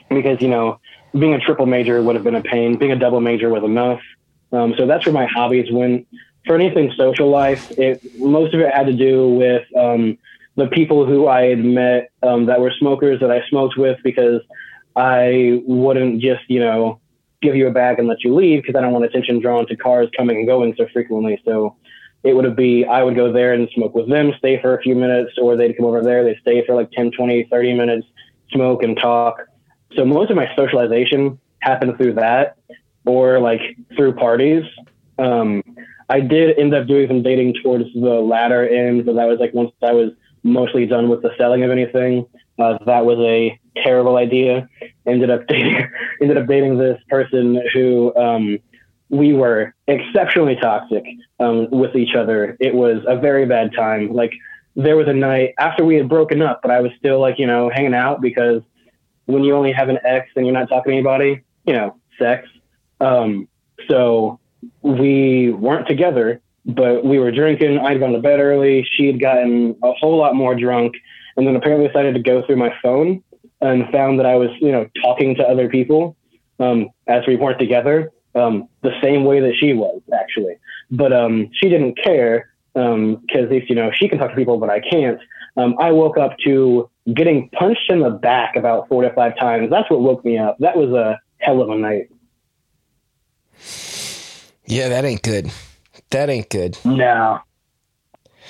because 0.09 0.41
you 0.41 0.49
know 0.49 0.81
being 1.19 1.35
a 1.35 1.41
triple 1.41 1.67
major 1.67 2.03
would 2.03 2.15
have 2.15 2.25
been 2.25 2.37
a 2.37 2.43
pain. 2.43 2.79
Being 2.79 2.93
a 2.93 2.99
double 2.99 3.21
major 3.21 3.51
was 3.51 3.65
enough. 3.65 4.01
Um, 4.51 4.75
so 4.79 4.87
that's 4.87 5.05
where 5.05 5.13
my 5.13 5.27
hobbies 5.27 5.71
went. 5.71 6.07
For 6.47 6.55
anything 6.55 6.91
social 6.97 7.29
life, 7.29 7.71
it 7.79 8.19
most 8.19 8.55
of 8.55 8.61
it 8.61 8.73
had 8.73 8.87
to 8.87 8.95
do 8.95 9.29
with 9.29 9.65
um, 9.77 10.17
the 10.57 10.67
people 10.69 11.07
who 11.07 11.29
I 11.29 11.47
had 11.47 11.65
met 11.65 12.11
um, 12.23 12.47
that 12.47 12.61
were 12.61 12.73
smokers 12.79 13.21
that 13.21 13.31
I 13.31 13.43
smoked 13.49 13.77
with 13.77 13.99
because 14.05 14.41
I 14.97 15.63
wouldn't 15.67 16.21
just 16.21 16.43
you 16.49 16.61
know 16.61 17.01
give 17.41 17.57
you 17.57 17.67
a 17.67 17.73
bag 17.73 17.99
and 17.99 18.07
let 18.07 18.23
you 18.23 18.35
leave 18.35 18.63
because 18.63 18.79
I 18.79 18.81
don't 18.81 18.93
want 18.93 19.05
attention 19.05 19.41
drawn 19.41 19.67
to 19.67 19.77
cars 19.77 20.09
coming 20.17 20.39
and 20.39 20.47
going 20.47 20.75
so 20.77 20.87
frequently. 20.93 21.41
So 21.45 21.77
it 22.23 22.35
would 22.35 22.55
be 22.55 22.85
I 22.85 23.03
would 23.03 23.17
go 23.17 23.33
there 23.33 23.53
and 23.53 23.69
smoke 23.75 23.95
with 23.95 24.09
them, 24.09 24.33
stay 24.39 24.61
for 24.61 24.77
a 24.77 24.81
few 24.81 24.95
minutes, 24.95 25.33
or 25.41 25.57
they'd 25.57 25.77
come 25.77 25.87
over 25.87 26.03
there, 26.03 26.25
they'd 26.25 26.39
stay 26.41 26.65
for 26.65 26.75
like 26.75 26.91
10, 26.93 27.13
20, 27.13 27.45
30 27.51 27.75
minutes, 27.75 28.07
smoke 28.53 28.83
and 28.83 28.97
talk. 28.97 29.43
So 29.97 30.05
most 30.05 30.31
of 30.31 30.37
my 30.37 30.49
socialization 30.57 31.39
happened 31.61 31.97
through 31.97 32.15
that 32.15 32.57
or 33.05 33.41
like 33.41 33.61
through 33.97 34.15
parties. 34.15 34.65
Um, 35.19 35.63
I 36.09 36.21
did 36.21 36.59
end 36.59 36.75
up 36.75 36.87
doing 36.87 37.09
some 37.09 37.23
dating 37.23 37.55
towards 37.63 37.85
the 37.95 38.21
latter 38.21 38.69
end, 38.69 39.05
but 39.05 39.15
that 39.17 39.27
was 39.27 39.39
like 39.41 39.53
once 39.55 39.73
I 39.83 39.93
was 39.93 40.13
mostly 40.43 40.87
done 40.87 41.09
with 41.09 41.23
the 41.23 41.31
selling 41.39 41.63
of 41.63 41.71
anything. 41.71 42.27
Uh, 42.59 42.79
that 42.87 43.05
was 43.05 43.19
a 43.21 43.59
terrible 43.77 44.17
idea. 44.17 44.69
Ended 45.07 45.31
up 45.31 45.47
dating, 45.49 45.89
ended 46.21 46.37
up 46.37 46.47
dating 46.47 46.79
this 46.79 47.01
person 47.09 47.63
who 47.73 48.15
um, 48.17 48.59
we 49.09 49.33
were 49.33 49.75
exceptionally 49.87 50.57
toxic 50.57 51.05
um, 51.41 51.69
with 51.71 51.95
each 51.97 52.15
other. 52.15 52.57
It 52.61 52.75
was 52.75 53.03
a 53.07 53.17
very 53.17 53.47
bad 53.47 53.73
time. 53.75 54.13
Like 54.13 54.33
there 54.75 54.97
was 54.97 55.09
a 55.09 55.13
night 55.13 55.55
after 55.59 55.85
we 55.85 55.97
had 55.97 56.09
broken 56.09 56.41
up, 56.43 56.61
but 56.63 56.71
I 56.71 56.81
was 56.81 56.93
still 56.99 57.21
like, 57.21 57.39
you 57.39 57.47
know, 57.47 57.71
hanging 57.73 57.95
out 57.95 58.21
because 58.21 58.63
when 59.27 59.45
you 59.45 59.55
only 59.55 59.73
have 59.73 59.89
an 59.89 59.99
ex 60.05 60.29
and 60.35 60.47
you're 60.47 60.55
not 60.55 60.69
talking 60.69 60.93
to 60.93 60.97
anybody, 60.97 61.43
you 61.67 61.75
know, 61.75 61.97
sex. 62.19 62.49
Um, 63.01 63.49
so 63.89 64.39
we 64.81 65.51
weren't 65.51 65.89
together, 65.89 66.41
but 66.65 67.05
we 67.05 67.19
were 67.19 67.33
drinking. 67.33 67.79
I'd 67.79 68.01
gone 68.01 68.13
to 68.13 68.21
bed 68.21 68.41
early. 68.41 68.87
She 68.97 69.07
had 69.07 69.21
gotten 69.21 69.77
a 69.83 69.93
whole 69.93 70.17
lot 70.17 70.35
more 70.35 70.55
drunk 70.55 70.95
and 71.37 71.47
then 71.47 71.57
apparently 71.57 71.89
decided 71.89 72.15
to 72.15 72.21
go 72.21 72.45
through 72.47 72.57
my 72.57 72.73
phone 72.83 73.23
and 73.61 73.91
found 73.91 74.19
that 74.19 74.27
I 74.27 74.37
was, 74.37 74.51
you 74.61 74.73
know, 74.73 74.89
talking 75.03 75.35
to 75.37 75.43
other 75.43 75.69
people 75.69 76.17
um, 76.61 76.91
as 77.07 77.23
we 77.27 77.37
weren't 77.37 77.59
together 77.59 78.13
um, 78.35 78.69
the 78.83 78.93
same 79.03 79.25
way 79.25 79.41
that 79.41 79.55
she 79.59 79.73
was 79.73 80.01
actually. 80.13 80.57
But 80.91 81.13
um, 81.13 81.51
she 81.53 81.69
didn't 81.69 81.97
care 82.03 82.51
because 82.75 82.95
um, 82.95 83.49
least 83.51 83.69
you 83.69 83.77
know 83.77 83.91
she 83.95 84.09
can 84.09 84.19
talk 84.19 84.31
to 84.31 84.37
people, 84.37 84.59
but 84.59 84.71
I 84.71 84.81
can't. 84.81 85.19
Um, 85.57 85.77
I 85.79 85.93
woke 85.93 86.17
up 86.17 86.37
to 86.47 86.89
getting 87.13 87.51
punched 87.51 87.91
in 87.91 88.01
the 88.01 88.11
back 88.11 88.57
about 88.57 88.89
four 88.89 89.03
to 89.03 89.13
five 89.13 89.39
times. 89.39 89.71
That's 89.71 89.91
what 89.91 90.01
woke 90.01 90.25
me 90.25 90.39
up. 90.39 90.57
That 90.61 90.77
was 90.77 90.91
a 90.91 91.21
hell 91.39 91.61
of 91.61 91.69
a 91.69 91.77
night. 91.77 92.09
Yeah, 94.65 94.89
that 94.89 95.05
ain't 95.05 95.23
good. 95.23 95.51
That 96.13 96.31
ain't 96.31 96.49
good. 96.51 96.79
No. 96.85 97.41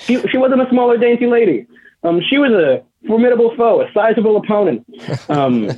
She, 0.05 0.21
she 0.27 0.37
wasn't 0.37 0.61
a 0.61 0.69
smaller, 0.69 0.97
dainty 0.97 1.27
lady. 1.27 1.65
Um, 2.03 2.21
she 2.29 2.37
was 2.37 2.51
a 2.51 2.83
formidable 3.07 3.55
foe, 3.55 3.81
a 3.81 3.91
sizable 3.93 4.37
opponent. 4.37 4.85
Um, 5.29 5.69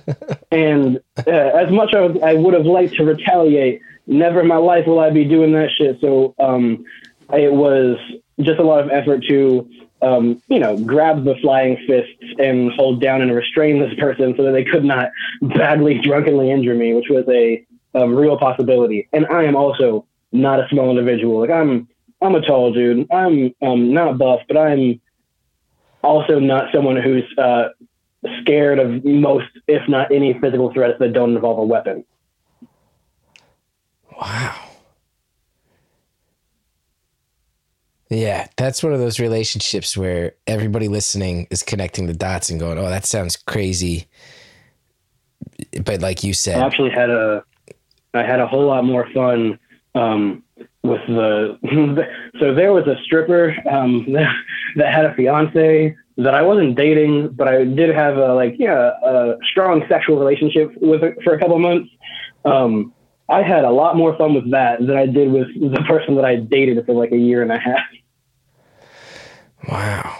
and 0.50 1.00
uh, 1.26 1.30
as 1.30 1.70
much 1.70 1.94
as 1.94 2.16
I 2.22 2.34
would 2.34 2.54
have 2.54 2.64
liked 2.64 2.94
to 2.94 3.04
retaliate, 3.04 3.82
never 4.06 4.40
in 4.40 4.48
my 4.48 4.56
life 4.56 4.86
will 4.86 5.00
I 5.00 5.10
be 5.10 5.24
doing 5.24 5.52
that 5.52 5.70
shit. 5.76 6.00
So 6.00 6.34
um, 6.38 6.84
it 7.32 7.52
was 7.52 7.98
just 8.40 8.58
a 8.58 8.62
lot 8.62 8.82
of 8.82 8.90
effort 8.90 9.24
to, 9.28 9.68
um, 10.00 10.42
you 10.48 10.58
know, 10.58 10.78
grab 10.78 11.24
the 11.24 11.34
flying 11.42 11.76
fists 11.86 12.12
and 12.38 12.72
hold 12.72 13.02
down 13.02 13.20
and 13.20 13.34
restrain 13.34 13.80
this 13.80 13.94
person 13.98 14.34
so 14.36 14.44
that 14.44 14.52
they 14.52 14.64
could 14.64 14.84
not 14.84 15.10
badly, 15.42 16.00
drunkenly 16.02 16.50
injure 16.50 16.74
me, 16.74 16.94
which 16.94 17.08
was 17.10 17.26
a, 17.28 17.66
a 17.92 18.08
real 18.08 18.38
possibility. 18.38 19.08
And 19.12 19.26
I 19.26 19.44
am 19.44 19.56
also 19.56 20.06
not 20.34 20.58
a 20.58 20.68
small 20.68 20.90
individual. 20.90 21.40
Like 21.40 21.50
I'm, 21.50 21.88
I'm 22.20 22.34
a 22.34 22.40
tall 22.40 22.72
dude. 22.72 23.06
I'm 23.10 23.54
um, 23.62 23.94
not 23.94 24.18
buff, 24.18 24.40
but 24.48 24.58
I'm 24.58 25.00
also 26.02 26.38
not 26.38 26.72
someone 26.72 26.96
who's 26.96 27.24
uh, 27.38 27.68
scared 28.40 28.78
of 28.78 29.04
most, 29.04 29.46
if 29.68 29.88
not 29.88 30.12
any, 30.12 30.38
physical 30.40 30.72
threats 30.72 30.98
that 30.98 31.12
don't 31.12 31.34
involve 31.34 31.58
a 31.58 31.64
weapon. 31.64 32.04
Wow. 34.20 34.60
Yeah, 38.10 38.46
that's 38.56 38.82
one 38.82 38.92
of 38.92 39.00
those 39.00 39.18
relationships 39.18 39.96
where 39.96 40.32
everybody 40.46 40.88
listening 40.88 41.46
is 41.50 41.62
connecting 41.62 42.06
the 42.06 42.14
dots 42.14 42.50
and 42.50 42.60
going, 42.60 42.78
"Oh, 42.78 42.88
that 42.88 43.06
sounds 43.06 43.36
crazy." 43.36 44.06
But 45.84 46.00
like 46.00 46.22
you 46.22 46.32
said, 46.32 46.60
I 46.60 46.66
actually 46.66 46.90
had 46.90 47.10
a, 47.10 47.42
I 48.12 48.22
had 48.22 48.40
a 48.40 48.46
whole 48.46 48.66
lot 48.66 48.84
more 48.84 49.08
fun 49.12 49.58
um, 49.94 50.42
with 50.82 51.00
the. 51.06 51.58
so 52.40 52.54
there 52.54 52.72
was 52.72 52.86
a 52.86 52.96
stripper 53.04 53.54
um, 53.68 54.12
that, 54.12 54.34
that 54.76 54.92
had 54.92 55.04
a 55.06 55.14
fiance 55.14 55.96
that 56.16 56.34
I 56.34 56.42
wasn't 56.42 56.76
dating, 56.76 57.30
but 57.30 57.48
I 57.48 57.64
did 57.64 57.94
have 57.94 58.16
a 58.16 58.34
like 58.34 58.54
yeah 58.58 58.92
a 59.04 59.34
strong 59.50 59.84
sexual 59.88 60.18
relationship 60.18 60.72
with 60.80 61.02
her 61.02 61.16
for 61.24 61.34
a 61.34 61.38
couple 61.38 61.58
months. 61.58 61.90
Um, 62.44 62.92
I 63.28 63.42
had 63.42 63.64
a 63.64 63.70
lot 63.70 63.96
more 63.96 64.16
fun 64.16 64.34
with 64.34 64.50
that 64.50 64.80
than 64.80 64.96
I 64.96 65.06
did 65.06 65.32
with 65.32 65.48
the 65.54 65.82
person 65.88 66.14
that 66.16 66.24
I 66.24 66.36
dated 66.36 66.84
for 66.84 66.94
like 66.94 67.10
a 67.10 67.16
year 67.16 67.42
and 67.42 67.50
a 67.50 67.58
half. 67.58 67.80
Wow. 69.68 70.18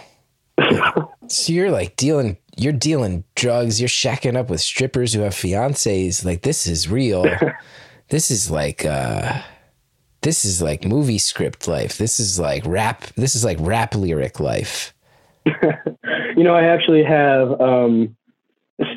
so 1.27 1.53
you're 1.53 1.71
like 1.71 1.95
dealing 1.95 2.37
you're 2.57 2.73
dealing 2.73 3.23
drugs, 3.35 3.79
you're 3.81 3.89
shacking 3.89 4.37
up 4.37 4.49
with 4.49 4.61
strippers 4.61 5.13
who 5.13 5.21
have 5.21 5.33
fiancés. 5.33 6.25
Like 6.25 6.41
this 6.41 6.65
is 6.67 6.89
real. 6.89 7.25
this 8.09 8.31
is 8.31 8.49
like 8.49 8.85
uh 8.85 9.41
this 10.25 10.43
is 10.43 10.59
like 10.59 10.83
movie 10.83 11.19
script 11.19 11.67
life. 11.67 11.99
This 11.99 12.19
is 12.19 12.39
like 12.39 12.63
rap 12.65 13.03
this 13.15 13.35
is 13.35 13.45
like 13.45 13.57
rap 13.61 13.93
lyric 13.93 14.39
life. 14.39 14.93
you 15.45 16.43
know, 16.43 16.55
I 16.55 16.63
actually 16.63 17.03
have 17.03 17.61
um 17.61 18.17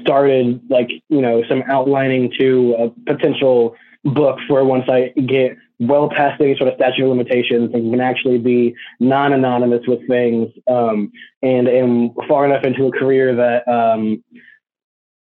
started 0.01 0.63
like, 0.71 0.89
you 1.09 1.21
know, 1.21 1.45
some 1.47 1.63
outlining 1.69 2.33
to 2.39 2.75
a 2.79 3.13
potential 3.13 3.77
book 4.05 4.39
for 4.49 4.65
once 4.65 4.89
I 4.89 5.09
get 5.21 5.57
well 5.79 6.09
past 6.09 6.41
any 6.41 6.57
sort 6.57 6.71
of 6.71 6.77
statute 6.77 7.05
of 7.05 7.11
limitations 7.11 7.73
and 7.75 7.93
can 7.93 8.01
actually 8.01 8.39
be 8.39 8.75
non-anonymous 8.99 9.87
with 9.87 10.09
things 10.09 10.51
um, 10.69 11.13
and 11.43 11.69
am 11.69 12.15
far 12.27 12.47
enough 12.47 12.65
into 12.65 12.87
a 12.87 12.91
career 12.93 13.37
that 13.37 13.69
um, 13.69 14.25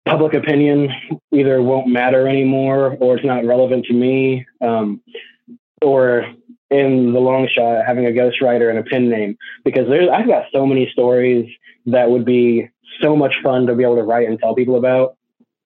public 0.06 0.34
opinion 0.34 0.90
either 1.32 1.62
won't 1.62 1.88
matter 1.88 2.28
anymore 2.28 2.98
or 3.00 3.16
it's 3.16 3.26
not 3.26 3.46
relevant 3.46 3.86
to 3.86 3.94
me 3.94 4.46
um, 4.62 5.02
or 5.84 6.26
in 6.70 7.14
the 7.14 7.20
long 7.20 7.48
shot 7.48 7.86
having 7.86 8.06
a 8.06 8.10
ghostwriter 8.10 8.70
and 8.70 8.80
a 8.80 8.84
pen 8.84 9.10
name 9.10 9.38
because 9.64 9.88
there's 9.88 10.10
I've 10.10 10.28
got 10.28 10.46
so 10.52 10.66
many 10.66 10.90
stories 10.92 11.50
that 11.86 12.10
would 12.10 12.26
be 12.26 12.70
so 13.02 13.16
much 13.16 13.36
fun 13.44 13.68
to 13.68 13.76
be 13.76 13.84
able 13.84 13.96
to 13.96 14.04
write 14.04 14.28
and 14.28 14.40
tell 14.40 14.56
people 14.56 14.78
about. 14.78 15.16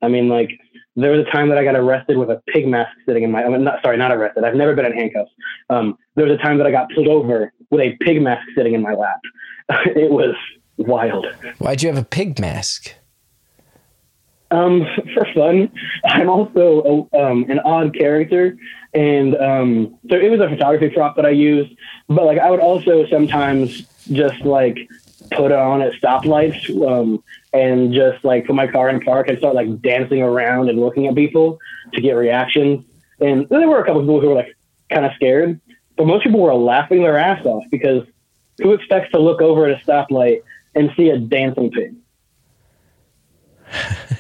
I 0.02 0.08
mean, 0.08 0.30
like 0.30 0.50
there 0.96 1.12
was 1.12 1.26
a 1.28 1.32
time 1.32 1.50
that 1.50 1.58
I 1.58 1.64
got 1.64 1.76
arrested 1.76 2.18
with 2.18 2.30
a 2.30 2.42
pig 2.48 2.68
mask 2.68 2.92
sitting 3.06 3.24
in 3.24 3.32
my. 3.32 3.44
I 3.44 3.50
mean, 3.50 3.64
not 3.64 3.82
sorry, 3.82 3.98
not 3.98 4.12
arrested. 4.12 4.44
I've 4.44 4.56
never 4.56 4.76
been 4.76 4.86
in 4.86 4.94
handcuffs. 4.94 5.32
Um, 5.70 5.98
there 6.16 6.26
was 6.26 6.34
a 6.34 6.42
time 6.42 6.58
that 6.58 6.68
I 6.68 6.72
got 6.72 6.90
pulled 6.94 7.08
over 7.08 7.54
with 7.70 7.82
a 7.82 7.96
pig 8.02 8.22
mask 8.22 8.46
sitting 8.56 8.74
in 8.74 8.82
my 8.82 8.94
lap. 8.94 9.20
it 9.70 10.12
was 10.12 10.36
wild. 10.78 11.28
Why'd 11.60 11.84
you 11.84 11.90
have 11.90 11.98
a 11.98 12.06
pig 12.06 12.40
mask? 12.40 12.94
Um, 14.50 14.88
for 15.14 15.28
fun. 15.34 15.72
I'm 16.06 16.30
also 16.30 17.08
a, 17.14 17.22
um, 17.22 17.46
an 17.50 17.60
odd 17.60 17.94
character, 17.94 18.58
and 18.94 19.36
um, 19.36 19.98
so 20.10 20.16
it 20.16 20.30
was 20.30 20.40
a 20.40 20.50
photography 20.50 20.90
prop 20.90 21.16
that 21.18 21.26
I 21.26 21.32
used. 21.32 21.76
But 22.08 22.26
like, 22.26 22.40
I 22.40 22.50
would 22.50 22.62
also 22.62 23.06
sometimes 23.08 23.82
just 24.12 24.42
like 24.42 24.78
put 25.32 25.52
on 25.52 25.82
at 25.82 25.94
stoplights 25.94 26.70
um, 26.88 27.24
and 27.54 27.94
just 27.94 28.24
like 28.24 28.46
put 28.46 28.56
my 28.56 28.68
car 28.68 28.90
in 28.90 29.02
park 29.02 29.28
and 29.28 29.38
start 29.38 29.56
like 29.56 29.82
dancing 29.82 30.22
around 30.22 30.70
and 30.70 30.80
looking 30.80 31.08
at 31.08 31.16
people 31.16 31.60
to 31.94 32.02
get 32.02 32.14
reactions. 32.14 32.86
And 33.20 33.48
there 33.50 33.68
were 33.68 33.82
a 33.82 33.86
couple 33.86 34.02
people 34.02 34.22
who 34.22 34.30
were 34.30 34.36
like 34.36 34.56
kind 34.90 35.06
of 35.06 35.12
scared, 35.16 35.60
but 35.96 36.08
most 36.08 36.24
people 36.24 36.40
were 36.40 36.54
laughing 36.54 37.02
their 37.02 37.18
ass 37.18 37.46
off 37.46 37.64
because 37.72 38.04
who 38.60 38.74
expects 38.74 39.12
to 39.12 39.20
look 39.20 39.42
over 39.42 39.68
at 39.68 39.82
a 39.82 39.86
stoplight 39.86 40.42
and 40.76 40.92
see 40.96 41.10
a 41.10 41.18
dancing 41.18 41.72
pig? 41.72 41.96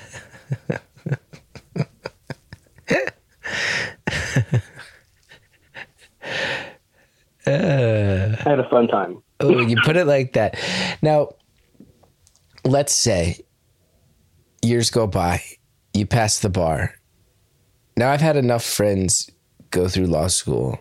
uh, 7.47 8.35
I 8.45 8.49
had 8.49 8.59
a 8.59 8.69
fun 8.69 8.87
time. 8.87 9.21
oh, 9.39 9.59
you 9.59 9.77
put 9.83 9.95
it 9.97 10.05
like 10.05 10.33
that. 10.33 10.57
Now, 11.01 11.29
let's 12.63 12.93
say 12.93 13.39
years 14.61 14.89
go 14.89 15.07
by, 15.07 15.41
you 15.93 16.05
pass 16.05 16.39
the 16.39 16.49
bar. 16.49 16.93
Now, 17.95 18.11
I've 18.11 18.21
had 18.21 18.37
enough 18.37 18.63
friends 18.63 19.29
go 19.71 19.87
through 19.87 20.07
law 20.07 20.27
school 20.27 20.79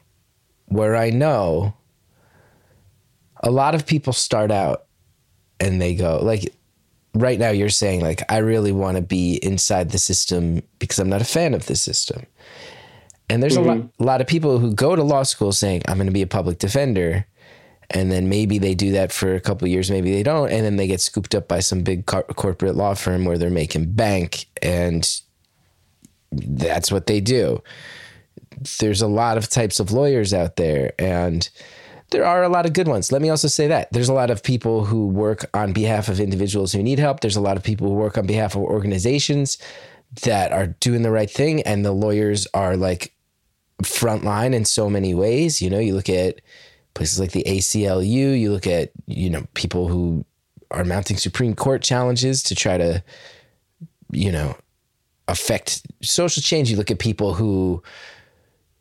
where 0.67 0.97
I 0.97 1.11
know 1.11 1.75
a 3.43 3.51
lot 3.51 3.75
of 3.75 3.87
people 3.87 4.13
start 4.13 4.51
out 4.51 4.87
and 5.61 5.81
they 5.81 5.95
go, 5.95 6.19
like, 6.23 6.55
right 7.21 7.39
now, 7.39 7.51
you're 7.51 7.69
saying, 7.69 8.01
like, 8.01 8.23
I 8.31 8.39
really 8.39 8.73
want 8.73 8.97
to 8.97 9.03
be 9.03 9.37
inside 9.43 9.91
the 9.91 9.99
system 9.99 10.63
because 10.79 10.99
I'm 10.99 11.09
not 11.09 11.23
a 11.23 11.27
fan 11.27 11.55
of 11.55 11.67
the 11.67 11.77
system. 11.77 12.27
And 13.29 13.43
there's 13.43 13.57
mm-hmm. 13.57 13.69
a, 13.69 13.75
lot, 13.75 13.91
a 13.99 14.05
lot 14.05 14.21
of 14.21 14.27
people 14.27 14.59
who 14.59 14.75
go 14.75 14.95
to 14.95 15.03
law 15.03 15.23
school 15.25 15.53
saying, 15.53 15.83
I'm 15.89 15.97
going 15.97 16.07
to 16.07 16.13
be 16.13 16.23
a 16.23 16.27
public 16.27 16.59
defender 16.59 17.27
and 17.91 18.11
then 18.11 18.29
maybe 18.29 18.59
they 18.59 18.75
do 18.75 18.93
that 18.93 19.13
for 19.13 19.35
a 19.35 19.41
couple 19.41 19.69
years 19.69 19.91
maybe 19.91 20.11
they 20.11 20.23
don't 20.23 20.51
and 20.51 20.65
then 20.65 20.77
they 20.77 20.87
get 20.87 21.01
scooped 21.01 21.35
up 21.35 21.49
by 21.49 21.61
some 21.61 21.83
big 21.83 22.07
corporate 22.07 22.75
law 22.75 22.95
firm 22.95 23.25
where 23.25 23.39
they're 23.39 23.51
making 23.51 23.93
bank 23.93 24.47
and 24.63 25.21
that's 26.33 26.91
what 26.91 27.07
they 27.07 27.21
do 27.21 27.63
there's 28.79 29.03
a 29.03 29.07
lot 29.07 29.37
of 29.37 29.49
types 29.49 29.79
of 29.79 29.93
lawyers 29.93 30.33
out 30.33 30.57
there 30.57 30.93
and 30.99 31.51
there 32.11 32.25
are 32.25 32.43
a 32.43 32.49
lot 32.49 32.67
of 32.67 32.73
good 32.73 32.89
ones 32.89 33.13
let 33.13 33.23
me 33.23 33.29
also 33.29 33.49
say 33.49 33.67
that 33.67 33.93
there's 33.93 34.09
a 34.09 34.15
lot 34.15 34.31
of 34.31 34.43
people 34.43 34.85
who 34.85 35.09
work 35.09 35.49
on 35.55 35.73
behalf 35.73 36.09
of 36.09 36.21
individuals 36.21 36.73
who 36.73 36.83
need 36.83 36.99
help 36.99 37.21
there's 37.21 37.37
a 37.37 37.41
lot 37.41 37.57
of 37.57 37.63
people 37.63 37.89
who 37.89 37.95
work 37.95 38.17
on 38.17 38.27
behalf 38.27 38.55
of 38.55 38.63
organizations 38.63 39.59
that 40.23 40.53
are 40.53 40.69
doing 40.81 41.03
the 41.03 41.11
right 41.11 41.31
thing 41.31 41.63
and 41.63 41.85
the 41.85 41.93
lawyers 41.93 42.47
are 42.55 42.77
like 42.77 43.13
frontline 43.83 44.55
in 44.55 44.65
so 44.65 44.89
many 44.89 45.15
ways 45.15 45.61
you 45.61 45.69
know 45.69 45.79
you 45.79 45.95
look 45.95 46.09
at 46.09 46.41
places 46.97 47.21
like 47.21 47.31
the 47.31 47.45
ACLU. 47.47 48.39
You 48.39 48.51
look 48.51 48.67
at 48.67 48.91
you 49.07 49.31
know 49.31 49.47
people 49.55 49.87
who 49.87 50.25
are 50.73 50.85
mounting 50.85 51.17
Supreme 51.17 51.55
Court 51.55 51.83
challenges 51.83 52.43
to 52.45 52.57
try 52.57 52.77
to 52.77 53.05
you 54.11 54.33
know 54.33 54.57
affect 55.29 55.83
social 56.03 56.43
change. 56.43 56.71
You 56.71 56.77
look 56.77 56.91
at 56.91 56.99
people 56.99 57.35
who 57.35 57.83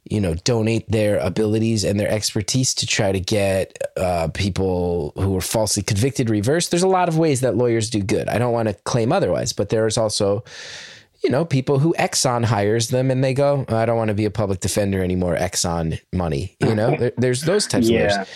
you 0.10 0.22
know 0.22 0.36
donate 0.36 0.90
their 0.92 1.18
abilities 1.18 1.84
and 1.84 2.00
their 2.00 2.10
expertise 2.10 2.74
to 2.76 2.86
try 2.86 3.12
to 3.12 3.20
get 3.20 3.78
uh, 3.98 4.28
people 4.34 5.14
who 5.16 5.36
are 5.38 5.42
falsely 5.42 5.84
convicted 5.84 6.30
reversed. 6.30 6.72
There's 6.72 6.84
a 6.84 6.88
lot 6.88 7.10
of 7.10 7.18
ways 7.18 7.42
that 7.42 7.56
lawyers 7.56 7.90
do 7.90 8.02
good. 8.02 8.30
I 8.30 8.38
don't 8.38 8.54
want 8.54 8.68
to 8.68 8.74
claim 8.86 9.12
otherwise, 9.12 9.54
but 9.54 9.70
there's 9.70 9.98
also 9.98 10.44
you 11.26 11.32
know, 11.32 11.44
people 11.44 11.80
who 11.80 11.96
Exxon 11.98 12.46
hires 12.46 12.90
them 12.90 13.10
and 13.10 13.24
they 13.24 13.34
go, 13.34 13.66
I 13.68 13.88
don't 13.88 13.98
want 13.98 14.10
to 14.10 14.14
be 14.14 14.26
a 14.26 14.32
public 14.32 14.60
defender 14.60 15.04
anymore. 15.04 15.36
Exxon 15.36 16.00
money, 16.14 16.56
you 16.60 16.76
know, 16.76 16.96
there, 17.00 17.14
there's 17.18 17.42
those 17.42 17.66
types 17.66 17.90
yeah. 17.90 18.06
of 18.06 18.12
lawyers. 18.12 18.30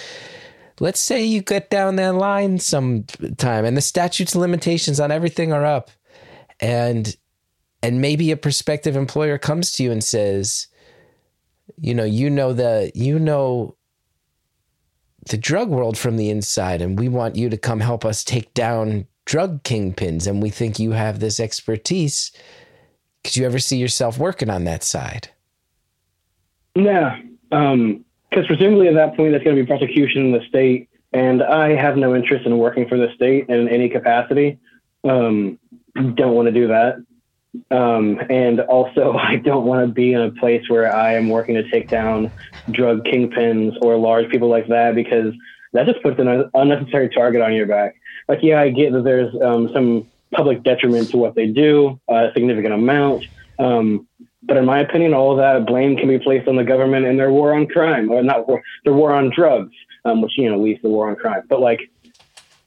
Let's 0.80 1.00
say 1.00 1.24
you 1.24 1.44
get 1.44 1.70
down 1.70 1.98
that 1.98 2.16
line 2.16 2.58
sometime 2.58 3.66
and 3.66 3.78
the 3.78 3.82
statutes 3.82 4.36
limitations 4.36 5.00
on 5.00 5.12
everything 5.12 5.54
are 5.54 5.66
up 5.66 5.92
and, 6.60 7.16
and 7.84 8.02
maybe 8.02 8.32
a 8.32 8.38
prospective 8.38 8.96
employer 8.96 9.38
comes 9.38 9.72
to 9.74 9.84
you 9.84 9.92
and 9.92 10.04
says, 10.04 10.68
you 11.78 11.94
know, 11.94 12.04
you 12.04 12.30
know 12.30 12.54
the, 12.54 12.92
you 12.96 13.20
know, 13.20 13.76
the 15.30 15.38
drug 15.38 15.70
world 15.70 15.98
from 15.98 16.18
the 16.18 16.30
inside 16.30 16.82
and 16.82 16.98
we 16.98 17.10
want 17.10 17.36
you 17.36 17.50
to 17.50 17.58
come 17.58 17.80
help 17.80 18.06
us 18.06 18.24
take 18.24 18.54
down 18.54 19.06
drug 19.26 19.64
kingpins 19.64 20.28
and 20.28 20.42
we 20.42 20.50
think 20.50 20.80
you 20.80 20.92
have 20.92 21.20
this 21.20 21.40
expertise 21.40 22.32
could 23.24 23.36
you 23.36 23.46
ever 23.46 23.60
see 23.60 23.78
yourself 23.78 24.18
working 24.18 24.50
on 24.50 24.64
that 24.64 24.84
side? 24.84 25.30
Yeah, 26.76 27.20
because 27.50 27.76
um, 27.76 28.06
presumably 28.48 28.88
at 28.88 28.96
that 28.96 29.16
point, 29.16 29.34
that's 29.34 29.44
going 29.44 29.56
to 29.56 29.62
be 29.62 29.68
prosecution 29.68 30.28
in 30.28 30.32
the 30.32 30.46
state, 30.48 30.90
and 31.12 31.44
I 31.44 31.76
have 31.76 31.98
no 31.98 32.16
interest 32.16 32.46
in 32.46 32.58
working 32.58 32.88
for 32.88 32.98
the 32.98 33.12
state 33.14 33.50
in 33.50 33.68
any 33.68 33.90
capacity. 33.90 34.58
Um, 35.04 35.60
don't 35.96 36.34
want 36.34 36.46
to 36.48 36.52
do 36.52 36.68
that. 36.68 37.04
Um, 37.72 38.20
and 38.30 38.60
also, 38.62 39.14
I 39.18 39.38
don't 39.38 39.66
want 39.66 39.88
to 39.88 39.94
be 39.94 40.14
in 40.14 40.22
a 40.22 40.32
place 40.32 40.70
where 40.70 40.94
I 40.94 41.14
am 41.14 41.30
working 41.30 41.56
to 41.56 41.70
take 41.70 41.90
down 41.90 42.32
drug 42.72 43.04
kingpins 43.06 43.78
or 43.82 43.98
large 43.98 44.30
people 44.30 44.50
like 44.50 44.68
that 44.68 44.96
because 44.96 45.34
that 45.74 45.86
just 45.86 46.02
puts 46.02 46.20
an 46.20 46.50
unnecessary 46.54 47.10
target 47.10 47.42
on 47.42 47.54
your 47.54 47.68
back. 47.68 47.96
Like, 48.28 48.40
yeah, 48.42 48.62
I 48.62 48.70
get 48.70 48.94
that 48.94 49.04
there's 49.04 49.34
um, 49.42 49.70
some 49.74 50.08
public 50.32 50.64
detriment 50.64 51.10
to 51.10 51.18
what 51.18 51.36
they 51.36 51.48
do, 51.48 52.00
a 52.08 52.30
significant 52.34 52.74
amount. 52.74 53.26
Um, 53.58 54.08
but 54.44 54.58
in 54.58 54.66
my 54.66 54.80
opinion, 54.80 55.14
all 55.14 55.36
that 55.36 55.66
blame 55.66 55.98
can 55.98 56.08
be 56.08 56.20
placed 56.20 56.48
on 56.48 56.56
the 56.56 56.64
government 56.64 57.06
and 57.06 57.20
their 57.20 57.32
war 57.32 57.54
on 57.54 57.68
crime, 57.68 58.12
or 58.12 58.24
not 58.24 58.48
war, 58.48 58.62
their 58.84 58.94
war 58.94 59.14
on 59.14 59.32
drugs, 59.36 59.74
um, 60.06 60.22
which 60.22 60.32
you 60.38 60.50
know 60.50 60.60
leads 60.60 60.82
to 60.82 60.88
the 60.88 60.94
war 60.94 61.10
on 61.10 61.16
crime. 61.16 61.44
But 61.50 61.60
like 61.60 61.92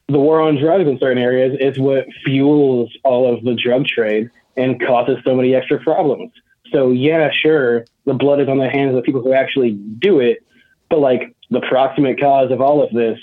the 0.08 0.18
war 0.18 0.40
on 0.40 0.56
drugs 0.56 0.86
in 0.88 0.98
certain 0.98 1.22
areas 1.22 1.56
is 1.58 1.78
what 1.78 2.06
fuels 2.24 2.92
all 3.04 3.32
of 3.32 3.42
the 3.44 3.54
drug 3.54 3.86
trade 3.86 4.30
and 4.56 4.80
causes 4.80 5.18
so 5.24 5.34
many 5.34 5.54
extra 5.54 5.78
problems. 5.80 6.32
So 6.72 6.90
yeah, 6.90 7.30
sure, 7.30 7.84
the 8.06 8.14
blood 8.14 8.40
is 8.40 8.48
on 8.48 8.58
the 8.58 8.68
hands 8.68 8.90
of 8.90 8.96
the 8.96 9.02
people 9.02 9.22
who 9.22 9.32
actually 9.32 9.72
do 9.72 10.20
it, 10.20 10.44
but 10.88 11.00
like 11.00 11.34
the 11.50 11.60
proximate 11.60 12.18
cause 12.18 12.50
of 12.50 12.60
all 12.60 12.82
of 12.82 12.92
this 12.92 13.18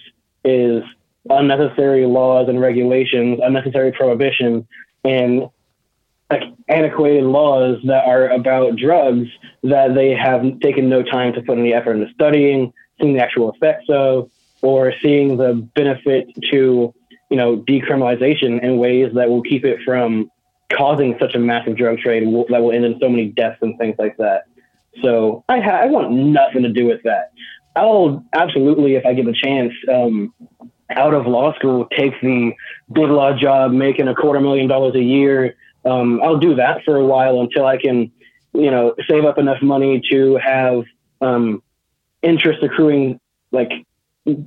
is 0.45 0.83
unnecessary 1.29 2.05
laws 2.05 2.47
and 2.47 2.61
regulations, 2.61 3.39
unnecessary 3.43 3.91
prohibition, 3.91 4.67
and 5.03 5.49
like 6.29 6.43
antiquated 6.67 7.23
laws 7.23 7.79
that 7.85 8.05
are 8.05 8.29
about 8.29 8.75
drugs 8.75 9.27
that 9.63 9.95
they 9.95 10.13
have 10.13 10.59
taken 10.59 10.89
no 10.89 11.01
time 11.01 11.33
to 11.33 11.41
put 11.41 11.57
any 11.57 11.73
effort 11.73 11.93
into 11.93 12.13
studying, 12.13 12.71
seeing 12.99 13.13
the 13.13 13.23
actual 13.23 13.51
effects 13.51 13.85
of, 13.89 14.29
or 14.61 14.93
seeing 15.01 15.37
the 15.37 15.53
benefit 15.75 16.27
to, 16.51 16.93
you 17.29 17.37
know, 17.37 17.57
decriminalization 17.57 18.61
in 18.61 18.77
ways 18.77 19.11
that 19.15 19.29
will 19.29 19.41
keep 19.41 19.65
it 19.65 19.79
from 19.83 20.29
causing 20.71 21.17
such 21.19 21.35
a 21.35 21.39
massive 21.39 21.75
drug 21.75 21.97
trade 21.99 22.23
that 22.23 22.61
will 22.61 22.71
end 22.71 22.85
in 22.85 22.99
so 22.99 23.09
many 23.09 23.27
deaths 23.27 23.57
and 23.61 23.77
things 23.77 23.95
like 23.97 24.17
that. 24.17 24.45
So 25.03 25.43
I, 25.49 25.59
ha- 25.59 25.81
I 25.81 25.85
want 25.87 26.11
nothing 26.11 26.63
to 26.63 26.69
do 26.69 26.85
with 26.85 27.01
that. 27.03 27.31
I'll 27.75 28.23
absolutely, 28.33 28.95
if 28.95 29.05
I 29.05 29.13
get 29.13 29.25
the 29.25 29.33
chance, 29.33 29.73
um, 29.91 30.33
out 30.89 31.13
of 31.13 31.27
law 31.27 31.53
school, 31.55 31.87
take 31.95 32.19
the 32.21 32.51
big 32.91 33.09
law 33.09 33.37
job, 33.37 33.71
making 33.71 34.07
a 34.07 34.15
quarter 34.15 34.39
million 34.39 34.67
dollars 34.67 34.95
a 34.95 35.03
year. 35.03 35.55
Um, 35.85 36.19
I'll 36.23 36.39
do 36.39 36.55
that 36.55 36.83
for 36.83 36.97
a 36.97 37.05
while 37.05 37.39
until 37.41 37.65
I 37.65 37.77
can, 37.77 38.11
you 38.53 38.71
know, 38.71 38.95
save 39.07 39.23
up 39.25 39.37
enough 39.37 39.61
money 39.61 40.01
to 40.11 40.37
have 40.37 40.83
um, 41.21 41.61
interest 42.21 42.63
accruing 42.63 43.19
like 43.51 43.71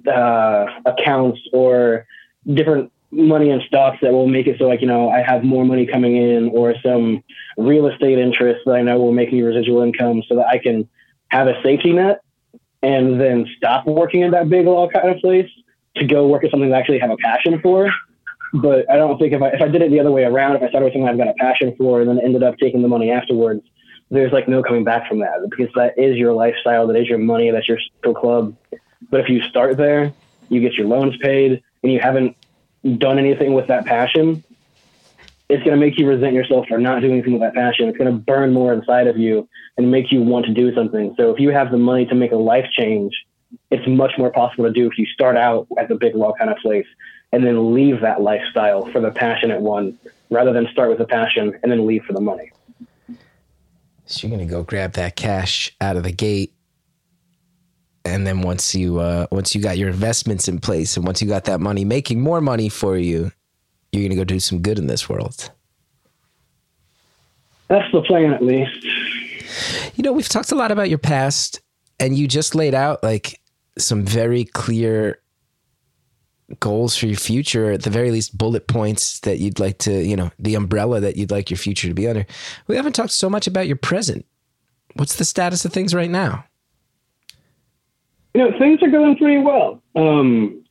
uh, 0.06 0.66
accounts 0.84 1.40
or 1.52 2.06
different 2.52 2.92
money 3.12 3.50
in 3.50 3.60
stocks 3.66 3.98
that 4.00 4.10
will 4.12 4.26
make 4.26 4.46
it 4.46 4.58
so 4.58 4.66
like 4.66 4.80
you 4.80 4.86
know 4.86 5.10
I 5.10 5.22
have 5.22 5.44
more 5.44 5.64
money 5.64 5.86
coming 5.86 6.16
in 6.16 6.48
or 6.48 6.74
some 6.82 7.22
real 7.58 7.86
estate 7.86 8.18
interest 8.18 8.62
that 8.64 8.72
I 8.72 8.82
know 8.82 8.98
will 8.98 9.12
make 9.12 9.32
me 9.32 9.42
residual 9.42 9.82
income 9.82 10.22
so 10.26 10.36
that 10.36 10.46
I 10.46 10.58
can 10.58 10.88
have 11.28 11.46
a 11.46 11.62
safety 11.62 11.92
net 11.92 12.22
and 12.82 13.20
then 13.20 13.46
stop 13.56 13.86
working 13.86 14.22
in 14.22 14.32
that 14.32 14.48
big 14.48 14.66
law 14.66 14.88
kind 14.88 15.10
of 15.10 15.18
place 15.18 15.48
to 15.96 16.06
go 16.06 16.26
work 16.26 16.44
at 16.44 16.50
something 16.50 16.72
I 16.72 16.78
actually 16.78 16.98
have 16.98 17.10
a 17.10 17.16
passion 17.16 17.60
for. 17.60 17.90
But 18.54 18.90
I 18.90 18.96
don't 18.96 19.18
think 19.18 19.32
if 19.32 19.42
I 19.42 19.48
if 19.48 19.62
I 19.62 19.68
did 19.68 19.82
it 19.82 19.90
the 19.90 20.00
other 20.00 20.10
way 20.10 20.24
around, 20.24 20.56
if 20.56 20.62
I 20.62 20.68
started 20.68 20.86
with 20.86 20.94
something 20.94 21.08
I've 21.08 21.16
got 21.16 21.28
a 21.28 21.34
passion 21.34 21.74
for 21.76 22.00
and 22.00 22.08
then 22.08 22.18
ended 22.18 22.42
up 22.42 22.56
taking 22.58 22.82
the 22.82 22.88
money 22.88 23.10
afterwards, 23.10 23.62
there's 24.10 24.32
like 24.32 24.48
no 24.48 24.62
coming 24.62 24.84
back 24.84 25.08
from 25.08 25.20
that 25.20 25.38
because 25.48 25.72
that 25.74 25.98
is 25.98 26.16
your 26.16 26.34
lifestyle, 26.34 26.86
that 26.86 26.96
is 26.96 27.08
your 27.08 27.18
money, 27.18 27.50
that's 27.50 27.68
your 27.68 27.78
social 28.00 28.14
club. 28.14 28.56
But 29.10 29.20
if 29.20 29.28
you 29.28 29.42
start 29.42 29.76
there, 29.76 30.12
you 30.48 30.60
get 30.60 30.74
your 30.74 30.86
loans 30.86 31.16
paid, 31.18 31.62
and 31.82 31.92
you 31.92 32.00
haven't 32.00 32.36
done 32.98 33.18
anything 33.18 33.54
with 33.54 33.68
that 33.68 33.86
passion, 33.86 34.42
it's 35.48 35.62
going 35.64 35.78
to 35.78 35.84
make 35.84 35.98
you 35.98 36.08
resent 36.08 36.34
yourself 36.34 36.66
for 36.66 36.78
not 36.78 37.00
doing 37.00 37.12
anything 37.12 37.32
with 37.34 37.42
that 37.42 37.54
passion. 37.54 37.88
It's 37.88 37.98
going 37.98 38.10
to 38.10 38.18
burn 38.18 38.52
more 38.52 38.72
inside 38.72 39.06
of 39.06 39.18
you 39.18 39.48
and 39.76 39.90
make 39.90 40.10
you 40.10 40.22
want 40.22 40.46
to 40.46 40.54
do 40.54 40.74
something. 40.74 41.14
So 41.16 41.30
if 41.30 41.38
you 41.38 41.50
have 41.50 41.70
the 41.70 41.78
money 41.78 42.06
to 42.06 42.14
make 42.14 42.32
a 42.32 42.36
life 42.36 42.66
change, 42.72 43.12
it's 43.70 43.86
much 43.86 44.12
more 44.16 44.30
possible 44.30 44.64
to 44.64 44.72
do 44.72 44.86
if 44.86 44.96
you 44.98 45.06
start 45.06 45.36
out 45.36 45.66
at 45.78 45.88
the 45.88 45.94
big 45.94 46.14
law 46.14 46.32
kind 46.38 46.50
of 46.50 46.56
place 46.58 46.86
and 47.32 47.44
then 47.44 47.74
leave 47.74 48.00
that 48.00 48.22
lifestyle 48.22 48.86
for 48.92 49.00
the 49.00 49.10
passionate 49.10 49.60
one 49.60 49.98
rather 50.30 50.52
than 50.52 50.66
start 50.72 50.88
with 50.88 50.98
the 50.98 51.06
passion 51.06 51.58
and 51.62 51.70
then 51.70 51.86
leave 51.86 52.04
for 52.04 52.12
the 52.12 52.20
money. 52.20 52.50
So 54.06 54.26
you're 54.26 54.36
going 54.36 54.46
to 54.46 54.52
go 54.52 54.62
grab 54.62 54.92
that 54.94 55.16
cash 55.16 55.74
out 55.80 55.96
of 55.96 56.02
the 56.02 56.12
gate 56.12 56.54
and 58.04 58.26
then 58.26 58.42
once 58.42 58.74
you 58.74 58.98
uh, 58.98 59.26
once 59.30 59.54
you 59.54 59.60
got 59.60 59.78
your 59.78 59.88
investments 59.88 60.48
in 60.48 60.58
place 60.58 60.96
and 60.96 61.06
once 61.06 61.22
you 61.22 61.28
got 61.28 61.44
that 61.44 61.60
money 61.60 61.84
making 61.84 62.20
more 62.20 62.40
money 62.40 62.68
for 62.68 62.96
you 62.96 63.30
you're 63.92 64.02
gonna 64.02 64.16
go 64.16 64.24
do 64.24 64.40
some 64.40 64.60
good 64.60 64.78
in 64.78 64.86
this 64.86 65.08
world. 65.08 65.50
That's 67.68 67.90
the 67.92 68.02
plan 68.02 68.32
at 68.32 68.42
least. 68.42 68.84
You 69.96 70.02
know 70.02 70.12
we've 70.12 70.28
talked 70.28 70.52
a 70.52 70.54
lot 70.54 70.72
about 70.72 70.88
your 70.88 70.98
past 70.98 71.60
and 72.00 72.16
you 72.16 72.26
just 72.26 72.54
laid 72.54 72.74
out 72.74 73.02
like 73.02 73.40
some 73.78 74.04
very 74.04 74.44
clear 74.44 75.18
goals 76.60 76.96
for 76.96 77.06
your 77.06 77.16
future 77.16 77.72
at 77.72 77.82
the 77.82 77.90
very 77.90 78.10
least 78.10 78.36
bullet 78.36 78.66
points 78.66 79.20
that 79.20 79.38
you'd 79.38 79.58
like 79.58 79.78
to 79.78 80.02
you 80.02 80.16
know 80.16 80.30
the 80.38 80.54
umbrella 80.54 81.00
that 81.00 81.16
you'd 81.16 81.30
like 81.30 81.50
your 81.50 81.58
future 81.58 81.88
to 81.88 81.94
be 81.94 82.08
under. 82.08 82.26
We 82.66 82.76
haven't 82.76 82.94
talked 82.94 83.12
so 83.12 83.30
much 83.30 83.46
about 83.46 83.66
your 83.66 83.76
present. 83.76 84.26
What's 84.94 85.16
the 85.16 85.24
status 85.24 85.64
of 85.64 85.72
things 85.72 85.94
right 85.94 86.10
now 86.10 86.44
you 88.34 88.42
know, 88.42 88.58
things 88.58 88.82
are 88.82 88.90
going 88.90 89.16
pretty 89.16 89.38
well. 89.38 89.82
Um, 89.94 90.64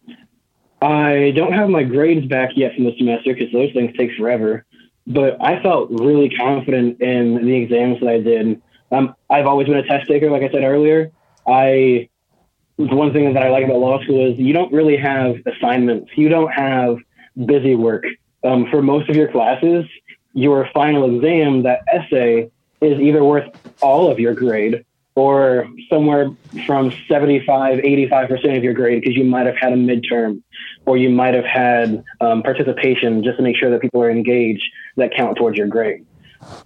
I 0.82 1.32
don't 1.36 1.53
have 1.53 1.70
my 1.70 1.84
grades 1.84 2.26
back 2.28 2.51
yet 2.55 2.74
from 2.76 2.86
the 2.86 2.95
semester 2.97 3.34
because 3.34 3.51
those 3.53 3.72
things 3.74 3.95
take 3.97 4.12
forever. 4.18 4.66
But 5.05 5.38
I 5.39 5.62
felt 5.62 5.89
really 5.91 6.30
confident 6.30 7.01
in 7.01 7.45
the 7.45 7.55
exams 7.55 7.99
that 7.99 8.09
I 8.09 8.20
did. 8.20 8.62
Um, 8.91 9.16
I've 9.30 9.45
always 9.45 9.68
been 9.68 9.78
a 9.78 9.88
test 9.88 10.07
taker, 10.07 10.30
like 10.32 10.43
I 10.43 10.51
said 10.51 10.64
earlier. 10.64 11.12
I 11.47 12.09
the 12.78 12.95
one 12.95 13.14
thing 13.14 13.32
that 13.34 13.43
I 13.43 13.49
like 13.49 13.64
about 13.64 13.78
law 13.78 14.01
school 14.01 14.32
is 14.32 14.39
you 14.39 14.53
don't 14.53 14.72
really 14.72 14.97
have 14.97 15.36
assignments. 15.45 16.12
You 16.16 16.30
don't 16.30 16.51
have 16.51 16.97
busy 17.45 17.76
work. 17.76 18.05
Um, 18.43 18.68
for 18.72 18.82
most 18.82 19.07
of 19.09 19.16
your 19.16 19.32
classes, 19.32 19.86
your 20.34 20.68
final 20.74 21.16
exam, 21.16 21.64
that 21.64 21.82
essay, 21.91 22.49
is 22.82 22.99
either 22.99 23.24
worth 23.24 23.45
all 23.82 24.12
of 24.12 24.20
your 24.20 24.34
grade 24.34 24.84
or 25.22 25.68
somewhere 25.88 26.32
from 26.66 26.92
75, 27.08 27.78
85% 27.78 28.58
of 28.58 28.64
your 28.64 28.74
grade 28.74 29.02
because 29.02 29.16
you 29.16 29.24
might 29.24 29.46
have 29.46 29.56
had 29.56 29.72
a 29.72 29.76
midterm 29.76 30.42
or 30.88 30.98
you 30.98 31.12
might 31.12 31.36
have 31.36 31.46
had 31.46 32.04
um, 32.22 32.42
participation 32.42 33.24
just 33.24 33.38
to 33.38 33.44
make 33.44 33.56
sure 33.56 33.70
that 33.70 33.82
people 33.82 34.02
are 34.02 34.10
engaged 34.10 34.64
that 34.98 35.14
count 35.16 35.38
towards 35.38 35.60
your 35.60 35.68
grade. 35.68 36.08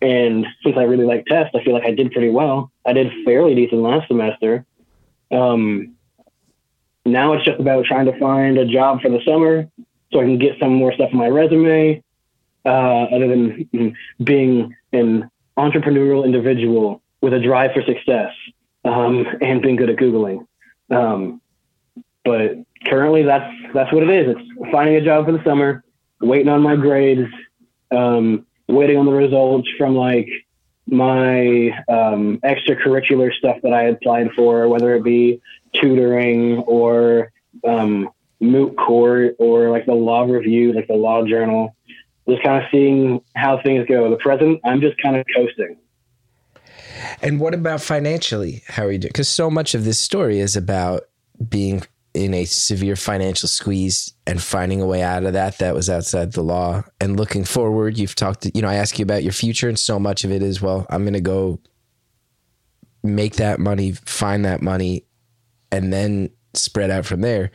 And 0.01 0.47
since 0.64 0.78
I 0.78 0.84
really 0.84 1.03
like 1.03 1.26
tests, 1.26 1.53
I 1.53 1.66
feel 1.66 1.74
like 1.74 1.84
I 1.84 1.91
did 1.91 2.14
pretty 2.14 2.30
well. 2.30 2.72
I 2.86 2.93
did 2.93 3.12
fairly 3.26 3.56
decent 3.56 3.82
last 3.82 4.08
semester. 4.08 4.66
Um, 5.32 5.95
now 7.06 7.34
it's 7.34 7.43
just 7.43 7.60
about 7.60 7.84
trying 7.84 8.06
to 8.06 8.18
find 8.18 8.58
a 8.58 8.66
job 8.66 9.01
for 9.01 9.10
the 9.10 9.20
summer 9.26 9.70
so 10.14 10.22
I 10.22 10.24
can 10.24 10.39
get 10.39 10.58
some 10.62 10.74
more 10.74 10.93
stuff 10.93 11.10
on 11.12 11.18
my 11.18 11.28
resume, 11.28 12.01
uh, 12.66 12.70
other 12.70 13.28
than 13.28 13.70
mm, 13.74 13.93
being 14.24 14.74
an 14.93 15.30
entrepreneurial 15.58 16.24
individual 16.24 17.01
with 17.26 17.34
a 17.34 17.39
drive 17.39 17.72
for 17.74 17.82
success 17.82 18.32
um, 18.86 19.25
and 19.41 19.61
being 19.61 19.75
good 19.75 19.89
at 19.89 19.97
googling. 19.97 20.45
Um, 20.89 21.41
but 22.23 22.57
currently, 22.86 23.23
that's 23.23 23.53
that's 23.73 23.91
what 23.91 24.03
it 24.03 24.09
is. 24.09 24.36
It's 24.36 24.71
finding 24.71 24.95
a 24.95 25.01
job 25.01 25.25
for 25.25 25.31
the 25.31 25.43
summer, 25.43 25.83
waiting 26.21 26.49
on 26.49 26.61
my 26.61 26.75
grades, 26.75 27.29
um, 27.91 28.45
waiting 28.67 28.97
on 28.97 29.05
the 29.05 29.11
results 29.11 29.67
from 29.77 29.95
like 29.95 30.29
my 30.88 31.69
um, 31.89 32.39
extracurricular 32.43 33.33
stuff 33.33 33.57
that 33.63 33.73
I 33.73 33.83
applied 33.83 34.29
for, 34.36 34.67
whether 34.67 34.95
it 34.95 35.03
be 35.03 35.41
tutoring 35.73 36.59
or 36.59 37.31
um, 37.67 38.09
moot 38.39 38.77
court 38.77 39.36
or 39.39 39.71
like 39.71 39.86
the 39.86 39.93
law 39.93 40.23
review, 40.23 40.73
like 40.73 40.88
the 40.88 40.93
law 40.93 41.25
journal. 41.25 41.75
Just 42.27 42.43
kind 42.43 42.63
of 42.63 42.69
seeing 42.71 43.21
how 43.36 43.61
things 43.61 43.86
go. 43.88 44.09
The 44.09 44.17
present, 44.17 44.59
I'm 44.63 44.81
just 44.81 44.97
kind 44.97 45.15
of 45.15 45.25
coasting. 45.36 45.77
And 47.21 47.39
what 47.39 47.53
about 47.53 47.81
financially? 47.81 48.63
How 48.67 48.85
are 48.85 48.91
you 48.91 48.99
doing? 48.99 49.09
Because 49.09 49.29
so 49.29 49.49
much 49.49 49.75
of 49.75 49.85
this 49.85 49.99
story 49.99 50.39
is 50.39 50.55
about 50.55 51.03
being 51.49 51.83
in 52.15 52.33
a 52.33 52.45
severe 52.45 52.95
financial 52.95 53.49
squeeze 53.49 54.13
and 54.25 54.41
finding 54.41 54.81
a 54.81 54.85
way 54.85 55.01
out 55.01 55.25
of 55.25 55.33
that 55.33 55.57
that 55.57 55.75
was 55.75 55.89
outside 55.89 56.31
the 56.31 56.41
law 56.41 56.81
and 57.01 57.17
looking 57.17 57.43
forward 57.43 57.97
you've 57.97 58.15
talked 58.15 58.49
you 58.55 58.61
know 58.61 58.69
i 58.69 58.75
ask 58.75 58.97
you 58.97 59.03
about 59.03 59.21
your 59.21 59.33
future 59.33 59.67
and 59.67 59.77
so 59.77 59.99
much 59.99 60.23
of 60.23 60.31
it 60.31 60.41
is 60.41 60.61
well 60.61 60.85
i'm 60.89 61.03
going 61.03 61.13
to 61.13 61.19
go 61.19 61.59
make 63.03 63.35
that 63.35 63.59
money 63.59 63.91
find 63.91 64.45
that 64.45 64.61
money 64.61 65.03
and 65.73 65.91
then 65.91 66.29
spread 66.53 66.89
out 66.89 67.05
from 67.05 67.19
there 67.19 67.51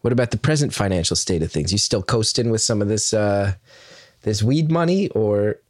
what 0.00 0.12
about 0.12 0.32
the 0.32 0.38
present 0.38 0.74
financial 0.74 1.14
state 1.14 1.42
of 1.42 1.52
things 1.52 1.70
you 1.70 1.78
still 1.78 2.02
coasting 2.02 2.50
with 2.50 2.60
some 2.60 2.82
of 2.82 2.88
this 2.88 3.14
uh 3.14 3.52
this 4.22 4.42
weed 4.42 4.72
money 4.72 5.08
or 5.10 5.60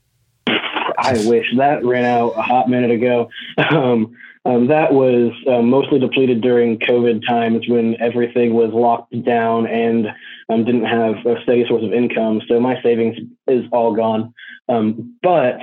I 1.04 1.26
wish 1.26 1.46
that 1.56 1.84
ran 1.84 2.04
out 2.04 2.34
a 2.36 2.42
hot 2.42 2.68
minute 2.68 2.90
ago. 2.90 3.30
Um, 3.70 4.16
um, 4.46 4.66
that 4.66 4.92
was 4.92 5.32
uh, 5.48 5.62
mostly 5.62 5.98
depleted 5.98 6.42
during 6.42 6.78
COVID 6.78 7.26
times 7.26 7.66
when 7.66 7.98
everything 7.98 8.52
was 8.52 8.72
locked 8.74 9.24
down 9.24 9.66
and 9.66 10.08
um, 10.50 10.64
didn't 10.66 10.84
have 10.84 11.24
a 11.24 11.42
steady 11.44 11.64
source 11.66 11.82
of 11.82 11.94
income. 11.94 12.42
So 12.46 12.60
my 12.60 12.80
savings 12.82 13.16
is 13.48 13.64
all 13.72 13.94
gone. 13.94 14.34
Um, 14.68 15.16
but 15.22 15.58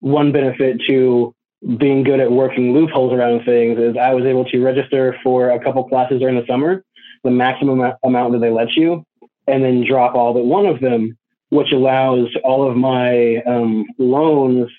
one 0.00 0.30
benefit 0.30 0.82
to 0.88 1.34
being 1.78 2.04
good 2.04 2.20
at 2.20 2.30
working 2.30 2.74
loopholes 2.74 3.14
around 3.14 3.44
things 3.46 3.78
is 3.78 3.96
I 3.96 4.12
was 4.12 4.26
able 4.26 4.44
to 4.46 4.62
register 4.62 5.16
for 5.22 5.50
a 5.50 5.64
couple 5.64 5.88
classes 5.88 6.20
during 6.20 6.36
the 6.36 6.46
summer 6.46 6.84
the 7.24 7.30
maximum 7.30 7.92
amount 8.04 8.32
that 8.32 8.38
they 8.38 8.50
let 8.50 8.74
you, 8.74 9.04
and 9.46 9.64
then 9.64 9.84
drop 9.86 10.14
all 10.14 10.34
but 10.34 10.44
one 10.44 10.66
of 10.66 10.80
them, 10.80 11.16
which 11.50 11.72
allows 11.72 12.28
all 12.44 12.68
of 12.68 12.76
my 12.76 13.36
um, 13.46 13.86
loans 13.98 14.70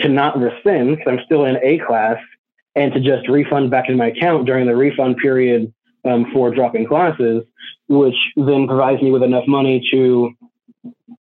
to 0.00 0.08
not 0.08 0.38
rescind 0.38 0.96
because 0.96 1.06
I'm 1.06 1.24
still 1.24 1.44
in 1.44 1.56
A 1.62 1.78
class 1.78 2.18
and 2.74 2.92
to 2.92 3.00
just 3.00 3.28
refund 3.28 3.70
back 3.70 3.88
in 3.88 3.96
my 3.96 4.08
account 4.08 4.46
during 4.46 4.66
the 4.66 4.76
refund 4.76 5.16
period 5.18 5.72
um, 6.04 6.26
for 6.32 6.54
dropping 6.54 6.86
classes, 6.86 7.44
which 7.88 8.16
then 8.36 8.66
provides 8.66 9.00
me 9.02 9.10
with 9.10 9.22
enough 9.22 9.46
money 9.46 9.86
to 9.92 10.32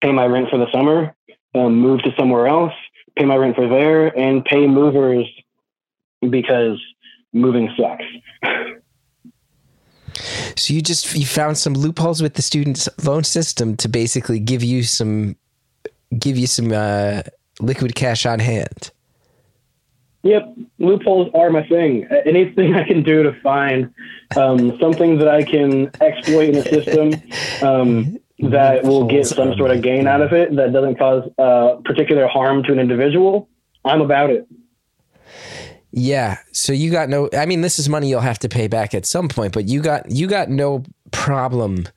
pay 0.01 0.11
my 0.11 0.25
rent 0.25 0.49
for 0.49 0.57
the 0.57 0.71
summer, 0.71 1.15
um, 1.55 1.75
move 1.75 2.01
to 2.03 2.13
somewhere 2.17 2.47
else, 2.47 2.73
pay 3.17 3.25
my 3.25 3.35
rent 3.35 3.55
for 3.55 3.67
there, 3.67 4.07
and 4.17 4.43
pay 4.45 4.67
movers 4.67 5.27
because 6.29 6.81
moving 7.33 7.69
sucks. 7.77 8.05
So 10.55 10.73
you 10.73 10.81
just 10.81 11.13
you 11.15 11.25
found 11.25 11.57
some 11.57 11.73
loopholes 11.73 12.21
with 12.21 12.35
the 12.35 12.41
student 12.41 12.87
loan 13.03 13.23
system 13.23 13.75
to 13.77 13.87
basically 13.87 14.39
give 14.39 14.63
you 14.63 14.83
some 14.83 15.35
give 16.17 16.37
you 16.37 16.47
some 16.47 16.71
uh, 16.71 17.23
liquid 17.59 17.95
cash 17.95 18.25
on 18.25 18.39
hand. 18.39 18.91
Yep, 20.23 20.55
loopholes 20.79 21.29
are 21.33 21.49
my 21.49 21.67
thing. 21.67 22.07
Anything 22.25 22.75
I 22.75 22.87
can 22.87 23.03
do 23.03 23.23
to 23.23 23.33
find 23.41 23.93
um, 24.37 24.77
something 24.81 25.17
that 25.17 25.27
I 25.27 25.43
can 25.43 25.91
exploit 25.99 26.49
in 26.49 26.55
the 26.55 26.63
system 26.63 27.13
um, 27.61 28.17
that 28.49 28.83
will 28.83 29.05
get 29.05 29.27
some 29.27 29.53
sort 29.55 29.71
of 29.71 29.81
gain 29.81 30.07
out 30.07 30.21
of 30.21 30.31
it 30.31 30.55
that 30.55 30.71
doesn't 30.71 30.97
cause 30.97 31.29
uh, 31.37 31.75
particular 31.83 32.27
harm 32.27 32.63
to 32.63 32.71
an 32.71 32.79
individual, 32.79 33.49
I'm 33.83 34.01
about 34.01 34.29
it. 34.29 34.47
Yeah. 35.95 36.39
So 36.51 36.73
you 36.73 36.89
got 36.91 37.07
no 37.07 37.29
I 37.37 37.45
mean 37.45 37.61
this 37.61 37.77
is 37.77 37.87
money 37.87 38.09
you'll 38.09 38.21
have 38.21 38.39
to 38.39 38.49
pay 38.49 38.67
back 38.67 38.95
at 38.95 39.05
some 39.05 39.29
point, 39.29 39.53
but 39.53 39.65
you 39.65 39.79
got 39.79 40.09
you 40.09 40.27
got 40.27 40.49
no 40.49 40.83
problem 41.11 41.87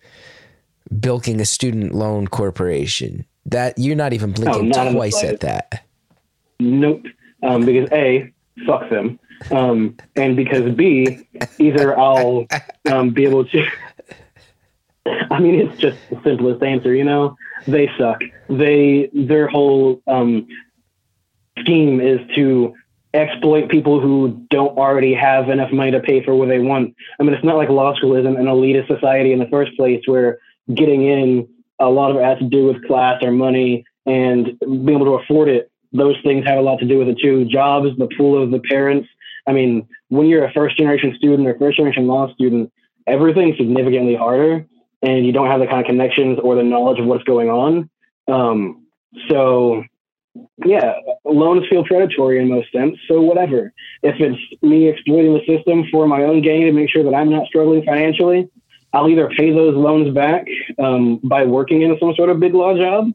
bilking 1.01 1.40
a 1.40 1.47
student 1.47 1.94
loan 1.94 2.28
corporation. 2.28 3.24
That 3.47 3.78
you're 3.78 3.97
not 3.97 4.12
even 4.12 4.32
blinking 4.32 4.68
not 4.68 4.92
twice 4.92 5.24
at 5.24 5.40
that. 5.40 5.86
Nope. 6.61 7.05
Um, 7.42 7.64
because 7.64 7.88
A, 7.90 8.32
fuck 8.66 8.90
them. 8.90 9.18
Um, 9.51 9.97
and 10.14 10.36
because 10.36 10.74
B, 10.74 11.26
either 11.59 11.99
I'll 11.99 12.47
um, 12.90 13.11
be 13.11 13.24
able 13.24 13.47
to 13.47 13.66
I 15.30 15.40
mean 15.40 15.55
it's 15.55 15.78
just 15.78 15.97
the 16.11 16.20
simplest 16.22 16.62
answer, 16.62 16.94
you 16.94 17.05
know? 17.05 17.34
They 17.66 17.90
suck. 17.97 18.20
They 18.51 19.09
their 19.14 19.49
whole 19.49 20.03
um, 20.07 20.49
scheme 21.61 22.01
is 22.01 22.20
to 22.34 22.74
exploit 23.16 23.68
people 23.70 24.00
who 24.00 24.46
don't 24.50 24.76
already 24.76 25.14
have 25.14 25.48
enough 25.48 25.72
money 25.72 25.90
to 25.90 26.00
pay 26.00 26.22
for 26.24 26.34
what 26.34 26.48
they 26.48 26.58
want. 26.58 26.94
I 27.18 27.22
mean, 27.22 27.34
it's 27.34 27.44
not 27.44 27.56
like 27.56 27.68
law 27.68 27.94
school 27.94 28.14
isn't 28.16 28.36
an 28.36 28.46
elitist 28.46 28.88
society 28.88 29.32
in 29.32 29.38
the 29.38 29.48
first 29.48 29.76
place 29.76 30.02
where 30.06 30.38
getting 30.74 31.06
in 31.06 31.48
a 31.78 31.88
lot 31.88 32.10
of 32.10 32.16
it 32.16 32.24
has 32.24 32.38
to 32.38 32.44
do 32.44 32.66
with 32.66 32.86
class 32.86 33.22
or 33.22 33.30
money 33.30 33.84
and 34.06 34.58
being 34.60 34.90
able 34.90 35.06
to 35.06 35.22
afford 35.22 35.48
it. 35.48 35.70
Those 35.92 36.16
things 36.22 36.46
have 36.46 36.58
a 36.58 36.62
lot 36.62 36.78
to 36.80 36.86
do 36.86 36.98
with 36.98 37.08
it 37.08 37.18
too. 37.20 37.44
Jobs, 37.44 37.96
the 37.98 38.08
pool 38.16 38.42
of 38.42 38.50
the 38.50 38.60
parents. 38.60 39.08
I 39.46 39.52
mean, 39.52 39.88
when 40.08 40.26
you're 40.26 40.44
a 40.44 40.52
first 40.52 40.76
generation 40.76 41.14
student 41.16 41.46
or 41.48 41.58
first 41.58 41.76
generation 41.76 42.06
law 42.06 42.32
student, 42.34 42.72
everything's 43.06 43.56
significantly 43.56 44.14
harder 44.14 44.66
and 45.02 45.26
you 45.26 45.32
don't 45.32 45.48
have 45.48 45.60
the 45.60 45.66
kind 45.66 45.80
of 45.80 45.86
connections 45.86 46.38
or 46.42 46.56
the 46.56 46.62
knowledge 46.62 46.98
of 46.98 47.06
what's 47.06 47.24
going 47.24 47.48
on. 47.48 47.88
Um, 48.28 48.86
so 49.28 49.84
yeah, 50.64 50.95
loans 51.24 51.66
feel 51.68 51.84
predatory 51.84 52.41
in 52.41 52.49
most 52.49 52.72
sense. 52.72 52.97
So 53.09 53.20
whatever. 53.20 53.72
If 54.03 54.16
it's 54.18 54.62
me 54.62 54.89
exploiting 54.89 55.34
the 55.34 55.45
system 55.47 55.84
for 55.91 56.07
my 56.07 56.22
own 56.22 56.43
gain 56.43 56.66
to 56.66 56.72
make 56.72 56.91
sure 56.91 57.05
that 57.05 57.14
I'm 57.14 57.30
not 57.30 57.47
struggling 57.47 57.84
financially, 57.84 58.49
I'll 58.93 59.09
either 59.09 59.28
pay 59.28 59.53
those 59.53 59.74
loans 59.74 60.14
back 60.14 60.47
um, 60.78 61.20
by 61.22 61.45
working 61.45 61.82
in 61.82 61.97
some 62.01 62.14
sort 62.14 62.30
of 62.30 62.41
big 62.41 62.55
law 62.55 62.76
job. 62.76 63.12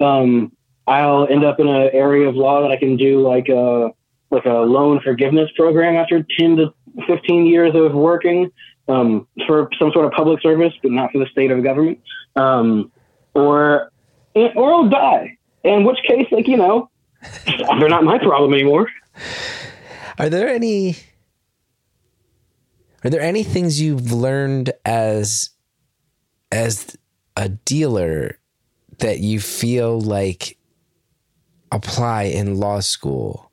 Um, 0.00 0.52
I'll 0.86 1.26
end 1.28 1.44
up 1.44 1.60
in 1.60 1.66
an 1.66 1.90
area 1.92 2.28
of 2.28 2.36
law 2.36 2.62
that 2.62 2.70
I 2.70 2.76
can 2.76 2.96
do 2.96 3.26
like 3.26 3.48
a 3.48 3.90
like 4.30 4.44
a 4.44 4.52
loan 4.52 5.00
forgiveness 5.00 5.50
program 5.56 5.96
after 5.96 6.26
10 6.38 6.56
to 6.56 6.74
15 7.06 7.46
years 7.46 7.74
of 7.74 7.92
working 7.92 8.50
um, 8.88 9.26
for 9.46 9.68
some 9.78 9.92
sort 9.92 10.04
of 10.04 10.12
public 10.12 10.42
service, 10.42 10.72
but 10.82 10.90
not 10.90 11.12
for 11.12 11.18
the 11.18 11.26
state 11.26 11.48
the 11.48 11.62
government. 11.62 12.00
Um, 12.36 12.92
or 13.34 13.90
or 14.34 14.74
I'll 14.74 14.88
die. 14.88 15.38
In 15.64 15.84
which 15.84 15.98
case, 16.06 16.26
like, 16.30 16.46
you 16.46 16.56
know, 16.56 16.90
they're 17.46 17.88
not 17.88 18.04
my 18.04 18.18
problem 18.18 18.52
anymore. 18.54 18.88
Are 20.18 20.28
there 20.28 20.48
any 20.48 20.96
are 23.02 23.10
there 23.10 23.20
any 23.20 23.42
things 23.42 23.80
you've 23.80 24.12
learned 24.12 24.72
as 24.84 25.50
as 26.52 26.96
a 27.36 27.48
dealer 27.48 28.38
that 28.98 29.18
you 29.20 29.40
feel 29.40 30.00
like 30.00 30.56
apply 31.72 32.24
in 32.24 32.58
law 32.58 32.80
school? 32.80 33.50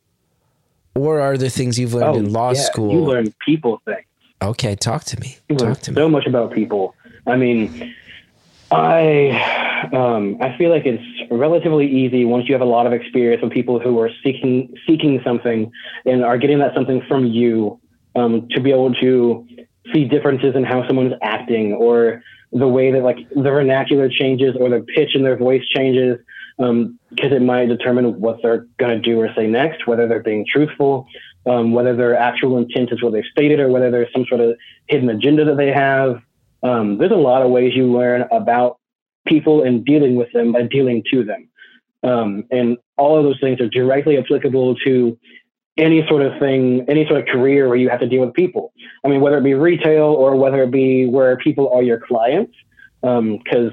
Or 0.95 1.21
are 1.21 1.37
there 1.37 1.49
things 1.49 1.79
you've 1.79 1.93
learned 1.93 2.15
Oh, 2.15 2.19
in 2.19 2.31
law 2.33 2.51
yeah, 2.51 2.61
school? 2.61 2.91
You 2.93 2.99
learn 3.01 3.33
people 3.45 3.81
things. 3.85 4.05
okay, 4.41 4.75
talk 4.75 5.03
to 5.05 5.19
me. 5.19 5.37
You 5.49 5.55
learn 5.55 5.69
Talk 5.75 5.79
to 5.83 5.85
so 5.85 5.91
me. 5.91 5.95
So 5.95 6.09
much 6.09 6.25
about 6.27 6.51
people. 6.53 6.93
I 7.25 7.37
mean, 7.37 7.93
I 8.71 9.89
um, 9.93 10.37
I 10.41 10.57
feel 10.57 10.69
like 10.69 10.85
it's 10.85 11.03
relatively 11.29 11.87
easy 11.87 12.23
once 12.23 12.47
you 12.47 12.53
have 12.53 12.61
a 12.61 12.65
lot 12.65 12.87
of 12.87 12.93
experience 12.93 13.43
with 13.43 13.51
people 13.51 13.79
who 13.79 13.99
are 13.99 14.09
seeking 14.23 14.73
seeking 14.87 15.19
something 15.23 15.71
and 16.05 16.23
are 16.23 16.37
getting 16.37 16.59
that 16.59 16.73
something 16.73 17.01
from 17.07 17.25
you 17.25 17.79
um, 18.15 18.47
to 18.51 18.61
be 18.61 18.71
able 18.71 18.93
to 18.95 19.47
see 19.93 20.05
differences 20.05 20.55
in 20.55 20.63
how 20.63 20.87
someone's 20.87 21.13
acting 21.21 21.73
or 21.73 22.23
the 22.53 22.67
way 22.67 22.91
that 22.91 23.03
like 23.03 23.17
the 23.29 23.41
vernacular 23.41 24.09
changes 24.09 24.55
or 24.59 24.69
the 24.69 24.81
pitch 24.95 25.15
in 25.15 25.23
their 25.23 25.37
voice 25.37 25.63
changes 25.67 26.17
because 26.57 27.31
it 27.31 27.41
might 27.41 27.67
determine 27.67 28.19
what 28.19 28.39
they're 28.43 28.67
going 28.77 28.91
to 28.91 28.99
do 28.99 29.19
or 29.19 29.33
say 29.35 29.47
next, 29.47 29.87
whether 29.87 30.07
they're 30.07 30.21
being 30.21 30.45
truthful, 30.45 31.07
um, 31.47 31.71
whether 31.73 31.95
their 31.95 32.15
actual 32.15 32.57
intent 32.57 32.91
is 32.91 33.01
what 33.01 33.13
they've 33.13 33.23
stated, 33.31 33.59
or 33.59 33.69
whether 33.69 33.89
there's 33.89 34.11
some 34.13 34.25
sort 34.27 34.41
of 34.41 34.55
hidden 34.87 35.09
agenda 35.09 35.43
that 35.45 35.57
they 35.57 35.71
have. 35.71 36.21
Um, 36.63 36.97
there's 36.97 37.11
a 37.11 37.15
lot 37.15 37.41
of 37.41 37.51
ways 37.51 37.73
you 37.75 37.91
learn 37.91 38.25
about 38.31 38.77
people 39.27 39.63
and 39.63 39.85
dealing 39.85 40.15
with 40.15 40.31
them 40.33 40.51
by 40.51 40.63
dealing 40.63 41.03
to 41.11 41.23
them. 41.23 41.47
Um, 42.03 42.45
and 42.51 42.77
all 42.97 43.17
of 43.17 43.23
those 43.23 43.39
things 43.39 43.59
are 43.61 43.69
directly 43.69 44.17
applicable 44.17 44.75
to 44.85 45.17
any 45.77 46.05
sort 46.07 46.21
of 46.21 46.39
thing, 46.39 46.85
any 46.87 47.05
sort 47.07 47.21
of 47.21 47.27
career 47.27 47.67
where 47.67 47.77
you 47.77 47.89
have 47.89 47.99
to 47.99 48.07
deal 48.07 48.21
with 48.21 48.33
people. 48.33 48.73
I 49.03 49.07
mean, 49.07 49.21
whether 49.21 49.37
it 49.37 49.43
be 49.43 49.53
retail 49.53 50.05
or 50.05 50.35
whether 50.35 50.63
it 50.63 50.71
be 50.71 51.05
where 51.05 51.37
people 51.37 51.71
are 51.73 51.81
your 51.81 51.99
clients, 51.99 52.53
because 53.01 53.71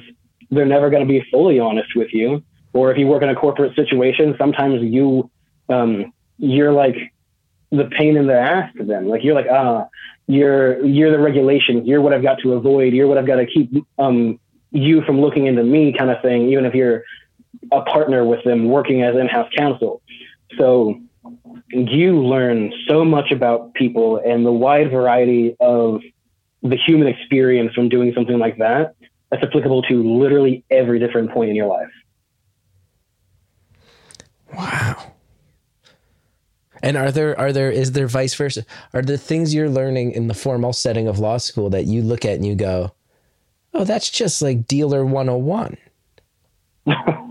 they're 0.51 0.67
never 0.67 0.91
going 0.91 1.07
to 1.07 1.09
be 1.09 1.25
fully 1.31 1.59
honest 1.59 1.91
with 1.97 2.09
you. 2.13 2.43
Or 2.73 2.91
if 2.93 2.99
you 2.99 3.07
work 3.07 3.23
in 3.23 3.29
a 3.29 3.35
corporate 3.35 3.75
situation, 3.75 4.35
sometimes 4.39 4.83
you 4.83 5.31
um, 5.69 6.13
you're 6.39 6.73
like 6.73 6.97
the 7.71 7.85
pain 7.85 8.17
in 8.17 8.27
the 8.27 8.39
ass 8.39 8.73
to 8.79 8.85
them. 8.85 9.09
Like 9.09 9.25
you're 9.25 9.35
like, 9.35 9.49
ah, 9.51 9.87
you're 10.29 10.85
you're 10.85 11.11
the 11.11 11.19
regulations. 11.19 11.87
You're 11.87 12.03
what 12.03 12.13
I've 12.13 12.23
got 12.23 12.39
to 12.41 12.53
avoid. 12.53 12.93
You're 12.93 13.09
what 13.09 13.19
I've 13.19 13.27
got 13.27 13.37
to 13.37 13.47
keep 13.47 13.73
um, 13.99 14.39
you 14.71 15.03
from 15.03 15.21
looking 15.21 15.47
into 15.47 15.65
me, 15.65 15.95
kind 15.97 16.11
of 16.11 16.21
thing. 16.23 16.51
Even 16.51 16.67
if 16.67 16.75
you're 16.75 17.03
a 17.73 17.83
partner 17.83 18.25
with 18.25 18.45
them, 18.45 18.69
working 18.69 19.03
as 19.03 19.17
in-house 19.17 19.51
counsel. 19.57 20.03
So 20.59 21.01
you 21.71 22.23
learn 22.23 22.73
so 22.87 23.05
much 23.05 23.33
about 23.33 23.75
people 23.75 24.21
and 24.25 24.45
the 24.45 24.53
wide 24.53 24.91
variety 24.91 25.57
of 25.61 26.03
the 26.63 26.77
human 26.77 27.09
experience 27.09 27.75
from 27.75 27.89
doing 27.89 28.13
something 28.15 28.39
like 28.39 28.59
that. 28.59 28.95
That's 29.31 29.43
applicable 29.43 29.83
to 29.83 30.19
literally 30.19 30.65
every 30.71 30.99
different 30.99 31.33
point 31.33 31.51
in 31.51 31.57
your 31.57 31.67
life. 31.67 31.91
Wow. 34.55 35.08
And 36.83 36.97
are 36.97 37.11
there 37.11 37.39
are 37.39 37.53
there 37.53 37.71
is 37.71 37.93
there 37.93 38.07
vice 38.07 38.35
versa? 38.35 38.65
Are 38.95 39.03
there 39.03 39.17
things 39.17 39.55
you're 39.55 39.71
learning 39.71 40.13
in 40.13 40.29
the 40.29 40.35
formal 40.35 40.73
setting 40.73 41.09
of 41.09 41.19
law 41.19 41.39
school 41.39 41.71
that 41.71 41.87
you 41.87 42.03
look 42.03 42.25
at 42.25 42.35
and 42.35 42.47
you 42.47 42.55
go, 42.55 42.93
"Oh, 43.75 43.85
that's 43.85 44.11
just 44.11 44.43
like 44.43 44.67
dealer 44.67 45.05
101." 45.05 45.77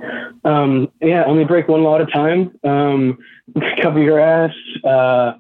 Um, 0.48 0.90
yeah, 1.02 1.26
only 1.26 1.44
break 1.44 1.68
one 1.68 1.84
law 1.84 1.96
at 1.96 2.02
a 2.02 2.06
time. 2.06 2.58
Um, 2.64 3.18
cover 3.82 4.02
your 4.02 4.20
ass. 4.20 4.54
Uh, 4.84 5.34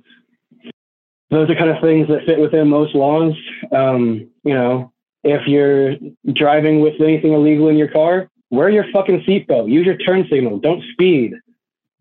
those 1.29 1.49
are 1.49 1.55
kind 1.55 1.69
of 1.69 1.81
things 1.81 2.07
that 2.09 2.25
fit 2.25 2.39
within 2.39 2.67
most 2.67 2.93
laws. 2.93 3.33
Um, 3.71 4.29
you 4.43 4.53
know, 4.53 4.91
if 5.23 5.47
you're 5.47 5.95
driving 6.33 6.81
with 6.81 6.95
anything 7.01 7.33
illegal 7.33 7.69
in 7.69 7.77
your 7.77 7.89
car, 7.89 8.29
wear 8.49 8.69
your 8.69 8.85
fucking 8.91 9.21
seatbelt. 9.21 9.69
Use 9.69 9.85
your 9.85 9.97
turn 9.97 10.27
signal. 10.29 10.59
Don't 10.59 10.83
speed. 10.93 11.33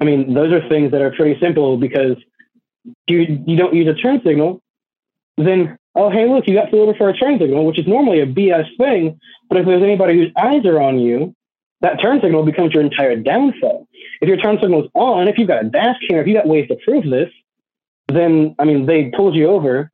I 0.00 0.04
mean, 0.04 0.34
those 0.34 0.52
are 0.52 0.66
things 0.68 0.92
that 0.92 1.00
are 1.00 1.12
pretty 1.12 1.38
simple 1.40 1.76
because 1.76 2.16
you 3.06 3.42
you 3.46 3.56
don't 3.56 3.74
use 3.74 3.88
a 3.88 3.94
turn 3.94 4.20
signal, 4.24 4.62
then 5.36 5.78
oh 5.94 6.10
hey 6.10 6.28
look 6.28 6.46
you 6.46 6.54
got 6.54 6.70
pulled 6.70 6.88
over 6.88 6.98
for 6.98 7.08
a 7.08 7.16
turn 7.16 7.38
signal, 7.38 7.66
which 7.66 7.78
is 7.78 7.86
normally 7.86 8.20
a 8.20 8.26
BS 8.26 8.66
thing. 8.78 9.18
But 9.48 9.58
if 9.58 9.66
there's 9.66 9.82
anybody 9.82 10.18
whose 10.18 10.32
eyes 10.36 10.64
are 10.66 10.80
on 10.80 10.98
you, 10.98 11.34
that 11.80 12.00
turn 12.00 12.20
signal 12.20 12.44
becomes 12.44 12.72
your 12.72 12.82
entire 12.82 13.16
downfall. 13.16 13.86
If 14.20 14.28
your 14.28 14.36
turn 14.38 14.58
signal 14.60 14.84
is 14.84 14.90
on, 14.94 15.28
if 15.28 15.38
you've 15.38 15.48
got 15.48 15.64
a 15.64 15.68
dash 15.68 15.96
cam, 16.08 16.18
if 16.18 16.26
you 16.26 16.34
got 16.34 16.46
ways 16.46 16.68
to 16.68 16.76
prove 16.84 17.04
this, 17.04 17.30
then 18.08 18.54
I 18.58 18.64
mean 18.64 18.86
they 18.86 19.10
pulled 19.16 19.34
you 19.34 19.48
over 19.48 19.90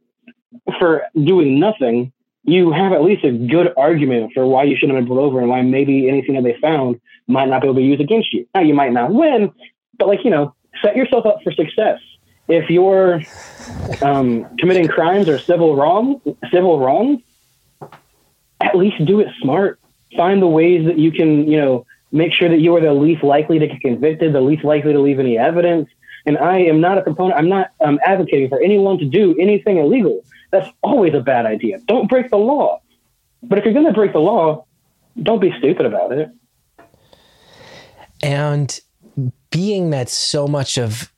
for 0.79 1.03
doing 1.15 1.59
nothing, 1.59 2.13
you 2.45 2.73
have 2.73 2.93
at 2.93 3.03
least 3.03 3.25
a 3.25 3.33
good 3.33 3.73
argument 3.77 4.33
for 4.35 4.47
why 4.47 4.65
you 4.65 4.77
shouldn't 4.77 4.97
have 4.97 5.05
been 5.05 5.09
pulled 5.09 5.25
over 5.25 5.41
and 5.41 5.49
why 5.49 5.63
maybe 5.63 6.09
anything 6.09 6.35
that 6.35 6.45
they 6.45 6.57
found 6.61 7.01
might 7.29 7.49
not 7.49 7.63
be 7.63 7.69
able 7.69 7.75
to 7.77 7.81
be 7.81 7.87
used 7.87 8.01
against 8.01 8.33
you. 8.33 8.47
Now 8.55 8.63
you 8.63 8.75
might 8.75 8.93
not 8.93 9.13
win, 9.13 9.53
but 10.03 10.09
like 10.09 10.25
you 10.25 10.31
know, 10.31 10.53
set 10.83 10.97
yourself 10.97 11.27
up 11.27 11.45
for 11.45 11.53
success. 11.53 12.01
If 12.49 12.69
you're 12.71 13.23
um, 14.03 14.57
committing 14.57 14.89
crimes 14.89 15.29
or 15.29 15.39
civil 15.39 15.77
wrong, 15.77 16.21
civil 16.51 16.81
wrong, 16.81 17.23
at 18.61 18.77
least 18.77 19.05
do 19.05 19.21
it 19.21 19.29
smart. 19.41 19.79
Find 20.17 20.43
the 20.43 20.49
ways 20.49 20.85
that 20.87 20.99
you 20.99 21.13
can, 21.13 21.49
you 21.49 21.57
know, 21.57 21.87
make 22.11 22.33
sure 22.33 22.49
that 22.49 22.59
you 22.59 22.75
are 22.75 22.81
the 22.81 22.93
least 22.93 23.23
likely 23.23 23.61
to 23.61 23.69
get 23.69 23.81
convicted, 23.81 24.33
the 24.33 24.41
least 24.41 24.65
likely 24.65 24.93
to 24.93 24.99
leave 24.99 25.21
any 25.21 25.39
evidence. 25.39 25.89
And 26.27 26.37
I 26.37 26.59
am 26.59 26.81
not 26.81 26.99
a 26.99 27.03
proponent. 27.03 27.39
I'm 27.39 27.49
not 27.49 27.71
um, 27.81 28.01
advocating 28.05 28.49
for 28.49 28.61
anyone 28.61 28.99
to 28.99 29.05
do 29.05 29.37
anything 29.39 29.77
illegal. 29.77 30.25
That's 30.51 30.69
always 30.83 31.15
a 31.15 31.21
bad 31.21 31.47
idea. 31.47 31.79
Don't 31.87 32.09
break 32.09 32.29
the 32.29 32.39
law. 32.39 32.83
But 33.41 33.59
if 33.59 33.65
you're 33.65 33.75
going 33.75 33.87
to 33.87 33.93
break 33.93 34.13
the 34.13 34.19
law, 34.19 34.67
don't 35.23 35.41
be 35.41 35.55
stupid 35.59 35.87
about 35.87 36.11
it. 36.11 36.29
And 38.21 38.81
being 39.51 39.91
that 39.91 40.09
so 40.09 40.47
much 40.47 40.79
of 40.79 41.13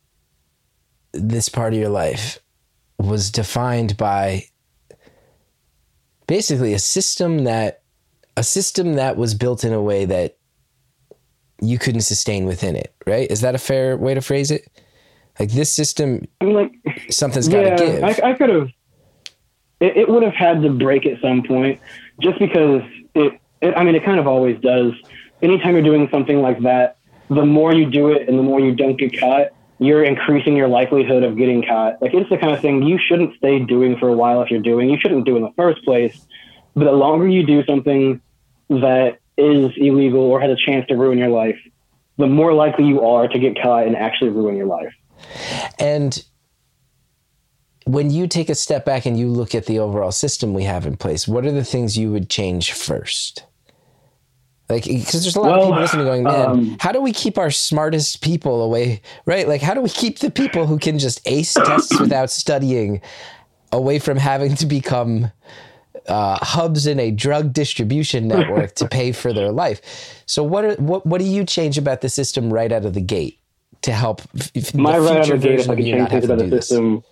this 1.12 1.48
part 1.48 1.72
of 1.72 1.78
your 1.78 1.88
life 1.88 2.38
was 2.98 3.30
defined 3.30 3.96
by 3.96 4.44
basically 6.26 6.72
a 6.72 6.78
system 6.78 7.44
that 7.44 7.82
a 8.36 8.42
system 8.42 8.94
that 8.94 9.16
was 9.16 9.34
built 9.34 9.64
in 9.64 9.72
a 9.72 9.82
way 9.82 10.04
that 10.04 10.36
you 11.60 11.78
couldn't 11.78 12.00
sustain 12.00 12.46
within 12.46 12.76
it, 12.76 12.94
right? 13.06 13.30
Is 13.30 13.40
that 13.42 13.54
a 13.54 13.58
fair 13.58 13.96
way 13.96 14.14
to 14.14 14.20
phrase 14.20 14.50
it? 14.50 14.68
Like 15.38 15.50
this 15.50 15.70
system, 15.70 16.26
I 16.40 16.44
mean, 16.44 16.54
like 16.54 16.72
something's 17.10 17.48
got 17.48 17.62
to 17.62 17.68
yeah, 17.68 17.76
give. 17.76 18.04
I, 18.04 18.30
I 18.30 18.34
could 18.34 18.50
have. 18.50 18.68
It, 19.80 19.96
it 19.96 20.08
would 20.08 20.22
have 20.22 20.34
had 20.34 20.62
to 20.62 20.70
break 20.70 21.06
at 21.06 21.20
some 21.20 21.42
point, 21.42 21.80
just 22.20 22.38
because 22.38 22.82
it, 23.14 23.40
it. 23.60 23.74
I 23.76 23.82
mean, 23.82 23.96
it 23.96 24.04
kind 24.04 24.20
of 24.20 24.28
always 24.28 24.60
does. 24.60 24.92
Anytime 25.42 25.74
you're 25.74 25.82
doing 25.82 26.08
something 26.12 26.40
like 26.40 26.60
that, 26.62 26.98
the 27.28 27.44
more 27.44 27.74
you 27.74 27.90
do 27.90 28.10
it 28.10 28.28
and 28.28 28.38
the 28.38 28.42
more 28.42 28.60
you 28.60 28.74
don't 28.74 28.96
get 28.96 29.18
caught, 29.18 29.48
you're 29.78 30.04
increasing 30.04 30.56
your 30.56 30.68
likelihood 30.68 31.22
of 31.22 31.36
getting 31.36 31.64
caught. 31.64 32.00
Like 32.00 32.14
it's 32.14 32.30
the 32.30 32.38
kind 32.38 32.52
of 32.52 32.60
thing 32.60 32.82
you 32.82 32.98
shouldn't 32.98 33.36
stay 33.36 33.58
doing 33.58 33.98
for 33.98 34.08
a 34.08 34.14
while 34.14 34.42
if 34.42 34.50
you're 34.50 34.60
doing. 34.60 34.88
You 34.88 34.98
shouldn't 35.00 35.24
do 35.24 35.36
in 35.36 35.42
the 35.42 35.52
first 35.56 35.84
place. 35.84 36.26
But 36.74 36.84
the 36.84 36.92
longer 36.92 37.28
you 37.28 37.44
do 37.44 37.64
something 37.64 38.20
that 38.68 39.18
is 39.36 39.72
illegal 39.76 40.20
or 40.20 40.40
has 40.40 40.50
a 40.50 40.56
chance 40.56 40.86
to 40.88 40.96
ruin 40.96 41.18
your 41.18 41.28
life, 41.28 41.58
the 42.16 42.26
more 42.26 42.52
likely 42.52 42.86
you 42.86 43.02
are 43.02 43.26
to 43.28 43.38
get 43.38 43.60
caught 43.60 43.86
and 43.86 43.96
actually 43.96 44.30
ruin 44.30 44.56
your 44.56 44.66
life. 44.66 44.94
And 45.78 46.24
when 47.84 48.10
you 48.10 48.26
take 48.26 48.48
a 48.48 48.54
step 48.54 48.84
back 48.84 49.06
and 49.06 49.18
you 49.18 49.28
look 49.28 49.54
at 49.54 49.66
the 49.66 49.78
overall 49.78 50.12
system 50.12 50.54
we 50.54 50.64
have 50.64 50.86
in 50.86 50.96
place, 50.96 51.28
what 51.28 51.44
are 51.44 51.52
the 51.52 51.64
things 51.64 51.98
you 51.98 52.10
would 52.12 52.30
change 52.30 52.72
first? 52.72 53.44
Like, 54.68 54.84
because 54.84 55.22
there's 55.22 55.36
a 55.36 55.40
lot 55.40 55.58
of 55.58 55.64
people 55.66 55.80
listening 55.80 56.06
going, 56.06 56.22
man, 56.22 56.46
um, 56.46 56.76
how 56.80 56.90
do 56.90 57.00
we 57.00 57.12
keep 57.12 57.36
our 57.36 57.50
smartest 57.50 58.22
people 58.22 58.62
away? 58.62 59.02
Right? 59.26 59.46
Like, 59.46 59.60
how 59.60 59.74
do 59.74 59.82
we 59.82 59.90
keep 59.90 60.20
the 60.20 60.30
people 60.30 60.66
who 60.66 60.78
can 60.78 60.98
just 60.98 61.20
ace 61.26 61.52
tests 61.52 61.98
without 62.00 62.30
studying 62.30 63.02
away 63.72 63.98
from 63.98 64.16
having 64.16 64.54
to 64.56 64.66
become 64.66 65.30
uh, 66.06 66.38
hubs 66.42 66.86
in 66.86 66.98
a 66.98 67.10
drug 67.10 67.52
distribution 67.52 68.26
network 68.26 68.74
to 68.76 68.88
pay 68.88 69.12
for 69.12 69.34
their 69.34 69.52
life? 69.52 69.82
So, 70.26 70.42
what 70.42 70.64
are 70.64 70.74
what 70.76 71.04
what 71.04 71.18
do 71.18 71.26
you 71.26 71.44
change 71.44 71.76
about 71.76 72.00
the 72.00 72.08
system 72.08 72.52
right 72.52 72.72
out 72.72 72.86
of 72.86 72.94
the 72.94 73.02
gate 73.02 73.38
to 73.82 73.92
help 73.92 74.22
My 74.74 74.98
right 74.98 75.18
out 75.18 75.30
of 75.30 75.42
the 75.42 75.48
gate, 75.48 75.60
if 75.60 75.68
I 75.68 75.76
could 75.76 75.84
change 75.84 75.98
not 75.98 76.10
have 76.10 76.22
things 76.22 76.26
to 76.26 76.32
about 76.32 76.44
the 76.44 76.56
this? 76.56 76.68
system, 76.68 77.04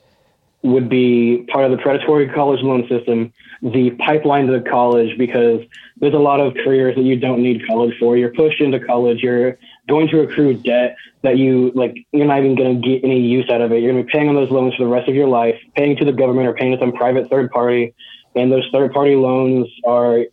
would 0.62 0.88
be 0.88 1.44
part 1.52 1.64
of 1.64 1.70
the 1.70 1.76
predatory 1.76 2.28
college 2.28 2.62
loan 2.62 2.88
system, 2.88 3.32
the 3.62 3.90
pipeline 3.92 4.48
to 4.48 4.60
college, 4.60 5.16
because 5.16 5.60
there's 5.98 6.14
a 6.14 6.18
lot 6.18 6.40
of 6.40 6.54
careers 6.54 6.96
that 6.96 7.02
you 7.02 7.16
don't 7.16 7.42
need 7.42 7.66
college 7.66 7.94
for. 7.98 8.16
You're 8.16 8.34
pushed 8.34 8.60
into 8.60 8.80
college. 8.80 9.20
You're 9.22 9.56
going 9.88 10.08
to 10.08 10.20
accrue 10.20 10.54
debt 10.54 10.96
that 11.22 11.38
you 11.38 11.70
like. 11.74 11.94
You're 12.12 12.26
not 12.26 12.38
even 12.38 12.56
going 12.56 12.82
to 12.82 12.88
get 12.88 13.04
any 13.04 13.20
use 13.20 13.48
out 13.50 13.60
of 13.60 13.70
it. 13.72 13.80
You're 13.80 13.92
going 13.92 14.04
to 14.04 14.06
be 14.06 14.12
paying 14.12 14.28
on 14.28 14.34
those 14.34 14.50
loans 14.50 14.74
for 14.74 14.84
the 14.84 14.90
rest 14.90 15.08
of 15.08 15.14
your 15.14 15.28
life, 15.28 15.54
paying 15.76 15.96
to 15.96 16.04
the 16.04 16.12
government 16.12 16.48
or 16.48 16.54
paying 16.54 16.72
to 16.72 16.78
some 16.78 16.92
private 16.92 17.30
third 17.30 17.50
party. 17.50 17.94
And 18.34 18.50
those 18.50 18.68
third 18.72 18.92
party 18.92 19.14
loans 19.14 19.68
are 19.86 20.24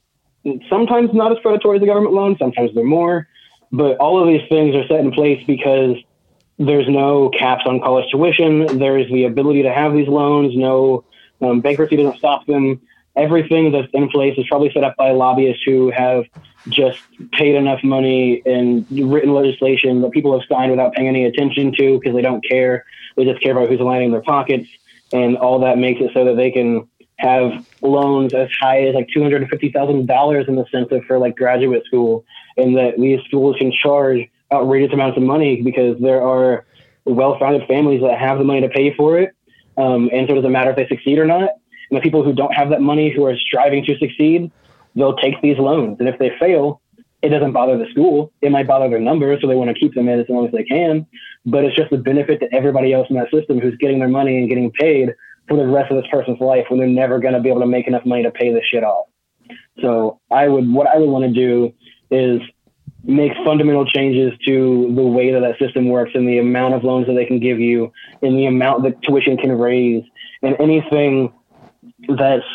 sometimes 0.69 1.11
not 1.13 1.31
as 1.31 1.37
predatory 1.39 1.77
as 1.77 1.81
the 1.81 1.87
government 1.87 2.13
loans. 2.15 2.37
Sometimes 2.39 2.73
they're 2.73 2.83
more. 2.83 3.27
But 3.71 3.97
all 3.97 4.19
of 4.19 4.27
these 4.27 4.47
things 4.49 4.75
are 4.75 4.87
set 4.87 5.01
in 5.01 5.11
place 5.11 5.43
because 5.45 5.97
there's 6.57 6.89
no 6.89 7.29
caps 7.29 7.63
on 7.67 7.79
college 7.79 8.09
tuition. 8.11 8.79
There's 8.79 9.09
the 9.11 9.25
ability 9.25 9.63
to 9.63 9.71
have 9.71 9.93
these 9.93 10.07
loans. 10.07 10.55
No 10.57 11.05
um, 11.41 11.61
bankruptcy 11.61 11.95
doesn't 11.95 12.17
stop 12.17 12.47
them. 12.47 12.81
Everything 13.19 13.73
that's 13.73 13.89
in 13.93 14.07
place 14.09 14.37
is 14.37 14.45
probably 14.47 14.71
set 14.73 14.85
up 14.85 14.95
by 14.95 15.11
lobbyists 15.11 15.61
who 15.65 15.91
have 15.91 16.23
just 16.69 16.99
paid 17.33 17.55
enough 17.55 17.83
money 17.83 18.41
and 18.45 18.85
written 18.89 19.33
legislation 19.33 20.01
that 20.01 20.11
people 20.11 20.31
have 20.37 20.47
signed 20.47 20.71
without 20.71 20.93
paying 20.93 21.09
any 21.09 21.25
attention 21.25 21.73
to 21.77 21.99
because 21.99 22.15
they 22.15 22.21
don't 22.21 22.43
care. 22.47 22.85
They 23.17 23.25
just 23.25 23.41
care 23.41 23.51
about 23.51 23.67
who's 23.67 23.81
lining 23.81 24.11
their 24.11 24.21
pockets, 24.21 24.69
and 25.11 25.37
all 25.37 25.59
that 25.59 25.77
makes 25.77 25.99
it 25.99 26.11
so 26.13 26.23
that 26.25 26.37
they 26.37 26.49
can 26.49 26.87
have 27.17 27.65
loans 27.81 28.33
as 28.33 28.47
high 28.61 28.83
as 28.87 28.95
like 28.95 29.09
two 29.13 29.21
hundred 29.21 29.41
and 29.41 29.51
fifty 29.51 29.69
thousand 29.69 30.05
dollars 30.05 30.45
in 30.47 30.55
the 30.55 30.65
census 30.71 31.03
for 31.05 31.19
like 31.19 31.35
graduate 31.35 31.83
school, 31.85 32.23
and 32.55 32.77
that 32.77 32.97
these 32.97 33.19
schools 33.27 33.57
can 33.57 33.73
charge 33.73 34.29
outrageous 34.53 34.93
amounts 34.93 35.17
of 35.17 35.23
money 35.23 35.61
because 35.61 35.99
there 35.99 36.21
are 36.25 36.65
well-founded 37.03 37.67
families 37.67 38.01
that 38.01 38.17
have 38.17 38.37
the 38.37 38.45
money 38.45 38.61
to 38.61 38.69
pay 38.69 38.93
for 38.95 39.19
it, 39.19 39.35
um, 39.77 40.09
and 40.13 40.27
so 40.27 40.33
it 40.33 40.35
doesn't 40.35 40.51
matter 40.53 40.69
if 40.69 40.77
they 40.77 40.87
succeed 40.87 41.19
or 41.19 41.25
not. 41.25 41.49
The 41.91 41.99
people 41.99 42.23
who 42.23 42.33
don't 42.33 42.53
have 42.53 42.69
that 42.69 42.81
money, 42.81 43.11
who 43.13 43.25
are 43.25 43.35
striving 43.37 43.83
to 43.85 43.97
succeed, 43.97 44.51
they'll 44.95 45.15
take 45.15 45.41
these 45.41 45.57
loans, 45.57 45.97
and 45.99 46.07
if 46.07 46.19
they 46.19 46.31
fail, 46.39 46.81
it 47.21 47.29
doesn't 47.29 47.51
bother 47.51 47.77
the 47.77 47.85
school. 47.91 48.31
It 48.41 48.51
might 48.51 48.67
bother 48.67 48.89
their 48.89 48.99
numbers, 48.99 49.41
so 49.41 49.47
they 49.47 49.55
want 49.55 49.69
to 49.69 49.79
keep 49.79 49.93
them 49.93 50.07
in 50.07 50.19
as 50.19 50.29
long 50.29 50.45
as 50.45 50.53
they 50.53 50.63
can. 50.63 51.05
But 51.45 51.65
it's 51.65 51.75
just 51.75 51.91
a 51.91 51.97
benefit 51.97 52.39
to 52.39 52.53
everybody 52.53 52.93
else 52.93 53.07
in 53.09 53.17
that 53.17 53.29
system 53.31 53.59
who's 53.59 53.75
getting 53.77 53.99
their 53.99 54.07
money 54.07 54.37
and 54.37 54.47
getting 54.47 54.71
paid 54.71 55.13
for 55.47 55.57
the 55.57 55.67
rest 55.67 55.91
of 55.91 55.97
this 55.97 56.09
person's 56.09 56.39
life 56.39 56.65
when 56.69 56.79
they're 56.79 56.87
never 56.87 57.19
going 57.19 57.33
to 57.33 57.41
be 57.41 57.49
able 57.49 57.61
to 57.61 57.67
make 57.67 57.87
enough 57.87 58.05
money 58.05 58.23
to 58.23 58.31
pay 58.31 58.53
this 58.53 58.63
shit 58.65 58.83
off. 58.83 59.07
So 59.81 60.19
I 60.31 60.47
would, 60.47 60.71
what 60.71 60.87
I 60.87 60.97
would 60.97 61.09
want 61.09 61.25
to 61.25 61.31
do 61.33 61.73
is 62.11 62.41
make 63.03 63.31
fundamental 63.45 63.85
changes 63.85 64.31
to 64.45 64.93
the 64.95 65.01
way 65.01 65.31
that 65.33 65.39
that 65.39 65.57
system 65.57 65.89
works 65.89 66.11
and 66.13 66.27
the 66.27 66.37
amount 66.37 66.73
of 66.73 66.83
loans 66.83 67.07
that 67.07 67.13
they 67.13 67.25
can 67.25 67.39
give 67.39 67.59
you 67.59 67.91
and 68.21 68.37
the 68.37 68.45
amount 68.45 68.83
that 68.83 69.01
tuition 69.01 69.37
can 69.37 69.51
raise 69.51 70.03
and 70.41 70.55
anything 70.59 71.33
that's 72.17 72.45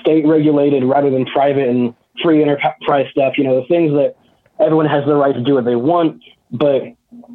state 0.00 0.26
regulated 0.26 0.84
rather 0.84 1.10
than 1.10 1.24
private 1.26 1.68
and 1.68 1.94
free 2.22 2.42
enterprise 2.42 3.06
stuff, 3.10 3.34
you 3.38 3.44
know, 3.44 3.60
the 3.60 3.66
things 3.66 3.92
that 3.92 4.16
everyone 4.60 4.86
has 4.86 5.04
the 5.06 5.14
right 5.14 5.34
to 5.34 5.42
do 5.42 5.54
what 5.54 5.64
they 5.64 5.76
want. 5.76 6.22
But 6.50 6.82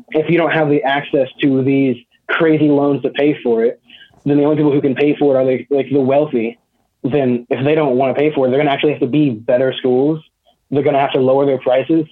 if 0.10 0.30
you 0.30 0.38
don't 0.38 0.52
have 0.52 0.70
the 0.70 0.84
access 0.84 1.28
to 1.42 1.64
these 1.64 1.98
crazy 2.30 2.70
loans 2.70 3.02
to 3.04 3.10
pay 3.10 3.42
for 3.42 3.64
it, 3.64 3.82
then 4.26 4.38
the 4.38 4.44
only 4.44 4.58
people 4.58 4.72
who 4.72 4.82
can 4.82 4.96
pay 4.96 5.16
for 5.16 5.36
it 5.36 5.40
are 5.40 5.46
like, 5.46 5.68
like 5.70 5.90
the 5.92 6.02
wealthy. 6.02 6.60
Then 7.04 7.48
if 7.50 7.64
they 7.64 7.76
don't 7.76 7.98
want 7.98 8.16
to 8.16 8.20
pay 8.20 8.34
for 8.34 8.46
it, 8.46 8.50
they're 8.50 8.58
going 8.58 8.68
to 8.68 8.74
actually 8.74 8.92
have 8.92 9.02
to 9.02 9.08
be 9.08 9.30
better 9.30 9.74
schools. 9.78 10.24
They're 10.70 10.84
going 10.84 10.96
to 10.96 11.00
have 11.00 11.14
to 11.14 11.20
lower 11.20 11.46
their 11.46 11.60
prices. 11.60 12.06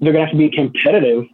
They're 0.00 0.12
going 0.12 0.26
to 0.26 0.30
have 0.30 0.32
to 0.32 0.36
be 0.36 0.50
competitive 0.50 1.24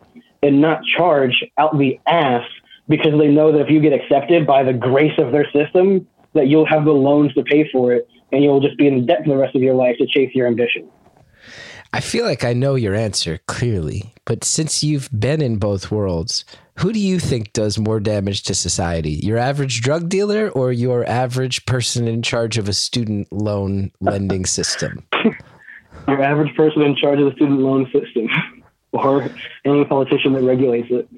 and 0.42 0.60
not 0.60 0.84
charge 0.84 1.44
out 1.56 1.76
the 1.76 1.98
ass 2.06 2.44
because 2.88 3.18
they 3.18 3.28
know 3.28 3.52
that 3.52 3.60
if 3.62 3.70
you 3.70 3.80
get 3.80 3.92
accepted 3.92 4.46
by 4.46 4.62
the 4.62 4.72
grace 4.72 5.18
of 5.18 5.32
their 5.32 5.50
system, 5.50 6.06
that 6.34 6.48
you'll 6.48 6.66
have 6.66 6.84
the 6.84 6.92
loans 6.92 7.32
to 7.34 7.42
pay 7.42 7.68
for 7.70 7.92
it 7.92 8.08
and 8.32 8.42
you'll 8.42 8.60
just 8.60 8.76
be 8.76 8.86
in 8.86 9.06
debt 9.06 9.24
for 9.24 9.30
the 9.30 9.36
rest 9.36 9.54
of 9.54 9.62
your 9.62 9.74
life 9.74 9.96
to 9.98 10.06
chase 10.06 10.34
your 10.34 10.46
ambition. 10.46 10.88
I 11.92 12.00
feel 12.00 12.26
like 12.26 12.44
I 12.44 12.52
know 12.52 12.74
your 12.74 12.94
answer 12.94 13.40
clearly, 13.46 14.12
but 14.26 14.44
since 14.44 14.82
you've 14.82 15.08
been 15.18 15.40
in 15.40 15.56
both 15.56 15.90
worlds, 15.90 16.44
who 16.78 16.92
do 16.92 17.00
you 17.00 17.18
think 17.18 17.54
does 17.54 17.78
more 17.78 17.98
damage 17.98 18.42
to 18.44 18.54
society? 18.54 19.12
Your 19.22 19.38
average 19.38 19.80
drug 19.80 20.10
dealer 20.10 20.50
or 20.50 20.70
your 20.70 21.08
average 21.08 21.64
person 21.64 22.06
in 22.06 22.20
charge 22.20 22.58
of 22.58 22.68
a 22.68 22.74
student 22.74 23.32
loan 23.32 23.90
lending 24.00 24.44
system? 24.46 25.06
Your 26.06 26.22
average 26.22 26.54
person 26.54 26.82
in 26.82 26.94
charge 26.94 27.20
of 27.20 27.24
the 27.24 27.32
student 27.36 27.60
loan 27.60 27.86
system 27.86 28.28
or 28.92 29.28
any 29.64 29.84
politician 29.86 30.34
that 30.34 30.42
regulates 30.42 30.88
it. 30.90 31.08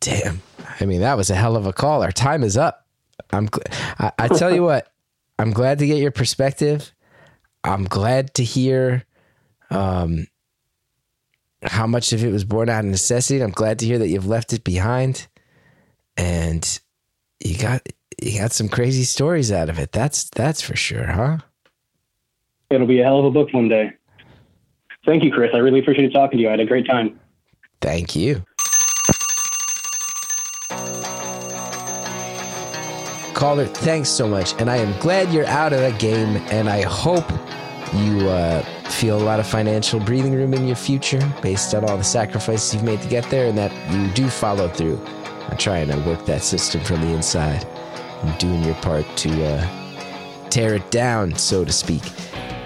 Damn. 0.00 0.40
I 0.80 0.86
mean, 0.86 1.00
that 1.00 1.16
was 1.16 1.28
a 1.28 1.34
hell 1.34 1.56
of 1.56 1.66
a 1.66 1.72
call. 1.72 2.02
Our 2.02 2.12
time 2.12 2.42
is 2.42 2.56
up. 2.56 2.83
I'm 3.32 3.48
I, 3.98 4.12
I 4.18 4.28
tell 4.28 4.54
you 4.54 4.62
what, 4.62 4.92
I'm 5.38 5.52
glad 5.52 5.78
to 5.80 5.86
get 5.86 5.98
your 5.98 6.10
perspective. 6.10 6.92
I'm 7.62 7.84
glad 7.84 8.34
to 8.34 8.44
hear 8.44 9.04
um, 9.70 10.26
how 11.62 11.86
much 11.86 12.12
of 12.12 12.22
it 12.22 12.30
was 12.30 12.44
born 12.44 12.68
out 12.68 12.84
of 12.84 12.90
necessity. 12.90 13.42
I'm 13.42 13.50
glad 13.50 13.78
to 13.80 13.86
hear 13.86 13.98
that 13.98 14.08
you've 14.08 14.26
left 14.26 14.52
it 14.52 14.64
behind, 14.64 15.26
and 16.16 16.80
you 17.40 17.56
got 17.58 17.86
you 18.20 18.38
got 18.38 18.52
some 18.52 18.68
crazy 18.68 19.04
stories 19.04 19.50
out 19.50 19.68
of 19.68 19.78
it. 19.78 19.92
That's 19.92 20.28
that's 20.30 20.60
for 20.60 20.76
sure, 20.76 21.06
huh? 21.06 21.38
It'll 22.70 22.86
be 22.86 23.00
a 23.00 23.04
hell 23.04 23.18
of 23.20 23.26
a 23.26 23.30
book 23.30 23.52
one 23.52 23.68
day. 23.68 23.92
Thank 25.04 25.22
you, 25.22 25.30
Chris. 25.30 25.50
I 25.54 25.58
really 25.58 25.80
appreciated 25.80 26.12
talking 26.12 26.38
to 26.38 26.42
you. 26.42 26.48
I 26.48 26.52
had 26.52 26.60
a 26.60 26.66
great 26.66 26.86
time. 26.86 27.20
Thank 27.80 28.16
you. 28.16 28.42
Caller, 33.44 33.66
thanks 33.66 34.08
so 34.08 34.26
much. 34.26 34.58
And 34.58 34.70
I 34.70 34.78
am 34.78 34.98
glad 35.00 35.30
you're 35.30 35.44
out 35.44 35.74
of 35.74 35.80
the 35.80 35.92
game. 35.98 36.38
And 36.48 36.66
I 36.66 36.80
hope 36.80 37.30
you 37.92 38.26
uh, 38.26 38.62
feel 38.88 39.20
a 39.20 39.22
lot 39.22 39.38
of 39.38 39.46
financial 39.46 40.00
breathing 40.00 40.32
room 40.32 40.54
in 40.54 40.66
your 40.66 40.76
future 40.76 41.20
based 41.42 41.74
on 41.74 41.84
all 41.84 41.98
the 41.98 42.04
sacrifices 42.04 42.72
you've 42.72 42.84
made 42.84 43.02
to 43.02 43.08
get 43.10 43.28
there 43.28 43.46
and 43.46 43.58
that 43.58 43.70
you 43.92 44.10
do 44.14 44.30
follow 44.30 44.66
through 44.68 44.96
on 45.50 45.58
trying 45.58 45.88
to 45.88 45.96
work 46.08 46.24
that 46.24 46.42
system 46.42 46.80
from 46.84 47.02
the 47.02 47.08
inside 47.08 47.66
and 48.22 48.38
doing 48.38 48.62
your 48.62 48.76
part 48.76 49.04
to 49.18 49.44
uh, 49.44 50.48
tear 50.48 50.72
it 50.72 50.90
down, 50.90 51.36
so 51.36 51.66
to 51.66 51.72
speak. 51.72 52.00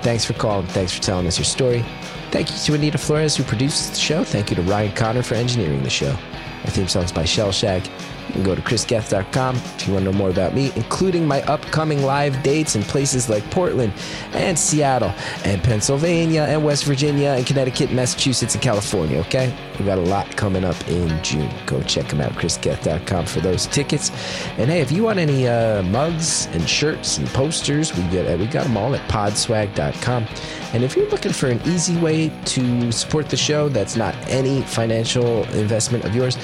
Thanks 0.02 0.24
for 0.24 0.34
calling. 0.34 0.68
Thanks 0.68 0.94
for 0.94 1.02
telling 1.02 1.26
us 1.26 1.38
your 1.38 1.44
story. 1.44 1.84
Thank 2.30 2.52
you 2.52 2.56
to 2.56 2.74
Anita 2.74 2.98
Flores, 2.98 3.34
who 3.34 3.42
produces 3.42 3.90
the 3.90 3.96
show. 3.96 4.22
Thank 4.22 4.50
you 4.50 4.54
to 4.54 4.62
Ryan 4.62 4.94
Connor 4.94 5.24
for 5.24 5.34
engineering 5.34 5.82
the 5.82 5.90
show. 5.90 6.16
Our 6.62 6.70
theme 6.70 6.86
song's 6.86 7.10
by 7.10 7.24
Shellshag. 7.24 7.90
You 8.28 8.34
can 8.34 8.42
go 8.44 8.54
to 8.54 8.62
chrisgethard.com 8.62 9.56
if 9.56 9.86
you 9.86 9.94
want 9.94 10.04
to 10.04 10.12
know 10.12 10.18
more 10.18 10.30
about 10.30 10.54
me, 10.54 10.72
including 10.76 11.26
my 11.26 11.42
upcoming 11.42 12.02
live 12.02 12.42
dates 12.42 12.76
in 12.76 12.82
places 12.82 13.28
like 13.28 13.48
Portland 13.50 13.92
and 14.32 14.58
Seattle 14.58 15.12
and 15.44 15.62
Pennsylvania 15.62 16.42
and 16.42 16.64
West 16.64 16.84
Virginia 16.84 17.30
and 17.30 17.46
Connecticut, 17.46 17.92
Massachusetts, 17.92 18.54
and 18.54 18.62
California. 18.62 19.18
Okay? 19.20 19.54
We 19.78 19.84
got 19.84 19.98
a 19.98 20.02
lot 20.02 20.36
coming 20.36 20.64
up 20.64 20.76
in 20.88 21.22
June. 21.22 21.50
Go 21.66 21.82
check 21.82 22.08
them 22.08 22.20
out, 22.20 22.32
chrisgethard.com 22.32 23.26
for 23.26 23.40
those 23.40 23.66
tickets. 23.66 24.10
And 24.58 24.70
hey, 24.70 24.80
if 24.80 24.92
you 24.92 25.04
want 25.04 25.18
any 25.18 25.46
uh, 25.48 25.82
mugs 25.84 26.46
and 26.46 26.68
shirts 26.68 27.18
and 27.18 27.26
posters, 27.28 27.96
we 27.96 28.02
get 28.08 28.38
we 28.38 28.46
got 28.46 28.64
them 28.64 28.76
all 28.76 28.94
at 28.94 29.08
podswag.com. 29.08 30.26
And 30.72 30.84
if 30.84 30.96
you're 30.96 31.08
looking 31.08 31.32
for 31.32 31.48
an 31.48 31.60
easy 31.64 31.96
way 31.96 32.30
to 32.46 32.92
support 32.92 33.30
the 33.30 33.36
show 33.36 33.68
that's 33.68 33.96
not 33.96 34.14
any 34.28 34.62
financial 34.62 35.44
investment 35.54 36.04
of 36.04 36.14
yours, 36.14 36.36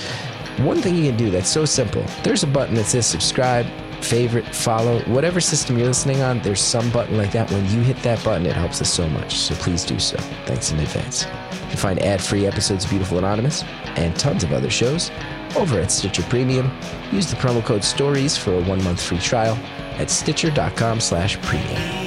one 0.59 0.81
thing 0.81 0.95
you 0.95 1.11
can 1.11 1.17
do 1.17 1.31
that's 1.31 1.49
so 1.49 1.65
simple 1.65 2.05
there's 2.23 2.43
a 2.43 2.47
button 2.47 2.75
that 2.77 2.85
says 2.85 3.07
subscribe, 3.07 3.67
favorite, 4.05 4.47
follow, 4.55 5.01
whatever 5.05 5.41
system 5.41 5.79
you're 5.79 5.89
listening 5.89 6.21
on, 6.23 6.41
there's 6.41 6.61
some 6.61 6.91
button 6.91 7.17
like 7.17 7.33
that. 7.33 7.51
When 7.51 7.65
you 7.71 7.81
hit 7.81 7.97
that 8.03 8.23
button, 8.23 8.47
it 8.47 8.55
helps 8.55 8.81
us 8.81 8.93
so 8.93 9.09
much. 9.09 9.37
So 9.37 9.55
please 9.57 9.85
do 9.85 9.99
so. 9.99 10.17
Thanks 10.47 10.71
in 10.71 10.79
advance. 10.79 11.25
You 11.25 11.69
can 11.69 11.77
find 11.77 11.99
ad 12.01 12.23
free 12.23 12.47
episodes 12.47 12.85
of 12.85 12.91
Beautiful 12.91 13.19
Anonymous 13.19 13.65
and 13.97 14.15
tons 14.17 14.45
of 14.45 14.53
other 14.53 14.71
shows 14.71 15.11
over 15.57 15.81
at 15.81 15.91
Stitcher 15.91 16.23
Premium. 16.25 16.71
Use 17.13 17.31
the 17.31 17.37
promo 17.37 17.65
code 17.65 17.83
STORIES 17.83 18.37
for 18.37 18.55
a 18.55 18.63
one 18.63 18.83
month 18.85 19.03
free 19.03 19.19
trial 19.19 19.59
at 19.99 20.11
stitcher.com 20.11 21.01
slash 21.01 21.41
premium. 21.43 22.04